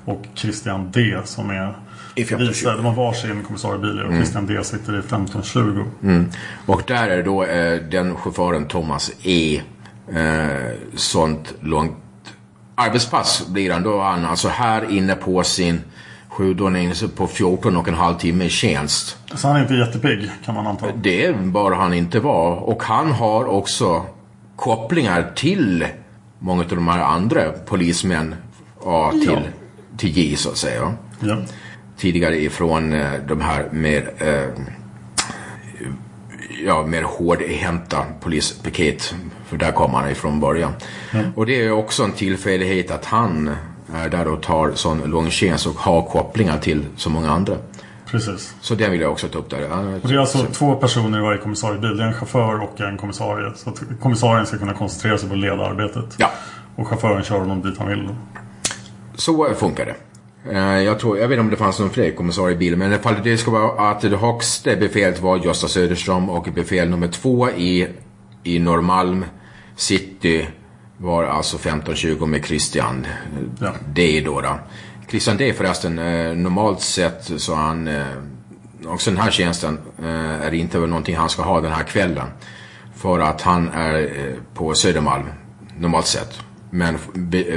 och 0.06 0.22
Christian 0.36 0.92
D 0.92 1.18
som 1.26 1.50
är 1.50 1.78
I 2.16 2.22
1520. 2.22 2.48
vice. 2.48 2.76
De 2.76 2.86
har 2.86 2.94
varsin 2.94 3.44
kommissariebil 3.44 4.00
och 4.00 4.06
Mm. 4.06 4.18
Christian 4.18 4.46
D 4.46 4.64
sitter 4.64 4.96
i 4.96 5.00
1520. 5.00 5.84
Mm. 6.04 6.32
Och 6.66 6.84
där 6.88 7.08
är 7.08 7.24
då 7.24 7.44
eh, 7.44 7.82
den 7.82 8.16
chauffören 8.16 8.66
Thomas 8.68 9.12
E. 9.24 9.62
Eh, 10.14 10.72
sånt 10.96 11.54
långt 11.62 11.98
arbetspass 12.76 13.48
blir 13.48 13.72
han. 13.72 13.84
Då 13.84 14.00
är 14.00 14.04
han 14.04 14.26
alltså 14.26 14.48
här 14.48 14.92
inne 14.92 15.16
på 15.16 15.44
sin 15.44 15.82
sjudåning 16.40 16.94
på 17.16 17.28
14 17.28 17.78
och 17.78 17.88
en 17.88 17.94
halv 17.94 18.16
timme 18.16 18.46
i 18.46 18.50
tjänst. 18.50 19.18
Så 19.36 19.48
han 19.48 19.58
är 19.58 19.62
inte 19.62 19.74
jättepigg 19.74 20.30
kan 20.46 20.56
man 20.56 20.68
anta. 20.68 20.86
Det 20.96 21.36
bör 21.36 21.72
han 21.72 21.94
inte 21.94 22.20
vara. 22.20 22.56
Och 22.56 22.84
han 22.84 23.12
har 23.12 23.46
också 23.46 24.06
kopplingar 24.56 25.32
till 25.36 25.86
många 26.40 26.62
av 26.62 26.70
de 26.70 26.88
här 26.88 27.00
andra 27.00 27.52
polismän 27.52 28.36
A 28.86 29.12
till, 29.12 29.30
Ja. 29.32 29.40
till 29.98 30.18
J 30.18 30.36
så 30.36 30.50
att 30.50 30.58
säga. 30.58 30.94
Ja. 31.20 31.38
Tidigare 31.98 32.42
ifrån 32.42 32.94
eh, 32.94 33.12
de 33.28 33.42
här 33.42 33.68
mer 33.72 34.12
eh, 34.18 34.64
ja, 36.66 36.86
mer 36.86 37.04
hårdhänta 37.04 38.06
polispiket. 38.22 39.16
För 39.46 39.58
där 39.58 39.72
kom 39.72 39.94
han 39.94 40.10
ifrån 40.12 40.40
början. 40.40 40.72
Ja. 41.14 41.20
Och 41.36 41.46
det 41.46 41.66
är 41.66 41.72
också 41.72 42.04
en 42.04 42.12
tillfällighet 42.12 42.92
att 42.92 43.06
han 43.06 43.56
är 43.96 44.10
där 44.10 44.28
och 44.28 44.42
tar 44.44 44.72
sån 44.76 45.02
lång 45.02 45.30
tjänst 45.30 45.68
och 45.68 45.74
har 45.76 46.02
kopplingar 46.02 46.58
till 46.58 46.86
så 46.96 47.10
många 47.10 47.32
andra. 47.32 47.54
Precis. 48.12 48.56
Så 48.62 48.76
det 48.76 48.90
vill 48.90 49.02
jag 49.02 49.12
också 49.12 49.28
ta 49.28 49.40
upp 49.40 49.50
där. 49.50 49.62
Och 50.04 50.10
det 50.10 50.16
är 50.16 50.20
alltså 50.20 50.38
så- 50.38 50.46
två 50.46 50.76
personer 50.76 51.18
i 51.20 51.22
varje 51.22 51.38
kommissariebil. 51.38 51.98
Det 51.98 52.04
är 52.04 52.08
en 52.08 52.14
chaufför 52.14 52.64
och 52.64 52.82
en 52.82 52.98
kommissarie. 52.98 53.52
Så 53.56 53.70
att 53.70 53.82
kommissarien 54.02 54.46
ska 54.46 54.58
kunna 54.58 54.74
koncentrera 54.74 55.18
sig 55.18 55.30
på 55.30 55.36
att 55.36 55.42
leda 55.42 55.66
arbetet. 55.66 56.06
Ja. 56.18 56.32
Och 56.76 56.88
chauffören 56.88 57.24
kör 57.24 57.40
honom 57.40 57.62
dit 57.62 57.78
han 57.78 57.88
vill. 57.88 58.08
Då. 58.08 58.16
Så 59.16 59.54
funkar 59.54 59.86
det. 59.86 59.96
Eh, 60.52 60.84
Jag, 60.84 61.00
tror, 61.00 61.18
jag 61.18 61.28
vet 61.28 61.36
inte 61.36 61.42
om 61.42 61.50
det 61.50 61.56
fanns 61.58 61.80
någon 61.80 61.90
fler 61.90 62.12
kommissarie 62.12 62.56
i 62.56 62.58
bilen, 62.58 62.80
men 62.80 62.92
i 62.92 62.94
alla 62.94 63.04
fall 63.04 63.16
det 63.24 63.38
ska 63.38 63.52
vara 63.52 63.92
att 63.92 64.02
det 64.02 64.18
högsta 64.18 64.76
befälet 64.76 65.22
var 65.22 65.38
Gösta 65.38 65.68
Söderström 65.68 66.30
och 66.30 66.48
befäl 66.56 66.90
nummer 66.90 67.08
två 67.08 67.50
i, 67.50 67.88
i 68.44 68.60
Norrmalm 68.60 69.26
city 69.76 70.48
var 71.02 71.24
alltså 71.24 71.56
1520 71.58 72.26
med 72.26 72.46
Christian 72.46 73.08
Ja. 73.60 73.72
D 73.94 74.22
då. 74.26 74.42
då. 74.42 74.60
Christian 75.10 75.38
D 75.38 75.54
förresten, 75.54 76.00
eh, 76.00 76.36
normalt 76.36 76.82
sett 76.82 77.32
så 77.38 77.56
han, 77.56 77.88
eh, 77.88 78.04
också 78.86 79.12
den 79.12 79.20
här 79.20 79.32
tjänsten 79.32 79.80
eh, 80.00 80.46
är 80.46 80.54
inte 80.54 80.78
någonting 80.80 81.16
han 81.16 81.30
ska 81.30 81.42
ha 81.42 81.62
den 81.62 81.72
här 81.72 81.84
kvällen. 81.84 82.28
För 82.96 83.20
att 83.20 83.42
han 83.42 83.70
är 83.70 84.10
på 84.54 84.74
Södermalm 84.74 85.26
normalt 85.78 86.06
sett. 86.06 86.40
Men, 86.72 86.98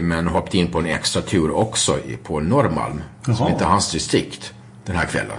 men 0.03 0.26
hoppat 0.26 0.55
in 0.55 0.70
på 0.72 0.78
en 0.78 0.86
extra 0.86 1.22
tur 1.22 1.51
också 1.51 1.99
på 2.22 2.40
Norrmalm. 2.40 3.03
Som 3.24 3.34
Jaha. 3.38 3.51
inte 3.51 3.64
är 3.64 3.68
hans 3.68 3.93
distrikt 3.93 4.55
den 4.84 4.97
här 4.97 5.07
kvällen. 5.07 5.36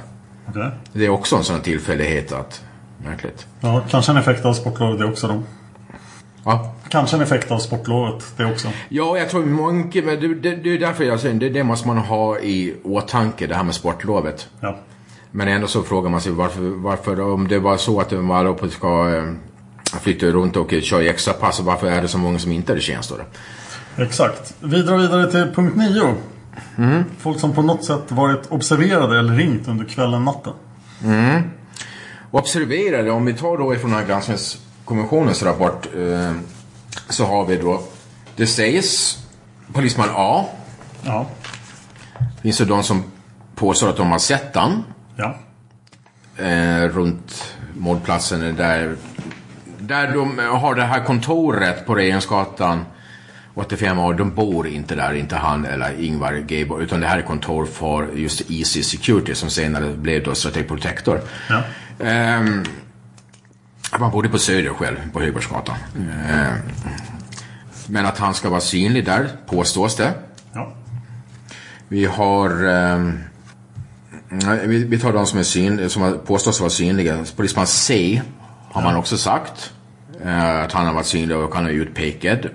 Okej. 0.50 0.72
Det 0.94 1.06
är 1.06 1.10
också 1.10 1.36
en 1.36 1.44
sån 1.44 1.62
tillfällighet 1.62 2.32
att, 2.32 2.62
märkligt. 3.06 3.48
Ja, 3.60 3.84
kanske 3.90 4.12
en 4.12 4.18
effekt 4.18 4.46
av 4.46 4.54
sportlovet 4.54 5.00
det 5.00 5.06
också 5.06 5.28
då. 5.28 5.44
Ja. 6.44 6.74
Kanske 6.90 7.16
en 7.16 7.22
effekt 7.22 7.52
av 7.52 7.60
sportlovet 7.60 8.34
det 8.38 8.46
också. 8.46 8.68
Ja, 8.90 9.18
jag 9.18 9.30
tror 9.30 9.46
många, 9.46 9.84
det, 9.94 10.16
det, 10.16 10.56
det 10.56 10.70
är 10.70 10.80
därför 10.80 11.04
jag 11.04 11.20
säger 11.20 11.36
det, 11.36 11.50
det 11.50 11.64
måste 11.64 11.88
man 11.88 11.98
ha 11.98 12.40
i 12.40 12.76
åtanke, 12.84 13.48
det 13.48 13.56
här 13.56 13.64
med 13.64 13.76
sportlovet. 13.76 14.48
Ja. 14.60 14.78
Men 15.32 15.48
ändå 15.48 15.68
så 15.68 15.84
frågar 15.84 16.10
man 16.10 16.22
sig 16.22 16.32
varför, 16.32 16.62
varför 16.62 17.22
om 17.22 17.48
det 17.48 17.60
var 17.60 17.78
så 17.78 18.00
att 18.00 18.10
de 18.10 18.32
allihopa 18.32 18.70
ska 18.70 19.16
eh, 19.16 19.24
flytta 20.02 20.26
runt 20.26 20.58
och 20.58 20.74
köra 20.82 21.04
extra 21.04 21.34
pass, 21.34 21.60
varför 21.60 21.88
är 21.88 22.02
det 22.02 22.08
så 22.08 22.18
många 22.18 22.40
som 22.40 22.52
inte 22.52 22.74
är 22.74 22.78
i 22.78 22.82
tjänst 22.82 23.10
då? 23.10 23.16
Exakt. 24.04 24.56
Vi 24.60 24.82
drar 24.82 24.98
vidare 24.98 25.32
till 25.32 25.56
punkt 25.56 25.76
9. 25.76 26.16
Mm. 26.78 27.04
Folk 27.20 27.40
som 27.40 27.54
på 27.54 27.62
något 27.62 27.84
sätt 27.84 28.04
varit 28.12 28.52
observerade 28.52 29.20
eller 29.20 29.34
ringt 29.34 29.68
under 29.68 29.86
kvällen, 29.86 30.26
natten. 30.26 30.54
Mm. 31.04 31.42
Observerade, 32.32 33.12
om 33.12 33.26
vi 33.26 33.34
tar 33.34 33.58
då 33.58 33.76
ifrån 33.76 33.92
den 33.92 34.00
här 34.00 34.08
granskningskommissionens 34.88 35.44
rapport 35.44 35.88
eh, 35.96 36.34
så 37.10 37.26
har 37.26 37.46
vi 37.46 37.58
då, 37.58 37.82
det 38.36 38.48
sägs 38.48 39.18
polisman 39.74 40.10
A. 40.16 40.46
Ja. 41.06 41.26
Finns 42.42 42.58
det 42.58 42.66
de 42.66 42.84
som 42.84 43.04
påstår 43.56 43.90
att 43.90 43.98
de 43.98 44.12
har 44.12 44.20
sett 44.20 44.56
han 44.56 44.84
Ja. 45.16 45.36
eh, 46.38 46.88
runt 46.90 47.44
mordplatsen 47.78 48.56
där, 48.56 48.96
där 49.80 50.14
de 50.14 50.40
har 50.40 50.76
det 50.76 50.84
här 50.84 51.04
kontoret 51.06 51.86
på 51.86 51.96
Regeringsgatan 51.96 52.86
85 53.56 54.00
år, 54.00 54.14
de 54.14 54.36
bor 54.36 54.68
inte 54.68 54.96
där, 54.96 55.14
inte 55.14 55.36
han 55.36 55.66
eller 55.66 56.00
Ingvar 56.02 56.46
Geiborg, 56.48 56.84
utan 56.84 57.00
det 57.02 57.08
här 57.08 57.18
är 57.18 57.22
kontor 57.22 57.66
för 57.66 58.08
just 58.16 58.52
Easy 58.52 58.84
Security 58.84 59.36
som 59.36 59.50
senare 59.50 59.94
blev 59.94 60.24
då 60.24 60.36
Strategic 60.36 60.68
Protector. 60.68 61.22
Ja. 61.50 61.62
Ehm, 62.06 62.64
man 64.00 64.12
bodde 64.12 64.30
på 64.30 64.38
Söder 64.38 64.70
själv, 64.70 64.98
på 65.14 65.20
Högbergsgatan. 65.20 65.76
Ehm, 66.30 66.58
men 67.88 68.06
att 68.06 68.18
han 68.18 68.34
ska 68.34 68.50
vara 68.50 68.62
synlig 68.62 69.06
där, 69.06 69.30
påstås 69.48 69.96
det. 69.96 70.14
Ja. 70.54 70.74
Vi 71.88 72.06
har... 72.06 72.50
nej, 74.30 74.68
vi, 74.68 74.84
vi 74.84 75.00
tar 75.00 75.14
de 75.14 75.26
som, 75.26 75.40
är 75.40 75.44
syn, 75.44 75.90
som 75.90 76.20
påstås 76.26 76.60
vara 76.60 76.70
synliga. 76.70 77.26
Polisman 77.36 77.68
C 77.68 78.22
har 78.72 78.82
man 78.82 78.96
också 78.96 79.18
sagt. 79.18 79.72
eh, 80.26 80.62
att 80.64 80.72
han 80.72 80.86
har 80.86 80.94
varit 80.94 81.06
synlig 81.06 81.38
och 81.38 81.56
han 81.56 81.66
är 81.66 81.70
utpekad. 81.70 82.50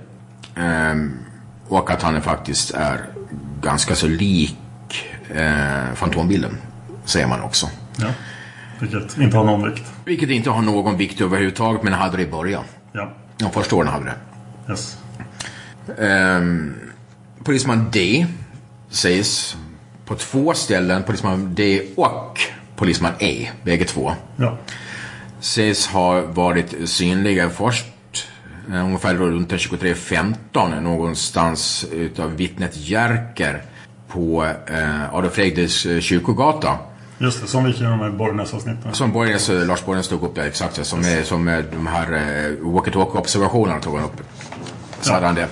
Och 1.68 1.90
att 1.90 2.02
han 2.02 2.22
faktiskt 2.22 2.70
är 2.70 3.06
ganska 3.62 3.94
så 3.94 4.06
lik 4.06 4.56
eh, 5.34 5.94
Fantombilden. 5.94 6.58
Säger 7.04 7.26
man 7.26 7.40
också. 7.40 7.68
ja. 7.96 8.06
Vilket 8.80 9.18
inte 9.18 9.36
har 9.36 9.44
någon 9.44 9.70
vikt. 9.70 9.84
Vilket 10.04 10.30
inte 10.30 10.50
har 10.50 10.62
någon 10.62 10.96
vikt 10.96 11.20
överhuvudtaget, 11.20 11.82
men 11.82 11.92
hade 11.92 12.16
det 12.16 12.22
i 12.22 12.26
början. 12.26 12.64
Ja. 12.92 13.12
De 13.36 13.50
första 13.52 13.76
åren 13.76 13.88
hade 13.88 14.04
det. 14.04 14.14
Yes. 14.72 14.98
Ehm, 15.98 16.74
polisman 17.44 17.86
D 17.92 18.26
sägs 18.90 19.56
på 20.04 20.14
två 20.14 20.54
ställen, 20.54 21.02
polisman 21.02 21.54
D 21.54 21.82
och 21.96 22.40
polisman 22.76 23.12
E, 23.18 23.48
bägge 23.64 23.84
två, 23.84 24.12
Ja. 24.36 24.58
sägs 25.40 25.86
ha 25.86 26.20
varit 26.20 26.74
synliga 26.88 27.50
först 27.50 27.86
eh, 28.72 28.84
ungefär 28.84 29.14
runt 29.14 29.48
den 29.50 29.58
23.15 29.58 30.80
någonstans 30.80 31.86
utav 31.92 32.36
vittnet 32.36 32.76
Jerker 32.76 33.62
på 34.08 34.44
eh, 34.66 35.14
Adolf 35.14 35.32
Fredriks 35.34 35.86
eh, 35.86 36.00
kyrkogata. 36.00 36.78
Just 37.18 37.40
det, 37.42 37.46
som 37.46 37.64
vi 37.64 37.70
gick 37.70 37.80
igenom 37.80 37.98
med 37.98 38.12
Borgnäs-avsnitten. 38.14 38.94
Som 38.94 39.12
Borges, 39.12 39.48
eh, 39.48 39.66
Lars 39.66 39.84
Borges 39.84 40.08
tog 40.08 40.22
upp 40.22 40.34
det 40.34 40.46
exakt, 40.46 40.86
som, 40.86 41.00
är, 41.00 41.22
som 41.22 41.48
är 41.48 41.64
de 41.72 41.86
här 41.86 42.12
eh, 42.12 42.66
walkie-talkie-observationerna 42.66 43.80
tog 43.80 43.96
han 43.96 44.04
upp. 44.04 44.22
Så 45.00 45.12
hade 45.12 45.26
han 45.26 45.34
det. 45.34 45.48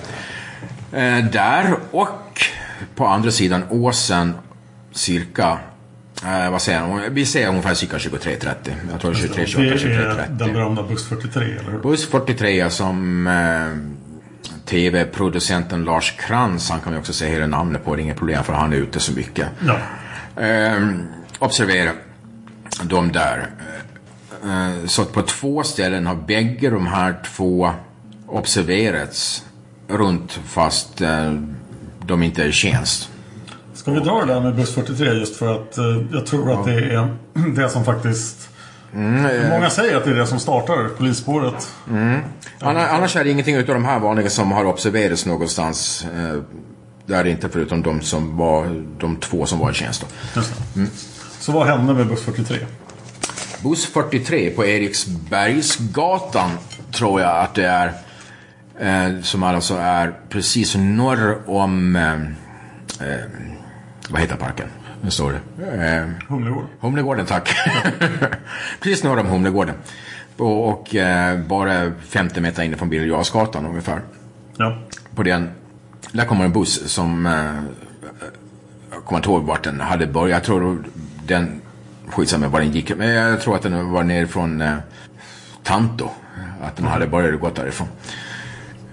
Eh, 0.91 1.25
där 1.25 1.75
och 1.91 2.41
på 2.95 3.05
andra 3.05 3.31
sidan 3.31 3.63
åsen 3.69 4.33
cirka, 4.91 5.57
eh, 6.25 6.51
vad 6.51 6.61
säger 6.61 6.79
han, 6.79 7.01
vi 7.13 7.25
säger 7.25 7.49
ungefär 7.49 7.73
cirka 7.73 7.97
23.30. 7.97 8.73
Jag 8.91 9.01
tror 9.01 9.13
23, 9.13 9.45
28, 9.45 9.63
Det 9.63 9.69
är 9.69 9.77
23.30. 9.77 10.37
den 10.37 10.53
berömda 10.53 10.83
buss 10.83 11.09
43, 11.09 11.43
eller 11.43 11.71
hur? 11.71 11.79
Buss 11.79 12.09
43 12.09 12.69
som 12.69 13.27
eh, 13.27 13.97
tv-producenten 14.65 15.83
Lars 15.83 16.11
Krantz, 16.11 16.69
han 16.69 16.79
kan 16.79 16.93
vi 16.93 16.99
också 16.99 17.13
säga 17.13 17.31
hela 17.31 17.47
namnet 17.47 17.85
på, 17.85 17.95
det 17.95 18.01
är 18.01 18.03
inget 18.03 18.17
problem 18.17 18.43
för 18.43 18.53
han 18.53 18.73
är 18.73 18.77
ute 18.77 18.99
så 18.99 19.13
mycket. 19.13 19.47
Ja. 19.67 19.77
Eh, 20.43 20.81
observera 21.39 21.91
de 22.83 23.11
där. 23.11 23.49
Eh, 24.43 24.85
så 24.87 25.01
att 25.01 25.11
på 25.13 25.21
två 25.21 25.63
ställen 25.63 26.07
har 26.07 26.15
bägge 26.15 26.69
de 26.69 26.87
här 26.87 27.15
två 27.35 27.71
observerats 28.27 29.43
runt 29.87 30.31
fast 30.47 31.01
eh, 31.01 31.33
de 32.05 32.23
inte 32.23 32.43
är 32.43 32.47
i 32.47 32.51
tjänst. 32.51 33.09
Ska 33.73 33.91
vi 33.91 33.99
dra 33.99 34.19
det 34.25 34.33
där 34.33 34.41
med 34.41 34.55
buss 34.55 34.73
43 34.75 35.13
just 35.13 35.35
för 35.35 35.55
att 35.55 35.77
eh, 35.77 35.85
jag 36.13 36.25
tror 36.25 36.51
att 36.59 36.65
det 36.65 36.73
är 36.73 37.15
det 37.55 37.69
som 37.69 37.85
faktiskt... 37.85 38.49
eh. 38.93 39.49
Många 39.49 39.69
säger 39.69 39.97
att 39.97 40.03
det 40.03 40.09
är 40.11 40.15
det 40.15 40.27
som 40.27 40.39
startar 40.39 40.87
polisspåret. 40.97 41.71
Mm. 41.89 42.21
Anna- 42.59 42.87
Annars 42.87 43.15
är 43.15 43.23
det 43.23 43.29
ingenting 43.29 43.55
utav 43.55 43.75
de 43.75 43.85
här 43.85 43.99
vanliga 43.99 44.29
som 44.29 44.51
har 44.51 44.65
observerats 44.65 45.25
någonstans. 45.25 46.05
Eh, 46.15 46.41
där 47.05 47.27
inte 47.27 47.49
förutom 47.49 47.81
de 47.81 48.01
som 48.01 48.37
var 48.37 48.83
de 48.99 49.15
två 49.15 49.45
som 49.45 49.59
var 49.59 49.71
i 49.71 49.73
tjänst. 49.73 50.05
Då. 50.33 50.41
Det. 50.73 50.87
Så 51.47 51.53
vad 51.53 51.67
hände 51.67 51.93
med 51.93 52.07
buss 52.07 52.23
43? 52.23 52.57
Buss 53.63 53.85
43 53.85 54.49
på 54.49 54.65
Eriksbergsgatan 54.65 56.49
tror 56.91 57.21
jag 57.21 57.39
att 57.43 57.55
det 57.55 57.65
är. 57.65 57.93
Eh, 58.79 59.21
som 59.21 59.43
alltså 59.43 59.75
är 59.75 60.13
precis 60.29 60.75
norr 60.75 61.49
om... 61.49 61.95
Eh, 61.95 62.13
eh, 63.09 63.25
vad 64.09 64.21
heter 64.21 64.35
parken? 64.35 64.67
Nu 65.01 65.11
står 65.11 65.31
det. 65.31 65.39
Eh, 65.85 66.07
Humlegården. 66.27 66.69
Humlegården, 66.79 67.25
tack. 67.25 67.55
precis 68.81 69.03
norr 69.03 69.19
om 69.19 69.27
Humlegården. 69.27 69.75
Och, 70.37 70.69
och 70.69 70.95
eh, 70.95 71.39
bara 71.39 71.91
50 72.07 72.41
meter 72.41 72.63
in 72.63 72.77
från 72.77 72.89
Birger 72.89 73.55
ungefär. 73.55 74.01
Ja. 74.57 74.77
På 75.15 75.23
den, 75.23 75.51
där 76.11 76.25
kommer 76.25 76.45
en 76.45 76.53
buss 76.53 76.93
som... 76.93 77.25
Eh, 77.25 77.61
jag 78.91 79.05
kommer 79.05 79.19
inte 79.19 79.29
ihåg 79.29 79.43
vart 79.43 79.63
den 79.63 79.79
hade 79.79 80.07
börjat. 80.07 80.37
Jag 80.37 80.43
tror 80.43 80.83
den... 81.27 81.61
Skitsamma 82.09 82.47
var 82.47 82.59
den 82.59 82.71
gick. 82.71 82.97
Men 82.97 83.09
jag 83.09 83.41
tror 83.41 83.55
att 83.55 83.61
den 83.61 83.91
var 83.91 84.03
ner 84.03 84.25
från 84.25 84.61
eh, 84.61 84.75
Tanto. 85.63 86.09
Att 86.61 86.75
den 86.75 86.87
hade 86.87 87.07
börjat 87.07 87.39
gått 87.39 87.55
därifrån. 87.55 87.87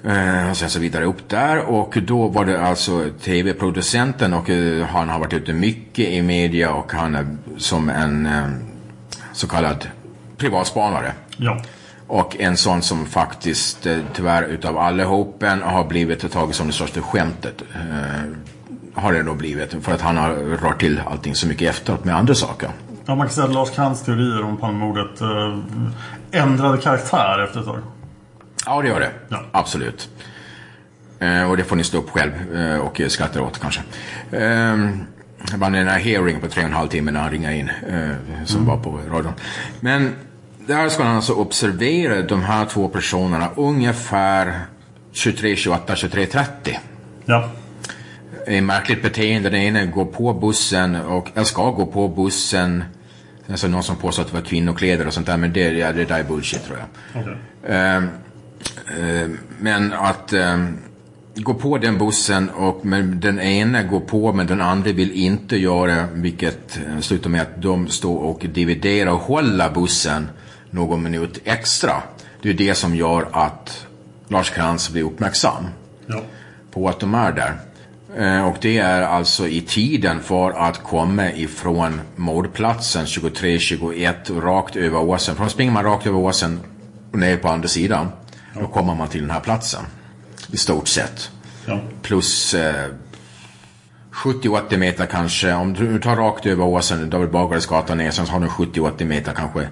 Eh, 0.04 0.50
och 0.50 0.56
sen 0.56 0.70
så 0.70 0.78
vidare 0.78 1.04
upp 1.04 1.28
där 1.28 1.58
och 1.58 1.98
då 2.02 2.28
var 2.28 2.44
det 2.44 2.60
alltså 2.60 3.10
tv-producenten 3.22 4.34
och 4.34 4.50
eh, 4.50 4.86
han 4.86 5.08
har 5.08 5.18
varit 5.18 5.32
ute 5.32 5.52
mycket 5.52 6.08
i 6.08 6.22
media 6.22 6.74
och 6.74 6.92
han 6.92 7.14
är 7.14 7.36
som 7.56 7.88
en 7.88 8.26
eh, 8.26 8.48
så 9.32 9.48
kallad 9.48 9.88
privatspanare. 10.36 11.12
Ja. 11.36 11.62
Och 12.06 12.40
en 12.40 12.56
sån 12.56 12.82
som 12.82 13.06
faktiskt 13.06 13.86
eh, 13.86 13.98
tyvärr 14.14 14.42
utav 14.42 14.78
allihopen 14.78 15.62
har 15.62 15.84
blivit 15.84 16.32
taget 16.32 16.56
som 16.56 16.66
det 16.66 16.72
största 16.72 17.00
skämtet. 17.00 17.62
Har 18.94 19.12
det 19.12 19.22
då 19.22 19.34
blivit. 19.34 19.84
För 19.84 19.92
att 19.92 20.00
han 20.00 20.16
har 20.16 20.30
rört 20.34 20.80
till 20.80 21.02
allting 21.06 21.34
så 21.34 21.46
mycket 21.48 21.70
efteråt 21.70 22.04
med 22.04 22.16
andra 22.16 22.34
saker. 22.34 22.70
Ja, 23.06 23.14
man 23.14 23.26
kan 23.26 23.34
säga 23.34 23.46
att 23.46 23.52
Lars 23.52 23.70
Krantz 23.70 24.02
teorier 24.02 24.42
om 24.42 24.56
Palmemordet 24.56 25.20
eh, 25.20 25.58
ändrade 26.42 26.78
karaktär 26.78 27.44
efter 27.44 27.60
ett 27.60 27.66
tag. 27.66 27.78
Ja, 28.66 28.82
det 28.82 28.88
gör 28.88 29.00
det. 29.00 29.10
Absolut. 29.52 30.08
Eh, 31.18 31.50
och 31.50 31.56
det 31.56 31.64
får 31.64 31.76
ni 31.76 31.84
stå 31.84 31.98
upp 31.98 32.10
själv 32.10 32.56
eh, 32.56 32.78
och 32.78 33.00
skratta 33.08 33.42
åt 33.42 33.60
kanske. 33.60 33.80
Eh, 34.30 34.76
var 35.56 35.70
den 35.70 35.88
här 35.88 35.98
hearing 35.98 36.40
på 36.40 36.48
tre 36.48 36.62
och 36.62 36.68
en 36.68 36.74
halv 36.74 36.88
timme 36.88 37.10
när 37.10 37.20
han 37.20 37.30
ringade 37.30 37.56
in. 37.56 37.70
Eh, 37.88 38.44
som 38.44 38.66
var 38.66 38.76
på 38.76 39.00
radion. 39.10 39.32
Men 39.80 40.14
där 40.66 40.88
ska 40.88 41.02
han 41.02 41.16
alltså 41.16 41.32
observera 41.32 42.22
de 42.22 42.42
här 42.42 42.66
två 42.66 42.88
personerna 42.88 43.50
ungefär 43.56 44.60
23, 45.12 45.56
28, 45.56 45.96
23, 45.96 46.26
30. 46.26 46.78
Ja. 47.24 47.48
Ett 48.46 48.62
märkligt 48.62 49.02
beteende. 49.02 49.50
Den 49.50 49.60
ene 49.60 49.86
går 49.86 50.04
på 50.04 50.32
bussen 50.34 50.96
och 50.96 51.28
jag 51.34 51.46
ska 51.46 51.70
gå 51.70 51.86
på 51.86 52.08
bussen. 52.08 52.84
Alltså 53.50 53.68
någon 53.68 53.82
som 53.82 53.96
påstår 53.96 54.22
att 54.22 54.28
det 54.28 54.34
var 54.34 54.44
kvinnokläder 54.44 55.06
och 55.06 55.14
sånt 55.14 55.26
där. 55.26 55.36
Men 55.36 55.52
det, 55.52 55.60
ja, 55.72 55.92
det 55.92 56.04
där 56.04 56.18
är 56.18 56.24
bullshit 56.24 56.64
tror 56.64 56.78
jag. 56.78 57.22
Okej. 57.22 57.36
Ehm, 57.66 58.08
ehm, 59.00 59.38
men 59.58 59.92
att 59.92 60.32
ehm, 60.32 60.78
gå 61.34 61.54
på 61.54 61.78
den 61.78 61.98
bussen 61.98 62.50
och 62.50 62.86
men 62.86 63.20
den 63.20 63.40
ena 63.40 63.82
går 63.82 64.00
på 64.00 64.32
men 64.32 64.46
den 64.46 64.60
andra 64.60 64.92
vill 64.92 65.12
inte 65.12 65.56
göra 65.56 66.06
vilket 66.12 66.76
eh, 66.76 67.00
slutar 67.00 67.30
med 67.30 67.42
att 67.42 67.62
de 67.62 67.88
står 67.88 68.18
och 68.18 68.46
dividerar 68.52 69.10
och 69.10 69.20
håller 69.20 69.70
bussen 69.70 70.28
någon 70.70 71.02
minut 71.02 71.40
extra. 71.44 71.92
Det 72.42 72.50
är 72.50 72.54
det 72.54 72.74
som 72.74 72.96
gör 72.96 73.28
att 73.32 73.86
Lars 74.28 74.50
Krantz 74.50 74.90
blir 74.90 75.02
uppmärksam 75.02 75.64
Ja. 76.06 76.22
på 76.70 76.88
att 76.88 77.00
de 77.00 77.14
är 77.14 77.32
där. 77.32 77.54
Eh, 78.16 78.46
Och 78.46 78.56
det 78.60 78.78
är 78.78 79.02
alltså 79.02 79.48
i 79.48 79.60
tiden 79.60 80.20
för 80.20 80.50
att 80.50 80.82
komma 80.82 81.30
ifrån 81.32 82.00
mordplatsen 82.16 83.04
23-21 83.06 84.40
rakt 84.40 84.76
över 84.76 84.98
åsen. 84.98 85.36
För 85.36 85.44
då 85.44 85.50
springer 85.50 85.72
man 85.72 85.84
rakt 85.84 86.06
över 86.06 86.18
åsen 86.18 86.60
och 87.12 87.18
ner 87.18 87.36
på 87.36 87.48
andra 87.48 87.68
sidan. 87.68 88.08
Då 88.60 88.66
kommer 88.66 88.94
man 88.94 89.08
till 89.08 89.20
den 89.20 89.30
här 89.30 89.40
platsen. 89.40 89.84
I 90.52 90.56
stort 90.56 90.88
sett. 90.88 91.30
Ja. 91.66 91.80
Plus 92.02 92.54
eh, 92.54 92.86
70-80 94.12 94.76
meter 94.76 95.06
kanske. 95.06 95.52
Om 95.52 95.72
du 95.74 96.00
tar 96.00 96.16
rakt 96.16 96.46
över 96.46 96.64
åsen, 96.64 97.10
David 97.10 97.30
Bagares 97.30 97.66
gata 97.66 97.94
ner. 97.94 98.10
Sen 98.10 98.26
har 98.28 98.40
du 98.40 98.46
70-80 98.46 99.04
meter 99.04 99.32
kanske 99.32 99.68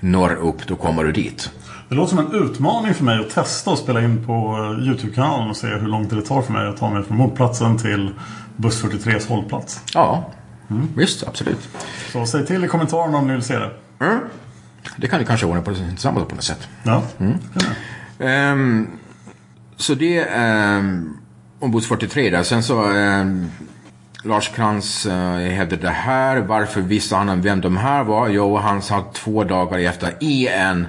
norr 0.00 0.34
upp. 0.34 0.66
Då 0.66 0.76
kommer 0.76 1.04
du 1.04 1.12
dit. 1.12 1.50
Det 1.90 1.96
låter 1.96 2.16
som 2.16 2.26
en 2.26 2.34
utmaning 2.34 2.94
för 2.94 3.04
mig 3.04 3.20
att 3.20 3.30
testa 3.30 3.70
och 3.70 3.78
spela 3.78 4.02
in 4.02 4.26
på 4.26 4.56
eh, 4.78 4.86
Youtube-kanalen 4.86 5.50
och 5.50 5.56
se 5.56 5.66
hur 5.66 5.88
lång 5.88 6.08
tid 6.08 6.18
det 6.18 6.24
tar 6.24 6.42
för 6.42 6.52
mig 6.52 6.68
att 6.68 6.76
ta 6.76 6.90
mig 6.90 7.02
från 7.02 7.16
mordplatsen 7.16 7.78
till 7.78 8.14
buss 8.56 8.84
43s 8.84 9.28
hållplats. 9.28 9.80
Ja, 9.94 10.30
visst 10.96 11.28
absolut. 11.28 11.68
Så 12.12 12.26
säg 12.26 12.46
till 12.46 12.64
i 12.64 12.68
kommentarerna 12.68 13.18
om 13.18 13.26
ni 13.26 13.32
vill 13.32 13.42
se 13.42 13.58
det. 13.58 13.70
Det 14.96 15.08
kan 15.08 15.18
vi 15.18 15.24
kanske 15.24 15.46
ordna 15.46 15.62
på 15.62 15.74
tillsammans 15.74 16.28
på 16.28 16.34
något 16.34 16.44
sätt. 16.44 16.68
Ja. 16.82 17.02
Ehm, 18.18 18.88
så 19.76 19.94
det 19.94 20.18
är 20.18 20.78
om 21.58 21.70
buss 21.70 21.88
43 21.88 22.30
där. 22.30 22.42
Sen 22.42 22.62
så 22.62 22.84
ehm, 22.84 23.50
Lars 24.24 24.48
Krantz 24.48 25.06
uh, 25.06 25.12
hävdade 25.36 25.82
det 25.82 25.88
här. 25.88 26.36
Varför 26.36 26.80
visste 26.80 27.16
han 27.16 27.42
vem 27.42 27.60
de 27.60 27.76
här 27.76 28.04
var? 28.04 28.28
Jo, 28.28 28.56
han 28.56 28.82
satt 28.82 29.14
två 29.14 29.44
dagar 29.44 29.78
efter 29.78 30.14
i 30.20 30.48
en 30.48 30.86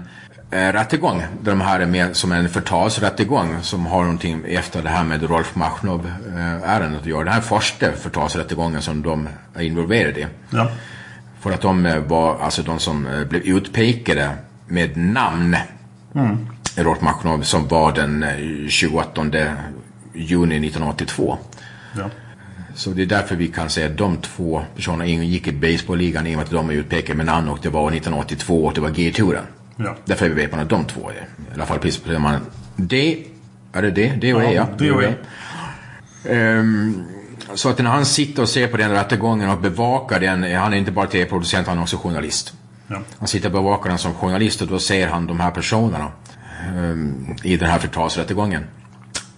uh, 0.53 0.57
rättegång. 0.57 1.23
De 1.41 1.61
här 1.61 1.79
är 1.79 1.85
med 1.85 2.15
som 2.15 2.31
en 2.31 2.49
förtalsrättegång. 2.49 3.57
Som 3.61 3.85
har 3.85 4.01
någonting 4.01 4.43
efter 4.47 4.83
det 4.83 4.89
här 4.89 5.03
med 5.03 5.23
Rolf 5.23 5.55
Machnov-ärendet 5.55 7.01
att 7.01 7.05
göra. 7.05 7.23
Det 7.23 7.31
här 7.31 7.37
är 7.37 7.41
första 7.41 7.91
förtalsrättegången 7.91 8.81
som 8.81 9.01
de 9.01 9.29
är 9.55 9.61
involverade 9.61 10.19
i. 10.19 10.27
Ja. 10.49 10.71
För 11.41 11.51
att 11.51 11.61
de 11.61 11.85
eh, 11.85 11.97
var 11.97 12.39
alltså 12.39 12.61
de 12.61 12.79
som 12.79 13.07
eh, 13.07 13.23
blev 13.23 13.41
utpekade 13.41 14.29
med 14.67 14.97
namn. 14.97 15.57
Mm. 16.15 16.47
Rolf 16.75 17.01
Machnov 17.01 17.41
som 17.41 17.67
var 17.67 17.91
den 17.91 18.23
eh, 18.23 18.67
28 18.67 19.25
juni 20.13 20.67
1982. 20.67 21.37
Ja. 21.97 22.09
Så 22.75 22.89
det 22.89 23.01
är 23.01 23.05
därför 23.05 23.35
vi 23.35 23.47
kan 23.47 23.69
säga 23.69 23.87
att 23.87 23.97
de 23.97 24.17
två 24.17 24.63
personerna 24.75 25.05
gick 25.05 25.47
i 25.47 25.51
baseballligan 25.51 26.27
i 26.27 26.33
och 26.33 26.37
med 26.37 26.43
att 26.43 26.51
de 26.51 26.69
är 26.69 26.73
utpekade 26.73 27.17
med 27.17 27.25
namn 27.25 27.49
och 27.49 27.59
det 27.61 27.69
var 27.69 27.87
1982 27.87 28.65
och 28.65 28.73
det 28.73 28.81
var 28.81 28.89
G-turen. 28.89 29.43
Ja. 29.75 29.95
Därför 30.05 30.29
vet 30.29 30.51
man 30.51 30.59
att 30.59 30.69
de 30.69 30.85
två 30.85 31.09
är. 31.09 31.13
I 31.13 31.53
alla 31.53 31.65
fall 31.65 31.79
precis 31.79 32.03
det 32.03 32.19
man... 32.19 32.39
D... 32.75 33.17
Är 33.73 33.81
det 33.81 33.91
D? 33.91 34.13
D 34.21 34.33
och 34.33 34.43
E 34.43 34.53
ja. 34.53 34.67
D 34.77 34.91
och 34.91 35.03
E. 35.03 35.13
Så 37.53 37.69
att 37.69 37.77
när 37.77 37.91
han 37.91 38.05
sitter 38.05 38.41
och 38.41 38.49
ser 38.49 38.67
på 38.67 38.77
den 38.77 38.91
rättegången 38.91 39.49
och 39.49 39.57
bevakar 39.57 40.19
den, 40.19 40.55
han 40.55 40.73
är 40.73 40.77
inte 40.77 40.91
bara 40.91 41.07
tv-producent, 41.07 41.67
han 41.67 41.77
är 41.77 41.81
också 41.81 41.97
journalist. 41.97 42.53
Ja. 42.87 42.99
Han 43.19 43.27
sitter 43.27 43.47
och 43.47 43.53
bevakar 43.53 43.89
den 43.89 43.97
som 43.97 44.13
journalist 44.13 44.61
och 44.61 44.67
då 44.67 44.79
ser 44.79 45.07
han 45.07 45.27
de 45.27 45.39
här 45.39 45.51
personerna 45.51 46.11
ehm, 46.75 47.35
i 47.43 47.57
den 47.57 47.69
här 47.69 47.79
förtalsrättegången. 47.79 48.63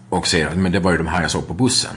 Och 0.10 0.28
säger 0.28 0.48
att 0.48 0.58
men 0.58 0.72
det 0.72 0.80
var 0.80 0.92
ju 0.92 0.98
de 0.98 1.08
här 1.08 1.22
jag 1.22 1.32
såg 1.32 1.48
på 1.48 1.54
bussen. 1.54 1.92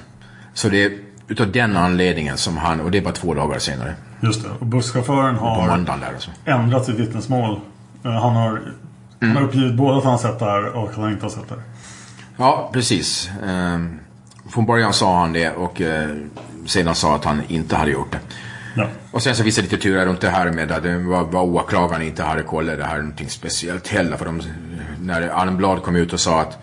Så 0.55 0.68
det 0.68 0.84
är 0.84 0.93
utav 1.28 1.53
den 1.53 1.76
anledningen 1.76 2.37
som 2.37 2.57
han, 2.57 2.80
och 2.80 2.91
det 2.91 2.99
är 2.99 3.03
bara 3.03 3.14
två 3.14 3.34
dagar 3.34 3.59
senare. 3.59 3.95
Just 4.20 4.43
det. 4.43 4.49
Och 4.59 4.66
busschauffören 4.66 5.37
har 5.37 5.68
alltså. 5.68 6.30
ändrat 6.45 6.84
sitt 6.84 6.99
vittnesmål. 6.99 7.61
Eh, 8.07 8.12
Han 8.22 8.36
har, 8.36 8.62
han 9.20 9.36
har 9.36 9.42
uppgivit 9.42 9.74
både 9.74 9.98
att 9.98 10.04
han 10.04 10.18
sett 10.18 10.38
det 10.38 10.44
här 10.44 10.76
och 10.76 10.90
att 10.90 10.96
han 10.96 11.11
inte 11.12 11.24
har 11.24 11.30
sett 11.30 11.48
det. 11.48 11.62
Ja, 12.36 12.70
precis. 12.72 13.30
Ehm, 13.46 13.98
från 14.50 14.66
början 14.66 14.92
sa 14.92 15.20
han 15.20 15.32
det 15.32 15.50
och 15.50 15.80
eh, 15.80 16.09
sedan 16.66 16.94
sa 16.94 17.14
att 17.14 17.24
han 17.24 17.42
inte 17.48 17.76
hade 17.76 17.90
gjort 17.90 18.12
det. 18.12 18.18
Ja. 18.76 18.86
Och 19.12 19.22
sen 19.22 19.34
så 19.36 19.42
finns 19.42 19.57
det 19.57 19.62
lite 19.62 19.76
turer 19.76 20.07
runt 20.07 20.20
det 20.20 20.30
här 20.30 20.50
med 20.50 20.72
att 20.72 20.82
det 20.82 20.98
var, 20.98 21.24
var 21.24 21.42
åklagaren 21.42 22.02
inte 22.02 22.22
hade 22.22 22.42
kollat 22.42 22.78
det 22.78 22.84
här 22.84 22.96
någonting 22.98 23.28
speciellt 23.30 23.88
heller. 23.88 24.16
För 24.16 24.24
de, 24.24 24.42
när 25.02 25.28
Almblad 25.28 25.82
kom 25.82 25.96
ut 25.96 26.12
och 26.12 26.20
sa 26.20 26.40
att 26.40 26.59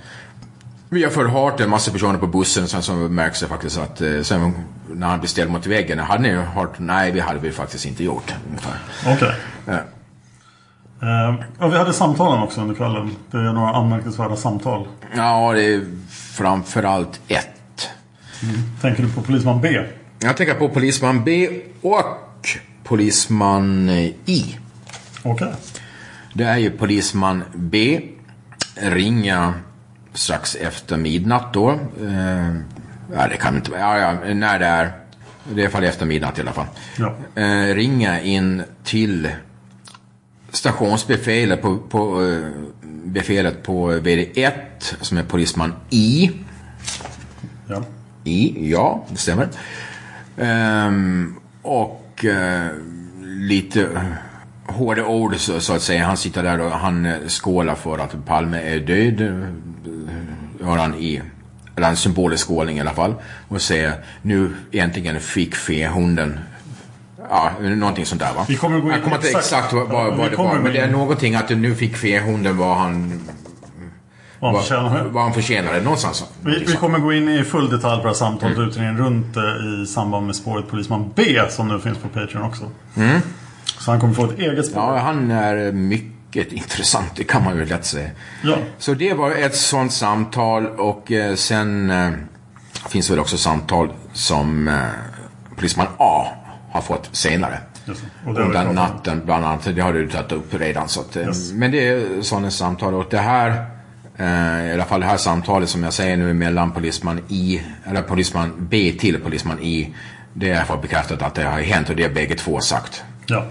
vi 0.89 1.03
har 1.03 1.11
förhört 1.11 1.59
en 1.59 1.69
massa 1.69 1.91
personer 1.91 2.19
på 2.19 2.27
bussen. 2.27 2.67
Sen 2.67 2.81
så 2.81 2.93
märks 2.93 3.39
det 3.39 3.47
faktiskt 3.47 3.77
att 3.77 4.01
eh, 4.01 4.21
sen 4.21 4.53
när 4.93 5.07
han 5.07 5.19
blev 5.19 5.27
ställd 5.27 5.51
mot 5.51 5.67
väggen. 5.67 5.99
Hade 5.99 6.23
ni 6.23 6.33
hört? 6.33 6.73
Nej, 6.77 7.11
det 7.11 7.19
hade 7.19 7.39
vi 7.39 7.51
faktiskt 7.51 7.85
inte 7.85 8.03
gjort. 8.03 8.33
Okej. 9.05 9.35
Ja. 9.65 9.77
Eh, 11.03 11.35
ja, 11.59 11.67
vi 11.67 11.77
hade 11.77 11.93
samtalen 11.93 12.43
också 12.43 12.61
under 12.61 12.75
kvällen. 12.75 13.15
Det 13.31 13.37
är 13.37 13.53
några 13.53 13.69
anmärkningsvärda 13.69 14.35
samtal. 14.35 14.87
Ja, 15.15 15.53
det 15.53 15.63
är 15.63 15.85
framförallt 16.09 17.21
ett. 17.27 17.89
Tänker 18.81 19.03
du 19.03 19.09
på 19.09 19.21
polisman 19.21 19.61
B? 19.61 19.83
Jag 20.19 20.37
tänker 20.37 20.53
på 20.53 20.69
polisman 20.69 21.23
B 21.23 21.49
och 21.81 22.49
polisman 22.83 23.89
I. 24.25 24.57
Okej. 25.23 25.53
Det 26.33 26.43
är 26.43 26.57
ju 26.57 26.71
polisman 26.71 27.43
B. 27.53 28.01
Ringa 28.75 29.53
strax 30.13 30.55
efter 30.55 30.97
midnatt 30.97 31.53
då. 31.53 31.71
Eh, 31.71 32.55
ja, 33.13 33.27
det 33.29 33.37
kan 33.39 33.55
inte 33.55 33.71
vara. 33.71 33.81
Ja, 33.81 33.97
ja, 33.97 34.33
när 34.33 34.59
det 34.59 34.65
är. 34.65 34.91
Det 35.53 35.63
är 35.63 35.69
fall 35.69 35.83
efter 35.83 36.05
midnatt 36.05 36.37
i 36.37 36.41
alla 36.41 36.51
fall. 36.51 36.65
Ja. 36.97 37.15
Eh, 37.41 37.75
ringa 37.75 38.21
in 38.21 38.63
till 38.83 39.29
stationsbefälet 40.53 41.61
på, 41.61 41.77
på 41.77 42.23
eh, 42.23 42.49
befälet 43.03 43.63
på 43.63 43.91
VD1 43.91 44.51
som 45.01 45.17
är 45.17 45.23
polisman 45.23 45.73
I. 45.89 46.31
Ja. 47.67 47.83
I, 48.23 48.71
ja, 48.71 49.05
det 49.09 49.17
stämmer. 49.17 49.47
Ehm, 50.37 51.35
och 51.61 52.25
eh, 52.25 52.67
lite 53.21 54.05
hårda 54.67 55.05
ord 55.05 55.35
så, 55.37 55.59
så 55.59 55.73
att 55.73 55.81
säga. 55.81 56.05
Han 56.05 56.17
sitter 56.17 56.43
där 56.43 56.61
och 56.61 56.71
han 56.71 57.05
eh, 57.05 57.27
skålar 57.27 57.75
för 57.75 57.97
att 57.97 58.25
Palme 58.25 58.61
är 58.61 58.79
död. 58.79 59.21
gör 60.59 60.77
han 60.77 60.95
i, 60.95 61.21
eller 61.75 61.89
en 61.89 61.95
symbolisk 61.95 62.47
skålning 62.47 62.77
i 62.77 62.81
alla 62.81 62.93
fall. 62.93 63.15
Och 63.47 63.61
säger 63.61 63.93
nu 64.21 64.55
äntligen 64.71 65.19
fick 65.19 65.55
fehunden 65.55 66.39
Ja, 67.29 67.51
någonting 67.59 68.05
sånt 68.05 68.21
där 68.21 68.33
va? 68.33 68.45
Vi 68.49 68.55
kommer 68.55 68.79
gå 68.79 68.87
in 68.87 68.93
jag 68.93 69.03
kommer 69.03 69.15
inte 69.15 69.29
exakt- 69.29 69.73
vad, 69.73 69.87
vad, 69.89 70.17
vad 70.17 70.31
det 70.31 70.37
var. 70.37 70.59
Men 70.59 70.73
det 70.73 70.79
är 70.79 70.85
in. 70.85 70.91
någonting 70.91 71.35
att 71.35 71.49
nu 71.49 71.75
fick 71.75 71.97
fehunden 71.97 72.57
vad 72.57 72.77
han... 72.77 73.21
Vad 74.39 74.51
han 74.53 74.61
förtjänar. 74.61 75.03
vad 75.03 75.23
han 75.23 75.33
förtjänade. 75.33 75.81
Någonstans. 75.81 76.25
Vi, 76.41 76.63
vi 76.67 76.73
kommer 76.73 76.99
gå 76.99 77.13
in 77.13 77.29
i 77.29 77.43
full 77.43 77.69
detalj 77.69 77.97
på 77.97 78.03
det 78.03 78.09
här 78.09 78.15
samtalet 78.15 78.57
och 78.57 78.63
utredningen 78.63 78.97
runt 78.97 79.33
det 79.33 79.81
i 79.83 79.85
samband 79.85 80.25
med 80.25 80.35
spåret 80.35 80.67
Polisman 80.69 81.11
B 81.15 81.23
som 81.49 81.67
nu 81.67 81.79
finns 81.79 81.97
på 81.97 82.07
Patreon 82.07 82.43
också. 82.43 82.63
Mm. 82.95 83.21
Så 83.79 83.91
han 83.91 83.99
kommer 83.99 84.13
få 84.13 84.25
ett 84.25 84.39
eget 84.39 84.65
spår. 84.65 84.83
Ja, 84.83 84.97
han 84.97 85.31
är 85.31 85.71
mycket 85.71 86.51
intressant, 86.53 87.11
det 87.15 87.23
kan 87.23 87.43
man 87.43 87.57
ju 87.57 87.65
lätt 87.65 87.85
säga. 87.85 88.09
Ja. 88.43 88.55
Så 88.77 88.93
det 88.93 89.13
var 89.13 89.31
ett 89.31 89.55
sånt 89.55 89.93
samtal 89.93 90.67
och 90.67 91.11
eh, 91.11 91.35
sen 91.35 91.89
eh, 91.89 92.09
finns 92.89 93.11
väl 93.11 93.19
också 93.19 93.37
samtal 93.37 93.89
som 94.13 94.67
eh, 94.67 94.75
polisman 95.55 95.87
A 95.97 96.27
har 96.73 96.81
fått 96.81 97.09
senare. 97.11 97.57
Och 98.25 98.33
har 98.33 98.45
pratat 98.45 98.67
om. 98.67 98.75
natten 98.75 99.21
bland 99.25 99.45
annat. 99.45 99.75
Det 99.75 99.81
har 99.81 99.93
du 99.93 100.09
tagit 100.09 100.31
upp 100.31 100.53
redan. 100.53 100.89
Så 100.89 101.01
att, 101.01 101.15
eh, 101.15 101.23
Yes. 101.23 101.51
Men 101.51 101.71
det 101.71 101.87
är 101.87 102.21
sådana 102.21 102.51
samtal 102.51 102.93
och 102.93 103.05
det 103.09 103.17
här 103.17 103.65
eh, 104.17 104.69
i 104.69 104.73
alla 104.73 104.85
fall 104.85 104.99
det 104.99 105.05
här 105.05 105.17
samtalet 105.17 105.69
som 105.69 105.83
jag 105.83 105.93
säger 105.93 106.17
nu 106.17 106.33
mellan 106.33 106.71
polisman 106.71 107.19
I 107.27 107.61
eller 107.85 108.01
polisman 108.01 108.53
B 108.59 108.95
till 108.99 109.19
polisman 109.19 109.59
I. 109.61 109.93
Det 110.33 110.49
är 110.49 110.63
för 110.63 110.77
bekräftat 110.77 111.21
att 111.21 111.35
det 111.35 111.43
har 111.43 111.59
hänt 111.59 111.89
och 111.89 111.95
det 111.95 112.03
är 112.03 112.09
bägge 112.13 112.35
två 112.35 112.59
sagt. 112.59 113.03
Ja. 113.25 113.45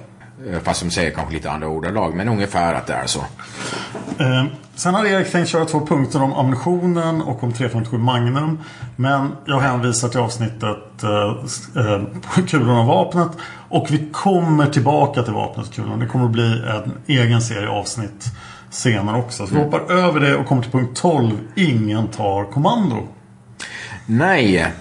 Eh, 0.50 0.58
Fast 0.58 0.82
de 0.82 0.90
säger 0.90 1.10
kanske 1.10 1.34
lite 1.34 1.50
andra 1.50 1.68
ordalag 1.68 2.14
men 2.14 2.28
ungefär 2.28 2.74
att 2.74 2.86
det 2.86 2.94
är 2.94 3.06
så. 3.06 3.20
Eh, 4.18 4.44
sen 4.74 4.94
har 4.94 5.06
Erik 5.06 5.32
tänkt 5.32 5.48
köra 5.48 5.64
två 5.64 5.86
punkter 5.86 6.22
om 6.22 6.32
ammunitionen 6.32 7.22
och 7.22 7.42
om 7.42 7.52
357 7.52 7.98
Magnum. 7.98 8.58
Men 8.96 9.32
jag 9.44 9.60
hänvisar 9.60 10.08
till 10.08 10.20
avsnittet 10.20 11.02
eh, 11.02 11.84
eh, 11.84 12.02
Kulorna 12.48 12.80
och 12.80 12.86
vapnet. 12.86 13.28
Och 13.68 13.86
vi 13.90 14.08
kommer 14.12 14.66
tillbaka 14.66 15.22
till 15.22 15.32
vapnet 15.32 15.66
och 15.66 15.74
kulorna. 15.74 15.96
Det 15.96 16.06
kommer 16.06 16.24
att 16.24 16.30
bli 16.30 16.62
en 16.68 16.92
egen 17.06 17.42
serie 17.42 17.68
avsnitt 17.68 18.24
senare 18.70 19.18
också. 19.18 19.46
Så 19.46 19.54
vi 19.54 19.60
hoppar 19.62 19.92
över 19.92 20.20
det 20.20 20.36
och 20.36 20.46
kommer 20.46 20.62
till 20.62 20.72
punkt 20.72 20.96
12. 21.00 21.30
Ingen 21.54 22.08
tar 22.08 22.44
kommando. 22.44 23.08
Nej, 24.06 24.72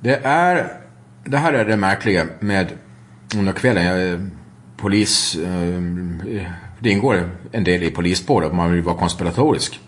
det 0.00 0.24
är... 0.24 0.72
Det 1.24 1.36
här 1.36 1.52
är 1.52 1.64
det 1.64 1.76
märkliga 1.76 2.24
med 2.40 2.72
under 3.36 3.52
kvällen. 3.52 3.84
Jag, 3.84 4.30
polis... 4.78 5.34
Eh, 5.34 5.82
det 6.80 6.90
ingår 6.90 7.30
en 7.52 7.64
del 7.64 7.82
i 7.82 7.90
polisspåret. 7.90 8.52
Man 8.52 8.72
vill 8.72 8.82
vara 8.82 8.96
konspiratorisk. 8.96 9.80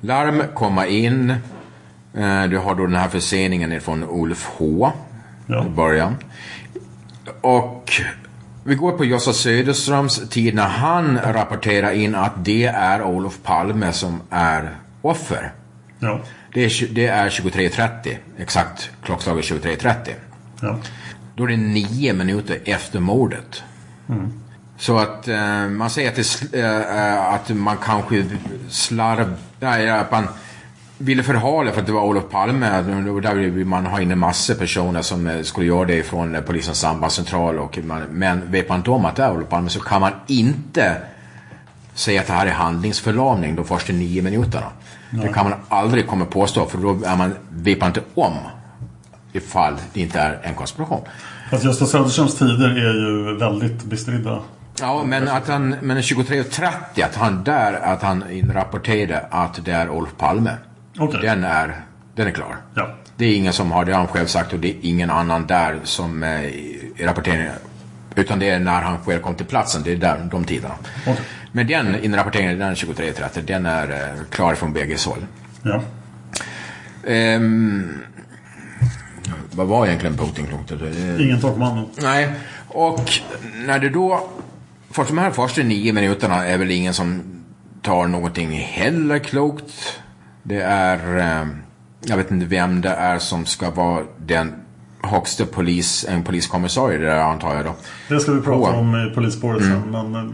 Larm 0.00 0.42
komma 0.54 0.86
in. 0.86 1.30
Eh, 2.14 2.44
du 2.44 2.58
har 2.58 2.74
då 2.74 2.86
den 2.86 2.96
här 2.96 3.08
förseningen 3.08 3.80
från 3.80 4.04
Ulf 4.10 4.48
H. 4.56 4.92
I 5.66 5.68
början. 5.68 6.16
Och 7.40 7.92
vi 8.64 8.74
går 8.74 8.92
på 8.92 9.04
Jossa 9.04 9.32
Söderströms 9.32 10.28
tid 10.28 10.54
när 10.54 10.68
han 10.68 11.18
rapporterar 11.18 11.92
in 11.92 12.14
att 12.14 12.44
det 12.44 12.64
är 12.64 13.02
Olof 13.02 13.38
Palme 13.42 13.92
som 13.92 14.20
är 14.30 14.76
offer. 15.02 15.52
Ja. 15.98 16.20
Det 16.54 16.64
är, 16.64 16.94
det 16.94 17.06
är 17.06 17.28
23.30. 17.28 18.16
Exakt 18.38 18.90
klockslaget 19.04 19.44
23.30. 19.44 20.10
Ja. 20.60 20.78
Då 21.34 21.44
är 21.44 21.48
det 21.48 21.56
nio 21.56 22.12
minuter 22.12 22.58
efter 22.64 23.00
mordet. 23.00 23.62
Mm. 24.08 24.32
Så 24.78 24.98
att 24.98 25.28
eh, 25.28 25.68
man 25.68 25.90
säger 25.90 26.08
att, 26.08 26.16
det, 26.16 26.58
eh, 26.58 27.14
eh, 27.14 27.34
att 27.34 27.48
man 27.48 27.76
kanske 27.76 28.24
slarv... 28.68 29.36
Nej, 29.60 29.90
att 29.90 30.10
man 30.12 30.28
ville 30.98 31.22
förhala 31.22 31.72
för 31.72 31.80
att 31.80 31.86
det 31.86 31.92
var 31.92 32.02
Olof 32.02 32.30
Palme. 32.30 32.78
Och 33.10 33.22
Där 33.22 33.34
vill 33.34 33.66
man 33.66 33.86
ha 33.86 34.00
in 34.00 34.10
en 34.10 34.18
massa 34.18 34.54
personer 34.54 35.02
som 35.02 35.26
eh, 35.26 35.42
skulle 35.42 35.66
göra 35.66 35.84
det 35.84 36.02
från 36.02 36.34
eh, 36.34 36.40
polisens 36.40 36.80
sambandscentral. 36.80 37.58
Och 37.58 37.78
man, 37.84 38.02
men 38.10 38.50
vet 38.50 38.68
man 38.68 38.78
inte 38.78 38.90
om 38.90 39.04
att 39.04 39.16
det 39.16 39.22
är 39.22 39.32
Olof 39.32 39.48
Palme 39.48 39.70
så 39.70 39.80
kan 39.80 40.00
man 40.00 40.12
inte 40.26 40.96
säga 41.94 42.20
att 42.20 42.26
det 42.26 42.32
här 42.32 42.46
är 42.46 42.50
handlingsförlamning 42.50 43.56
de 43.56 43.64
första 43.64 43.92
nio 43.92 44.22
minuterna. 44.22 44.66
Det 45.10 45.16
Nej. 45.16 45.32
kan 45.32 45.50
man 45.50 45.58
aldrig 45.68 46.06
komma 46.06 46.24
påstå 46.24 46.66
för 46.66 46.78
då 46.78 46.90
är 47.04 47.16
man, 47.16 47.34
vet 47.50 47.80
man 47.80 47.88
inte 47.88 48.02
om 48.14 48.34
ifall 49.32 49.76
det 49.92 50.00
inte 50.00 50.20
är 50.20 50.40
en 50.42 50.54
konspiration. 50.54 51.00
Fast 51.50 51.64
Gösta 51.64 51.86
Söderströms 51.86 52.38
tider 52.38 52.70
är 52.70 52.94
ju 52.94 53.36
väldigt 53.38 53.84
bestridda. 53.84 54.40
Ja, 54.80 55.04
men 55.04 55.28
att 55.28 55.48
han, 55.48 55.76
men 55.82 55.98
23.30 55.98 57.04
att 57.04 57.14
han 57.14 57.44
där, 57.44 57.72
att 57.72 58.02
han 58.02 58.30
inrapporterade 58.30 59.26
att 59.30 59.64
det 59.64 59.72
är 59.72 59.90
Olof 59.90 60.16
Palme. 60.18 60.56
Okej. 60.98 61.20
Den 61.22 61.44
är, 61.44 61.80
den 62.14 62.26
är 62.26 62.30
klar. 62.30 62.56
Ja. 62.74 62.94
Det 63.16 63.24
är 63.24 63.36
ingen 63.36 63.52
som 63.52 63.72
har, 63.72 63.84
det 63.84 63.92
har 63.92 63.98
han 63.98 64.08
själv 64.08 64.26
sagt 64.26 64.52
och 64.52 64.58
det 64.58 64.70
är 64.70 64.76
ingen 64.80 65.10
annan 65.10 65.46
där 65.46 65.78
som 65.84 66.22
eh, 66.22 66.44
i 66.44 66.94
rapporteringen. 67.00 67.52
Utan 68.14 68.38
det 68.38 68.50
är 68.50 68.58
när 68.58 68.82
han 68.82 68.98
själv 68.98 69.20
kom 69.20 69.34
till 69.34 69.46
platsen, 69.46 69.82
det 69.84 69.92
är 69.92 69.96
där, 69.96 70.28
de 70.30 70.44
tiderna. 70.44 70.74
Okej. 71.06 71.24
Men 71.52 71.66
den 71.66 72.04
inrapporteringen, 72.04 72.58
den 72.58 72.74
23.30, 72.74 73.42
den 73.42 73.66
är 73.66 73.90
eh, 73.90 74.24
klar 74.30 74.54
från 74.54 74.72
bägge 74.72 74.96
håll. 75.06 75.26
Ja. 75.62 75.82
Ehm, 77.06 77.98
vad 79.50 79.66
var 79.66 79.86
egentligen? 79.86 80.18
Eh, 80.18 81.24
Ingen 81.26 81.40
tar 81.40 81.52
kommando. 81.52 81.88
Nej, 82.02 82.32
och 82.68 83.00
när 83.66 83.78
det 83.78 83.88
då... 83.88 84.28
För 84.90 85.04
de 85.04 85.18
här 85.18 85.30
första 85.30 85.62
nio 85.62 85.92
minuterna 85.92 86.46
är 86.46 86.58
väl 86.58 86.70
ingen 86.70 86.94
som 86.94 87.22
tar 87.82 88.06
någonting 88.06 88.50
heller 88.52 89.18
klokt. 89.18 90.00
Det 90.42 90.60
är... 90.62 91.18
Eh, 91.18 91.46
jag 92.04 92.16
vet 92.16 92.30
inte 92.30 92.46
vem 92.46 92.80
det 92.80 92.88
är 92.90 93.18
som 93.18 93.46
ska 93.46 93.70
vara 93.70 94.02
den 94.26 94.54
högsta 95.02 95.46
polis, 95.46 96.06
en 96.08 96.22
poliskommissarie 96.24 96.98
där 96.98 97.16
antar 97.20 97.54
jag 97.54 97.64
då. 97.64 97.74
Det 98.08 98.20
ska 98.20 98.32
vi 98.32 98.40
prata 98.40 98.72
På. 98.72 98.78
om 98.78 98.96
i 99.10 99.14
polisspåret 99.14 99.62
Mm. 99.62 99.82
sen. 99.82 99.90
Men 99.90 100.14
eh, 100.14 100.32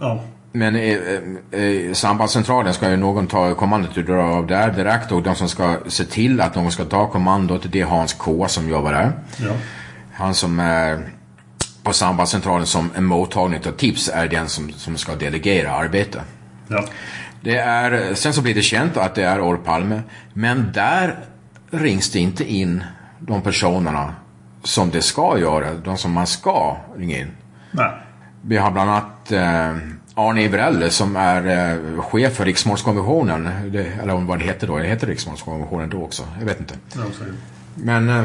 ja. 0.00 0.20
Men 0.56 0.76
i, 0.76 0.98
eh, 1.50 1.92
sambandscentralen 1.92 2.74
ska 2.74 2.90
ju 2.90 2.96
någon 2.96 3.26
ta 3.26 3.54
kommandot 3.54 3.96
och 3.96 4.04
dra 4.04 4.22
av 4.22 4.46
där 4.46 4.70
direkt 4.70 5.12
och 5.12 5.22
de 5.22 5.34
som 5.34 5.48
ska 5.48 5.76
se 5.86 6.04
till 6.04 6.40
att 6.40 6.54
någon 6.54 6.72
ska 6.72 6.84
ta 6.84 7.10
kommandot 7.10 7.66
det 7.72 7.80
är 7.80 7.84
Hans 7.84 8.12
K 8.12 8.48
som 8.48 8.68
jobbar 8.68 8.92
där. 8.92 9.12
Ja. 9.36 9.52
Han 10.12 10.34
som 10.34 10.60
är 10.60 11.08
på 11.82 11.92
sambandscentralen 11.92 12.66
som 12.66 12.90
en 12.94 13.04
mottagning 13.04 13.60
av 13.66 13.70
tips 13.70 14.08
är 14.08 14.28
den 14.28 14.48
som, 14.48 14.72
som 14.72 14.96
ska 14.96 15.14
delegera 15.14 15.70
arbete. 15.70 16.20
Ja. 16.68 16.84
Det 17.40 17.56
är, 17.56 18.14
sen 18.14 18.32
så 18.32 18.42
blir 18.42 18.54
det 18.54 18.62
känt 18.62 18.96
att 18.96 19.14
det 19.14 19.24
är 19.24 19.40
Olof 19.40 19.64
Palme. 19.64 20.02
Men 20.32 20.72
där 20.72 21.18
rings 21.70 22.10
det 22.10 22.18
inte 22.18 22.44
in 22.44 22.84
de 23.18 23.42
personerna 23.42 24.14
som 24.62 24.90
det 24.90 25.02
ska 25.02 25.38
göra. 25.38 25.74
De 25.74 25.96
som 25.96 26.12
man 26.12 26.26
ska 26.26 26.76
ringa 26.96 27.18
in. 27.18 27.30
Nej. 27.70 27.90
Vi 28.42 28.56
har 28.56 28.70
bland 28.70 28.90
annat 28.90 29.32
eh, 29.32 29.95
Arne 30.18 30.42
Ivrell 30.42 30.90
som 30.90 31.16
är 31.16 31.72
eh, 31.96 32.00
chef 32.02 32.32
för 32.34 32.44
Riksmålskonventionen. 32.44 33.48
Det, 33.72 33.84
eller 34.02 34.14
vad 34.14 34.38
det 34.38 34.44
heter 34.44 34.66
då. 34.66 34.78
Det 34.78 34.86
heter 34.86 35.06
Riksmålskonventionen 35.06 35.90
då 35.90 36.02
också. 36.02 36.22
Jag 36.38 36.46
vet 36.46 36.60
inte. 36.60 36.74
Men 37.74 38.08
eh, 38.08 38.24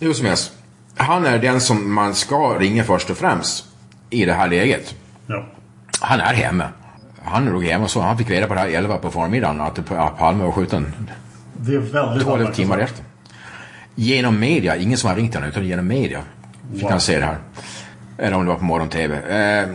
hur 0.00 0.12
som 0.12 0.26
helst. 0.26 0.52
Han 0.96 1.26
är 1.26 1.38
den 1.38 1.60
som 1.60 1.94
man 1.94 2.14
ska 2.14 2.58
ringa 2.58 2.84
först 2.84 3.10
och 3.10 3.16
främst 3.16 3.64
i 4.10 4.24
det 4.24 4.32
här 4.32 4.48
läget. 4.48 4.94
Ja. 5.26 5.46
Han 6.00 6.20
är 6.20 6.34
hemma. 6.34 6.64
Han 7.24 7.44
låg 7.44 7.64
hemma 7.64 7.84
och 7.84 7.90
så. 7.90 8.00
Han 8.00 8.18
fick 8.18 8.30
reda 8.30 8.46
på 8.46 8.54
det 8.54 8.60
här 8.60 8.68
11 8.68 8.96
på 8.96 9.10
förmiddagen 9.10 9.60
att 9.60 9.86
Palme 10.18 10.44
var 10.44 10.52
skjuten 10.52 10.94
Det 11.56 11.74
är 11.74 11.78
väldigt 11.78 11.92
12 11.94 12.04
anmärkningsvärt. 12.34 12.54
timmar 12.56 12.78
efter. 12.78 13.04
Genom 13.94 14.40
media. 14.40 14.76
Ingen 14.76 14.98
som 14.98 15.08
har 15.10 15.16
ringt 15.16 15.34
honom 15.34 15.48
utan 15.48 15.66
genom 15.66 15.86
media. 15.86 16.20
Fick 16.72 16.82
Wow. 16.82 16.90
han 16.90 17.00
se 17.00 17.18
det 17.18 17.24
här. 17.26 17.38
Eller 18.18 18.36
om 18.36 18.44
det 18.44 18.48
var 18.52 18.58
på 18.58 18.64
morgon-tv. 18.64 19.16
Eh, 19.16 19.68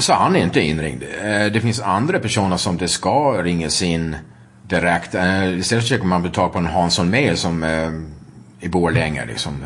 så 0.00 0.12
han 0.12 0.36
är 0.36 0.40
inte 0.40 0.60
inringd. 0.60 1.02
Eh, 1.02 1.52
det 1.52 1.60
finns 1.60 1.80
andra 1.80 2.18
personer 2.18 2.56
som 2.56 2.76
det 2.76 2.88
ska 2.88 3.42
ringas 3.42 3.82
in 3.82 4.16
direkt. 4.62 5.14
Eh, 5.14 5.58
istället 5.58 5.84
försöker 5.84 6.04
man 6.06 6.22
betala 6.22 6.48
på 6.48 6.58
en 6.58 6.66
Hansson 6.66 7.10
Mail 7.10 7.36
som 7.36 7.62
eh, 7.62 7.90
i 8.60 8.68
Borlänge 8.68 9.26
liksom. 9.26 9.64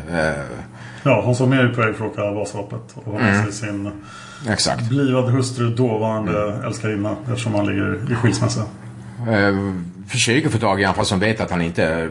Ja, 1.03 1.21
Hans 1.25 1.39
Holmér 1.39 1.59
är 1.59 1.73
på 1.73 1.81
väg 1.81 1.95
för 1.95 2.05
att 2.05 2.11
åka 2.11 2.31
Vasaloppet. 2.31 2.81
Och 2.95 3.13
har 3.13 3.19
med 3.19 3.29
Mm. 3.35 3.43
sig 3.43 3.53
sin 3.53 3.91
exakt. 4.49 4.89
blivande 4.89 5.31
hustru, 5.31 5.69
dåvarande 5.75 6.53
älskarinna. 6.65 7.15
Eftersom 7.27 7.55
han 7.55 7.65
ligger 7.65 8.11
i 8.11 8.15
skilsmässa. 8.15 8.61
Försöker 10.07 10.49
få 10.49 10.57
tag 10.57 10.81
i 10.81 10.83
honom 10.83 10.95
fast 10.95 11.09
som 11.09 11.19
vet 11.19 11.41
att 11.41 11.51
han 11.51 11.61
inte... 11.61 12.09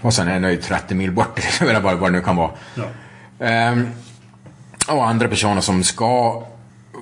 Och 0.00 0.14
sen 0.14 0.28
är 0.28 0.32
han 0.32 0.50
ju 0.50 0.56
30 0.56 0.94
mil 0.94 1.12
bort 1.12 1.40
eller 1.60 1.80
vad, 1.80 1.98
vad 1.98 2.08
det 2.12 2.16
nu 2.18 2.20
kan 2.24 2.36
vara. 2.36 2.50
Ja. 2.74 2.84
Ehm, 3.46 3.88
och 4.88 5.08
andra 5.08 5.28
personer 5.28 5.60
som 5.60 5.84
ska... 5.84 6.42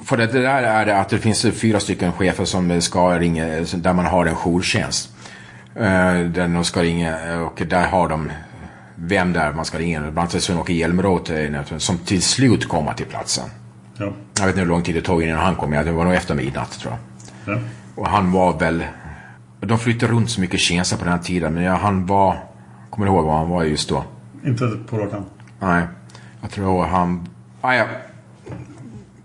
För 0.05 0.17
det 0.17 0.27
där 0.27 0.63
är 0.63 0.87
det 0.87 0.99
att 0.99 1.09
det 1.09 1.19
finns 1.19 1.47
fyra 1.55 1.81
stycken 1.81 2.13
chefer 2.13 2.45
som 2.45 2.81
ska 2.81 3.19
ringa, 3.19 3.47
där 3.75 3.93
man 3.93 4.07
har 4.07 4.27
en 4.27 4.35
jourtjänst. 4.35 5.11
Uh, 5.77 5.83
där 6.31 6.49
de 6.49 6.65
ska 6.65 6.83
ringa 6.83 7.41
och 7.41 7.63
där 7.67 7.87
har 7.87 8.09
de 8.09 8.31
vem 8.95 9.33
där 9.33 9.53
man 9.53 9.65
ska 9.65 9.79
ringa. 9.79 10.01
Bland 10.01 10.19
annat 10.19 10.43
Sven-Åke 10.43 10.73
Hjälmeroth 10.73 11.33
eh, 11.33 11.79
som 11.79 11.99
till 11.99 12.23
slut 12.23 12.69
kommer 12.69 12.93
till 12.93 13.07
platsen. 13.07 13.45
Ja. 13.97 14.13
Jag 14.39 14.47
vet 14.47 14.49
inte 14.49 14.61
hur 14.61 14.69
lång 14.69 14.83
tid 14.83 14.95
det 14.95 15.03
tog 15.03 15.23
innan 15.23 15.39
han 15.39 15.57
kom. 15.57 15.71
Det 15.71 15.93
var 15.93 16.05
nog 16.05 16.15
efter 16.15 16.35
midnatt 16.35 16.79
tror 16.79 16.93
jag. 16.93 17.55
Ja. 17.55 17.61
Och 17.95 18.09
han 18.09 18.33
var 18.33 18.59
väl 18.59 18.85
De 19.61 19.79
flyttade 19.79 20.13
runt 20.13 20.31
så 20.31 20.41
mycket 20.41 20.61
tjänster 20.61 20.97
på 20.97 21.05
den 21.05 21.13
här 21.13 21.21
tiden. 21.21 21.55
Men 21.55 21.67
han 21.67 22.07
var... 22.07 22.37
Kommer 22.91 23.07
du 23.07 23.13
ihåg 23.13 23.25
vad 23.25 23.37
han 23.37 23.49
var 23.49 23.65
just 23.65 23.89
då? 23.89 24.05
Inte 24.45 24.79
på 24.89 24.99
rak 24.99 25.13
Nej. 25.59 25.85
Jag 26.41 26.51
tror 26.51 26.85
han... 26.85 27.29
Ah, 27.61 27.75
ja. 27.75 27.87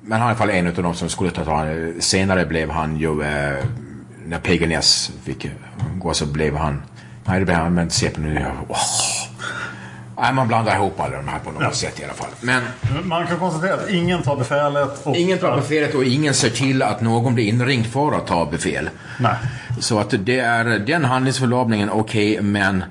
Men 0.07 0.21
han 0.21 0.21
är 0.21 0.25
i 0.25 0.29
alla 0.29 0.37
fall 0.37 0.49
en 0.49 0.67
av 0.67 0.73
de 0.73 0.95
som 0.95 1.09
skulle 1.09 1.31
ta 1.31 1.45
tag 1.45 1.67
Senare 1.99 2.45
blev 2.45 2.69
han 2.69 2.97
ju... 2.97 3.21
Eh, 3.21 3.65
när 4.25 4.39
Peganess 4.39 5.11
fick 5.23 5.47
gå 5.99 6.13
så 6.13 6.25
blev 6.25 6.55
han... 6.55 6.83
Nej, 7.25 7.39
det 7.39 7.45
blev 7.45 7.57
han 7.57 7.73
med 7.73 7.91
CP 7.91 8.21
nu. 8.21 8.45
Oh. 8.67 8.77
Nej, 10.17 10.33
man 10.33 10.47
blandar 10.47 10.75
ihop 10.75 10.99
alla 10.99 11.17
de 11.17 11.27
här 11.27 11.39
på 11.39 11.51
något 11.51 11.63
ja. 11.63 11.71
sätt 11.71 11.99
i 11.99 12.03
alla 12.03 12.13
fall. 12.13 12.29
Men, 12.41 12.63
man 13.03 13.27
kan 13.27 13.39
konstatera 13.39 13.73
att 13.73 13.89
ingen 13.89 14.23
tar 14.23 14.35
befälet. 14.35 15.07
Och 15.07 15.15
ingen 15.15 15.37
tar 15.37 15.55
befälet 15.55 15.95
och 15.95 16.03
ingen 16.03 16.33
ser 16.33 16.49
till 16.49 16.81
att 16.81 17.01
någon 17.01 17.35
blir 17.35 17.45
inringd 17.45 17.85
för 17.85 18.11
att 18.11 18.27
ta 18.27 18.45
befäl. 18.45 18.89
Nej. 19.19 19.35
Så 19.79 19.99
att 19.99 20.13
det 20.19 20.39
är 20.39 20.65
den 20.79 21.05
handlingsförlamningen, 21.05 21.89
okej, 21.89 22.31
okay, 22.31 22.41
men 22.41 22.83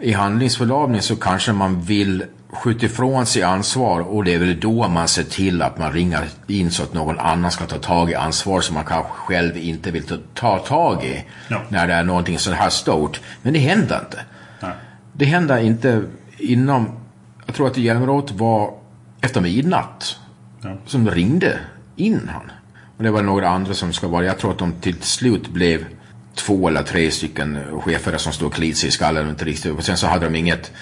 i 0.00 0.12
handlingsförlamning 0.12 1.02
så 1.02 1.16
kanske 1.16 1.52
man 1.52 1.80
vill 1.80 2.24
skjuta 2.56 2.86
ifrån 2.86 3.26
sig 3.26 3.42
ansvar 3.42 4.00
och 4.00 4.24
det 4.24 4.34
är 4.34 4.38
väl 4.38 4.60
då 4.60 4.88
man 4.88 5.08
ser 5.08 5.22
till 5.22 5.62
att 5.62 5.78
man 5.78 5.92
ringer 5.92 6.28
in 6.46 6.70
så 6.70 6.82
att 6.82 6.94
någon 6.94 7.18
annan 7.18 7.50
ska 7.50 7.66
ta 7.66 7.78
tag 7.78 8.10
i 8.10 8.14
ansvar 8.14 8.60
som 8.60 8.74
man 8.74 8.84
kanske 8.84 9.12
själv 9.12 9.56
inte 9.56 9.90
vill 9.90 10.02
ta, 10.02 10.16
ta 10.34 10.58
tag 10.58 11.04
i. 11.04 11.24
Ja. 11.48 11.62
När 11.68 11.86
det 11.86 11.94
är 11.94 12.04
någonting 12.04 12.38
så 12.38 12.52
här 12.52 12.70
stort. 12.70 13.20
Men 13.42 13.52
det 13.52 13.58
händer 13.58 14.00
inte. 14.04 14.20
Nej. 14.60 14.72
Det 15.12 15.24
händer 15.24 15.58
inte 15.58 16.04
inom, 16.38 16.88
jag 17.46 17.54
tror 17.54 17.66
att 17.66 17.74
det 17.74 17.80
Hjälmeråt 17.80 18.30
var 18.30 18.74
efter 19.20 19.40
midnatt. 19.40 20.16
Ja. 20.62 20.76
Som 20.86 21.10
ringde 21.10 21.58
in 21.96 22.30
han. 22.32 22.50
Och 22.96 23.02
det 23.02 23.10
var 23.10 23.22
några 23.22 23.48
andra 23.48 23.74
som 23.74 23.92
ska 23.92 24.08
vara, 24.08 24.24
jag 24.24 24.38
tror 24.38 24.50
att 24.50 24.58
de 24.58 24.72
till 24.72 25.02
slut 25.02 25.48
blev 25.48 25.84
två 26.34 26.68
eller 26.68 26.82
tre 26.82 27.10
stycken 27.10 27.58
chefer 27.80 28.16
som 28.16 28.32
stod 28.32 28.48
och 28.48 28.54
klid 28.54 28.76
sig 28.76 28.88
i 28.88 28.92
skallen. 28.92 29.28
Inte 29.28 29.44
riktigt. 29.44 29.72
Och 29.72 29.84
sen 29.84 29.96
så 29.96 30.06
hade 30.06 30.24
de 30.24 30.34
inget, 30.34 30.72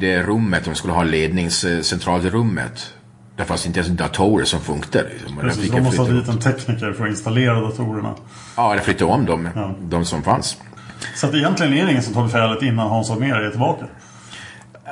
det 0.00 0.22
rummet 0.22 0.64
de 0.64 0.74
skulle 0.74 0.92
ha 0.92 1.02
ledningscentralrummet. 1.02 2.94
Där 3.36 3.44
fanns 3.44 3.66
inte 3.66 3.80
ens 3.80 3.92
datorer 3.92 4.44
som 4.44 4.60
funkade. 4.60 5.08
Liksom. 5.08 5.36
Precis, 5.36 5.70
de 5.70 5.80
måste 5.80 6.02
ha 6.02 6.08
dit 6.08 6.28
en 6.28 6.38
tekniker 6.38 6.92
för 6.92 7.04
att 7.04 7.10
installera 7.10 7.60
datorerna. 7.60 8.14
Ja, 8.56 8.72
eller 8.72 8.82
flytta 8.82 9.06
om 9.06 9.26
dem, 9.26 9.48
ja. 9.54 9.74
de 9.80 10.04
som 10.04 10.22
fanns. 10.22 10.56
Så 11.14 11.26
att 11.26 11.34
egentligen 11.34 11.72
är 11.72 11.84
det 11.84 11.90
ingen 11.90 12.02
som 12.02 12.14
tar 12.14 12.22
befälet 12.22 12.62
innan 12.62 12.88
Hans 12.88 13.10
Holmér 13.10 13.34
är 13.34 13.50
tillbaka? 13.50 13.86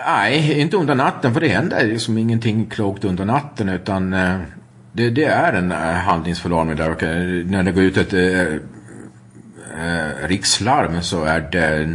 Nej, 0.07 0.61
inte 0.61 0.77
under 0.77 0.95
natten 0.95 1.35
för 1.35 1.41
det 1.41 1.49
händer 1.49 1.87
liksom 1.87 2.19
ingenting 2.19 2.67
klokt 2.67 3.05
under 3.05 3.25
natten 3.25 3.69
utan 3.69 4.13
eh, 4.13 4.39
det, 4.93 5.11
det 5.11 5.25
är 5.25 5.53
en 5.53 5.73
eh, 5.73 5.79
handlingsförlamning 5.79 6.77
där 6.77 6.91
och 6.91 7.03
eh, 7.03 7.47
när 7.47 7.63
det 7.63 7.73
går 7.73 7.85
ut 7.85 7.97
ett 7.97 8.13
eh, 9.81 10.29
rikslarm 10.29 11.03
så 11.03 11.25
är 11.25 11.41
det 11.41 11.87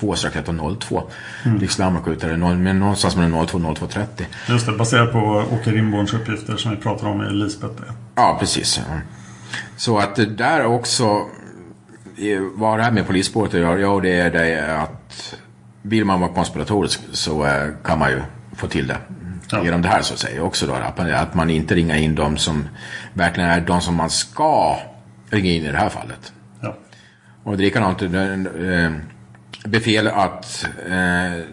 02 0.00 0.16
strax 0.16 0.36
efter 0.36 0.76
02. 0.80 1.02
Mm. 1.44 1.60
Rikslarmet 1.60 2.04
går 2.04 2.12
ut 2.14 2.20
där, 2.20 2.36
men 2.36 2.78
någonstans 2.78 3.16
mellan 3.16 3.46
02 3.46 3.58
och 3.58 3.64
02.30. 3.64 4.06
Just 4.48 4.66
det, 4.66 4.72
baserat 4.72 5.12
på 5.12 5.44
Åke 5.52 5.70
Rimborns 5.70 6.14
uppgifter 6.14 6.56
som 6.56 6.70
vi 6.70 6.76
pratade 6.76 7.10
om 7.10 7.22
i 7.22 7.30
Lisbeth. 7.30 7.82
Ja, 8.14 8.36
precis. 8.40 8.80
Så 9.76 9.98
att 9.98 10.16
det 10.16 10.26
där 10.26 10.66
också, 10.66 11.26
vad 12.54 12.78
det 12.78 12.82
här 12.82 12.90
med 12.90 13.06
polisspåret 13.06 13.54
att 13.54 13.60
göra, 13.60 13.80
ja 13.80 14.00
det 14.00 14.20
är 14.20 14.30
det 14.30 14.76
att 14.76 15.36
vill 15.82 16.04
man 16.04 16.20
vara 16.20 16.32
konspiratorisk 16.32 17.00
så 17.12 17.46
eh, 17.46 17.68
kan 17.84 17.98
man 17.98 18.10
ju 18.10 18.22
få 18.56 18.66
till 18.66 18.86
det. 18.86 18.98
Ja. 19.50 19.64
Genom 19.64 19.82
det 19.82 19.88
här 19.88 20.02
så 20.02 20.14
att 20.14 20.20
säga 20.20 20.42
också 20.42 20.66
då. 20.66 20.74
Att 21.12 21.34
man 21.34 21.50
inte 21.50 21.74
ringer 21.74 21.96
in 21.96 22.14
de 22.14 22.36
som 22.36 22.68
verkligen 23.12 23.50
är 23.50 23.60
de 23.60 23.80
som 23.80 23.94
man 23.94 24.10
ska 24.10 24.78
ringa 25.30 25.50
in 25.50 25.64
i 25.64 25.72
det 25.72 25.78
här 25.78 25.88
fallet. 25.88 26.32
Och 27.46 27.56
det 27.56 27.62
är 27.62 27.64
likadant 27.64 28.02
eh, 28.02 28.10
befäl 29.64 30.08
att 30.08 30.66
eh, 30.88 31.44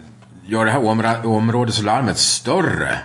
göra 0.46 0.64
det 0.64 0.70
här 0.70 0.86
områ 0.86 1.08
områdeslarmet 1.24 2.18
större. 2.18 2.98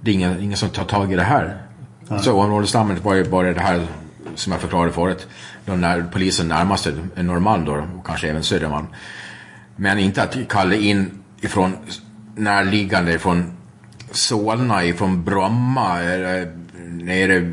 Det 0.00 0.10
är 0.10 0.14
ingen, 0.14 0.40
ingen 0.40 0.56
som 0.56 0.68
tar 0.68 0.84
tag 0.84 1.12
i 1.12 1.16
det 1.16 1.22
här. 1.22 1.62
Ja. 2.08 2.18
Så 2.18 2.40
områdeslarmet 2.40 3.04
var 3.04 3.14
ju 3.14 3.24
bara 3.24 3.52
det 3.52 3.60
här 3.60 3.86
som 4.34 4.52
jag 4.52 4.60
förklarade 4.60 4.92
förut. 4.92 5.26
De 5.66 5.80
när 5.80 6.02
polisen 6.12 6.48
närmaste 6.48 6.92
Norrmalm 7.16 7.64
då, 7.64 7.72
och 7.72 8.06
kanske 8.06 8.28
även 8.28 8.42
Södermalm. 8.42 8.86
Men 9.76 9.98
inte 9.98 10.22
att 10.22 10.36
kalla 10.48 10.74
in 10.74 11.10
ifrån 11.40 11.76
närliggande, 12.36 13.12
ifrån 13.12 13.56
Solna, 14.10 14.84
ifrån 14.84 15.24
Bromma, 15.24 15.98
nere, 16.88 17.52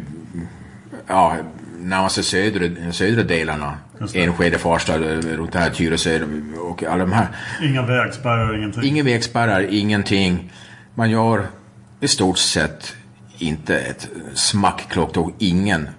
ja, 1.07 1.35
närmaste 1.81 2.23
södra, 2.23 2.91
södra 2.91 3.23
delarna. 3.23 3.77
Enskede, 4.13 4.57
Farsta, 4.57 4.97
runt 4.97 5.55
här 5.55 5.69
Tyresö 5.69 6.19
och 6.59 6.83
alla 6.83 7.05
de 7.05 7.11
här. 7.11 7.27
Inga 7.61 7.81
vägspärrar, 7.81 8.57
ingenting? 8.57 8.83
Inga 8.83 9.03
vägspärrar, 9.03 9.61
ingenting. 9.69 10.51
Man 10.95 11.09
gör 11.09 11.47
i 11.99 12.07
stort 12.07 12.37
sett 12.37 12.93
inte 13.37 13.79
ett 13.79 14.09
smack 14.33 14.87
klockt 14.89 15.17
och 15.17 15.31
ingen 15.37 15.89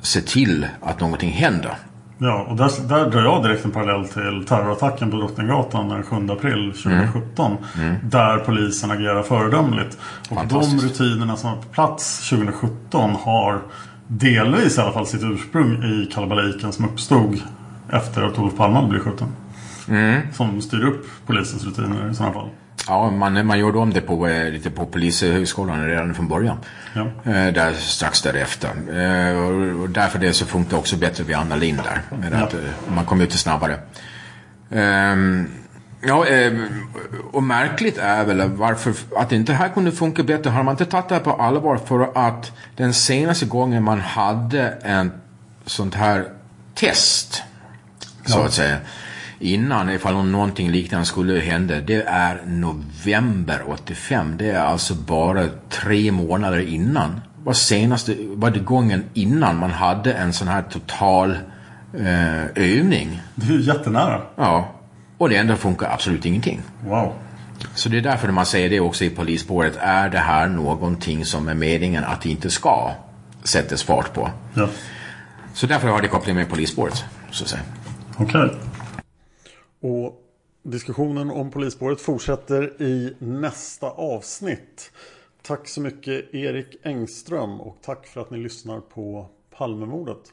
ser 0.00 0.20
till 0.20 0.66
att 0.80 1.00
någonting 1.00 1.30
händer. 1.30 1.74
Ja, 2.22 2.46
och 2.48 2.56
där, 2.56 2.70
där 2.88 3.10
drar 3.10 3.22
jag 3.22 3.42
direkt 3.42 3.64
en 3.64 3.70
parallell 3.70 4.08
till 4.08 4.46
terrorattacken 4.48 5.10
på 5.10 5.16
Drottninggatan 5.16 5.88
den 5.88 6.02
7 6.02 6.16
april 6.16 6.72
2017. 6.72 7.56
Mm. 7.74 7.88
Mm. 7.88 8.10
Där 8.10 8.38
polisen 8.38 8.90
agerar 8.90 9.22
föredömligt. 9.22 9.98
Och 10.30 10.46
de 10.46 10.78
rutinerna 10.78 11.36
som 11.36 11.50
var 11.50 11.62
på 11.62 11.68
plats 11.68 12.28
2017 12.30 13.10
har 13.10 13.62
delvis 14.10 14.78
i 14.78 14.80
alla 14.80 14.92
fall 14.92 15.06
sitt 15.06 15.22
ursprung 15.22 15.84
i 15.84 16.06
kalabaliken 16.06 16.72
som 16.72 16.84
uppstod 16.84 17.42
efter 17.92 18.22
att 18.22 18.38
Olof 18.38 18.56
Palme 18.56 18.88
blev 18.88 19.00
skjuten. 19.00 19.28
Mm. 19.88 20.22
Som 20.32 20.62
styr 20.62 20.84
upp 20.84 21.06
polisens 21.26 21.64
rutiner 21.64 22.10
i 22.10 22.14
sådana 22.14 22.34
fall. 22.34 22.48
Ja, 22.86 23.10
man, 23.10 23.46
man 23.46 23.58
gjorde 23.58 23.78
om 23.78 23.92
det 23.92 24.00
på, 24.00 24.28
eh, 24.28 24.50
lite 24.50 24.70
på 24.70 24.86
Polishögskolan 24.86 25.86
redan 25.86 26.14
från 26.14 26.28
början. 26.28 26.56
Ja. 26.94 27.00
Eh, 27.00 27.52
där, 27.52 27.72
strax 27.72 28.22
därefter. 28.22 28.68
Eh, 28.68 29.38
och, 29.38 29.82
och 29.82 29.90
därför 29.90 30.18
det 30.18 30.32
så 30.32 30.46
funkar 30.46 30.70
det 30.70 30.76
också 30.76 30.96
bättre 30.96 31.24
vid 31.24 31.36
Anna 31.36 31.56
Lind 31.56 31.78
där. 31.78 32.16
Med 32.16 32.32
ja. 32.32 32.38
att 32.38 32.54
man 32.94 33.04
kom 33.04 33.20
ut 33.20 33.32
snabbare. 33.32 33.78
Um, 34.68 35.46
ja, 36.00 36.26
och 37.32 37.42
märkligt 37.42 37.98
är 37.98 38.24
väl 38.24 38.50
varför 38.50 38.94
att 39.16 39.32
inte 39.32 39.52
det 39.52 39.56
här 39.56 39.68
kunde 39.68 39.92
funka 39.92 40.22
bättre. 40.22 40.50
Har 40.50 40.62
man 40.62 40.72
inte 40.72 40.86
tagit 40.86 41.08
det 41.08 41.14
här 41.14 41.22
på 41.22 41.32
allvar 41.32 41.76
för 41.76 42.10
att 42.14 42.52
den 42.76 42.94
senaste 42.94 43.46
gången 43.46 43.82
man 43.82 44.00
hade 44.00 44.68
en 44.82 45.12
sånt 45.66 45.94
här 45.94 46.24
test. 46.74 47.42
Så 48.26 48.38
ja. 48.38 48.44
att 48.44 48.52
säga 48.52 48.76
innan 49.40 49.90
ifall 49.90 50.24
någonting 50.24 50.70
liknande 50.70 51.06
skulle 51.06 51.40
hända. 51.40 51.80
Det 51.80 52.02
är 52.02 52.42
november 52.46 53.62
85. 53.66 54.36
Det 54.36 54.50
är 54.50 54.60
alltså 54.60 54.94
bara 54.94 55.48
tre 55.68 56.12
månader 56.12 56.58
innan. 56.58 57.20
Var 57.44 57.52
senaste, 57.52 58.16
var 58.18 58.50
det 58.50 58.58
gången 58.58 59.04
innan 59.14 59.56
man 59.56 59.70
hade 59.70 60.12
en 60.12 60.32
sån 60.32 60.48
här 60.48 60.62
total 60.62 61.38
eh, 61.98 62.44
övning. 62.44 63.22
Det 63.34 63.46
är 63.46 63.52
ju 63.52 63.62
jättenära. 63.62 64.22
Ja. 64.36 64.79
Och 65.20 65.28
det 65.28 65.36
ändå 65.36 65.56
funkar 65.56 65.90
absolut 65.92 66.26
ingenting. 66.26 66.62
Wow. 66.84 67.12
Så 67.74 67.88
det 67.88 67.98
är 67.98 68.02
därför 68.02 68.28
man 68.28 68.46
säger 68.46 68.70
det 68.70 68.80
också 68.80 69.04
i 69.04 69.10
polisspåret. 69.10 69.76
Är 69.80 70.08
det 70.08 70.18
här 70.18 70.48
någonting 70.48 71.24
som 71.24 71.48
är 71.48 71.54
meningen 71.54 72.04
att 72.04 72.22
det 72.22 72.28
inte 72.28 72.50
ska 72.50 72.92
sättas 73.42 73.82
fart 73.82 74.14
på? 74.14 74.30
Ja. 74.54 74.68
Så 75.54 75.66
därför 75.66 75.88
har 75.88 76.02
det 76.02 76.08
koppling 76.08 76.36
med 76.36 76.48
polisspåret. 76.48 77.04
Okej. 78.18 78.44
Okay. 78.44 78.50
Och 79.80 80.22
diskussionen 80.62 81.30
om 81.30 81.50
polisspåret 81.50 82.00
fortsätter 82.00 82.82
i 82.82 83.14
nästa 83.18 83.90
avsnitt. 83.90 84.92
Tack 85.42 85.68
så 85.68 85.80
mycket 85.80 86.34
Erik 86.34 86.76
Engström 86.82 87.60
och 87.60 87.78
tack 87.82 88.06
för 88.06 88.20
att 88.20 88.30
ni 88.30 88.38
lyssnar 88.38 88.80
på 88.80 89.26
Palmemordet. 89.58 90.32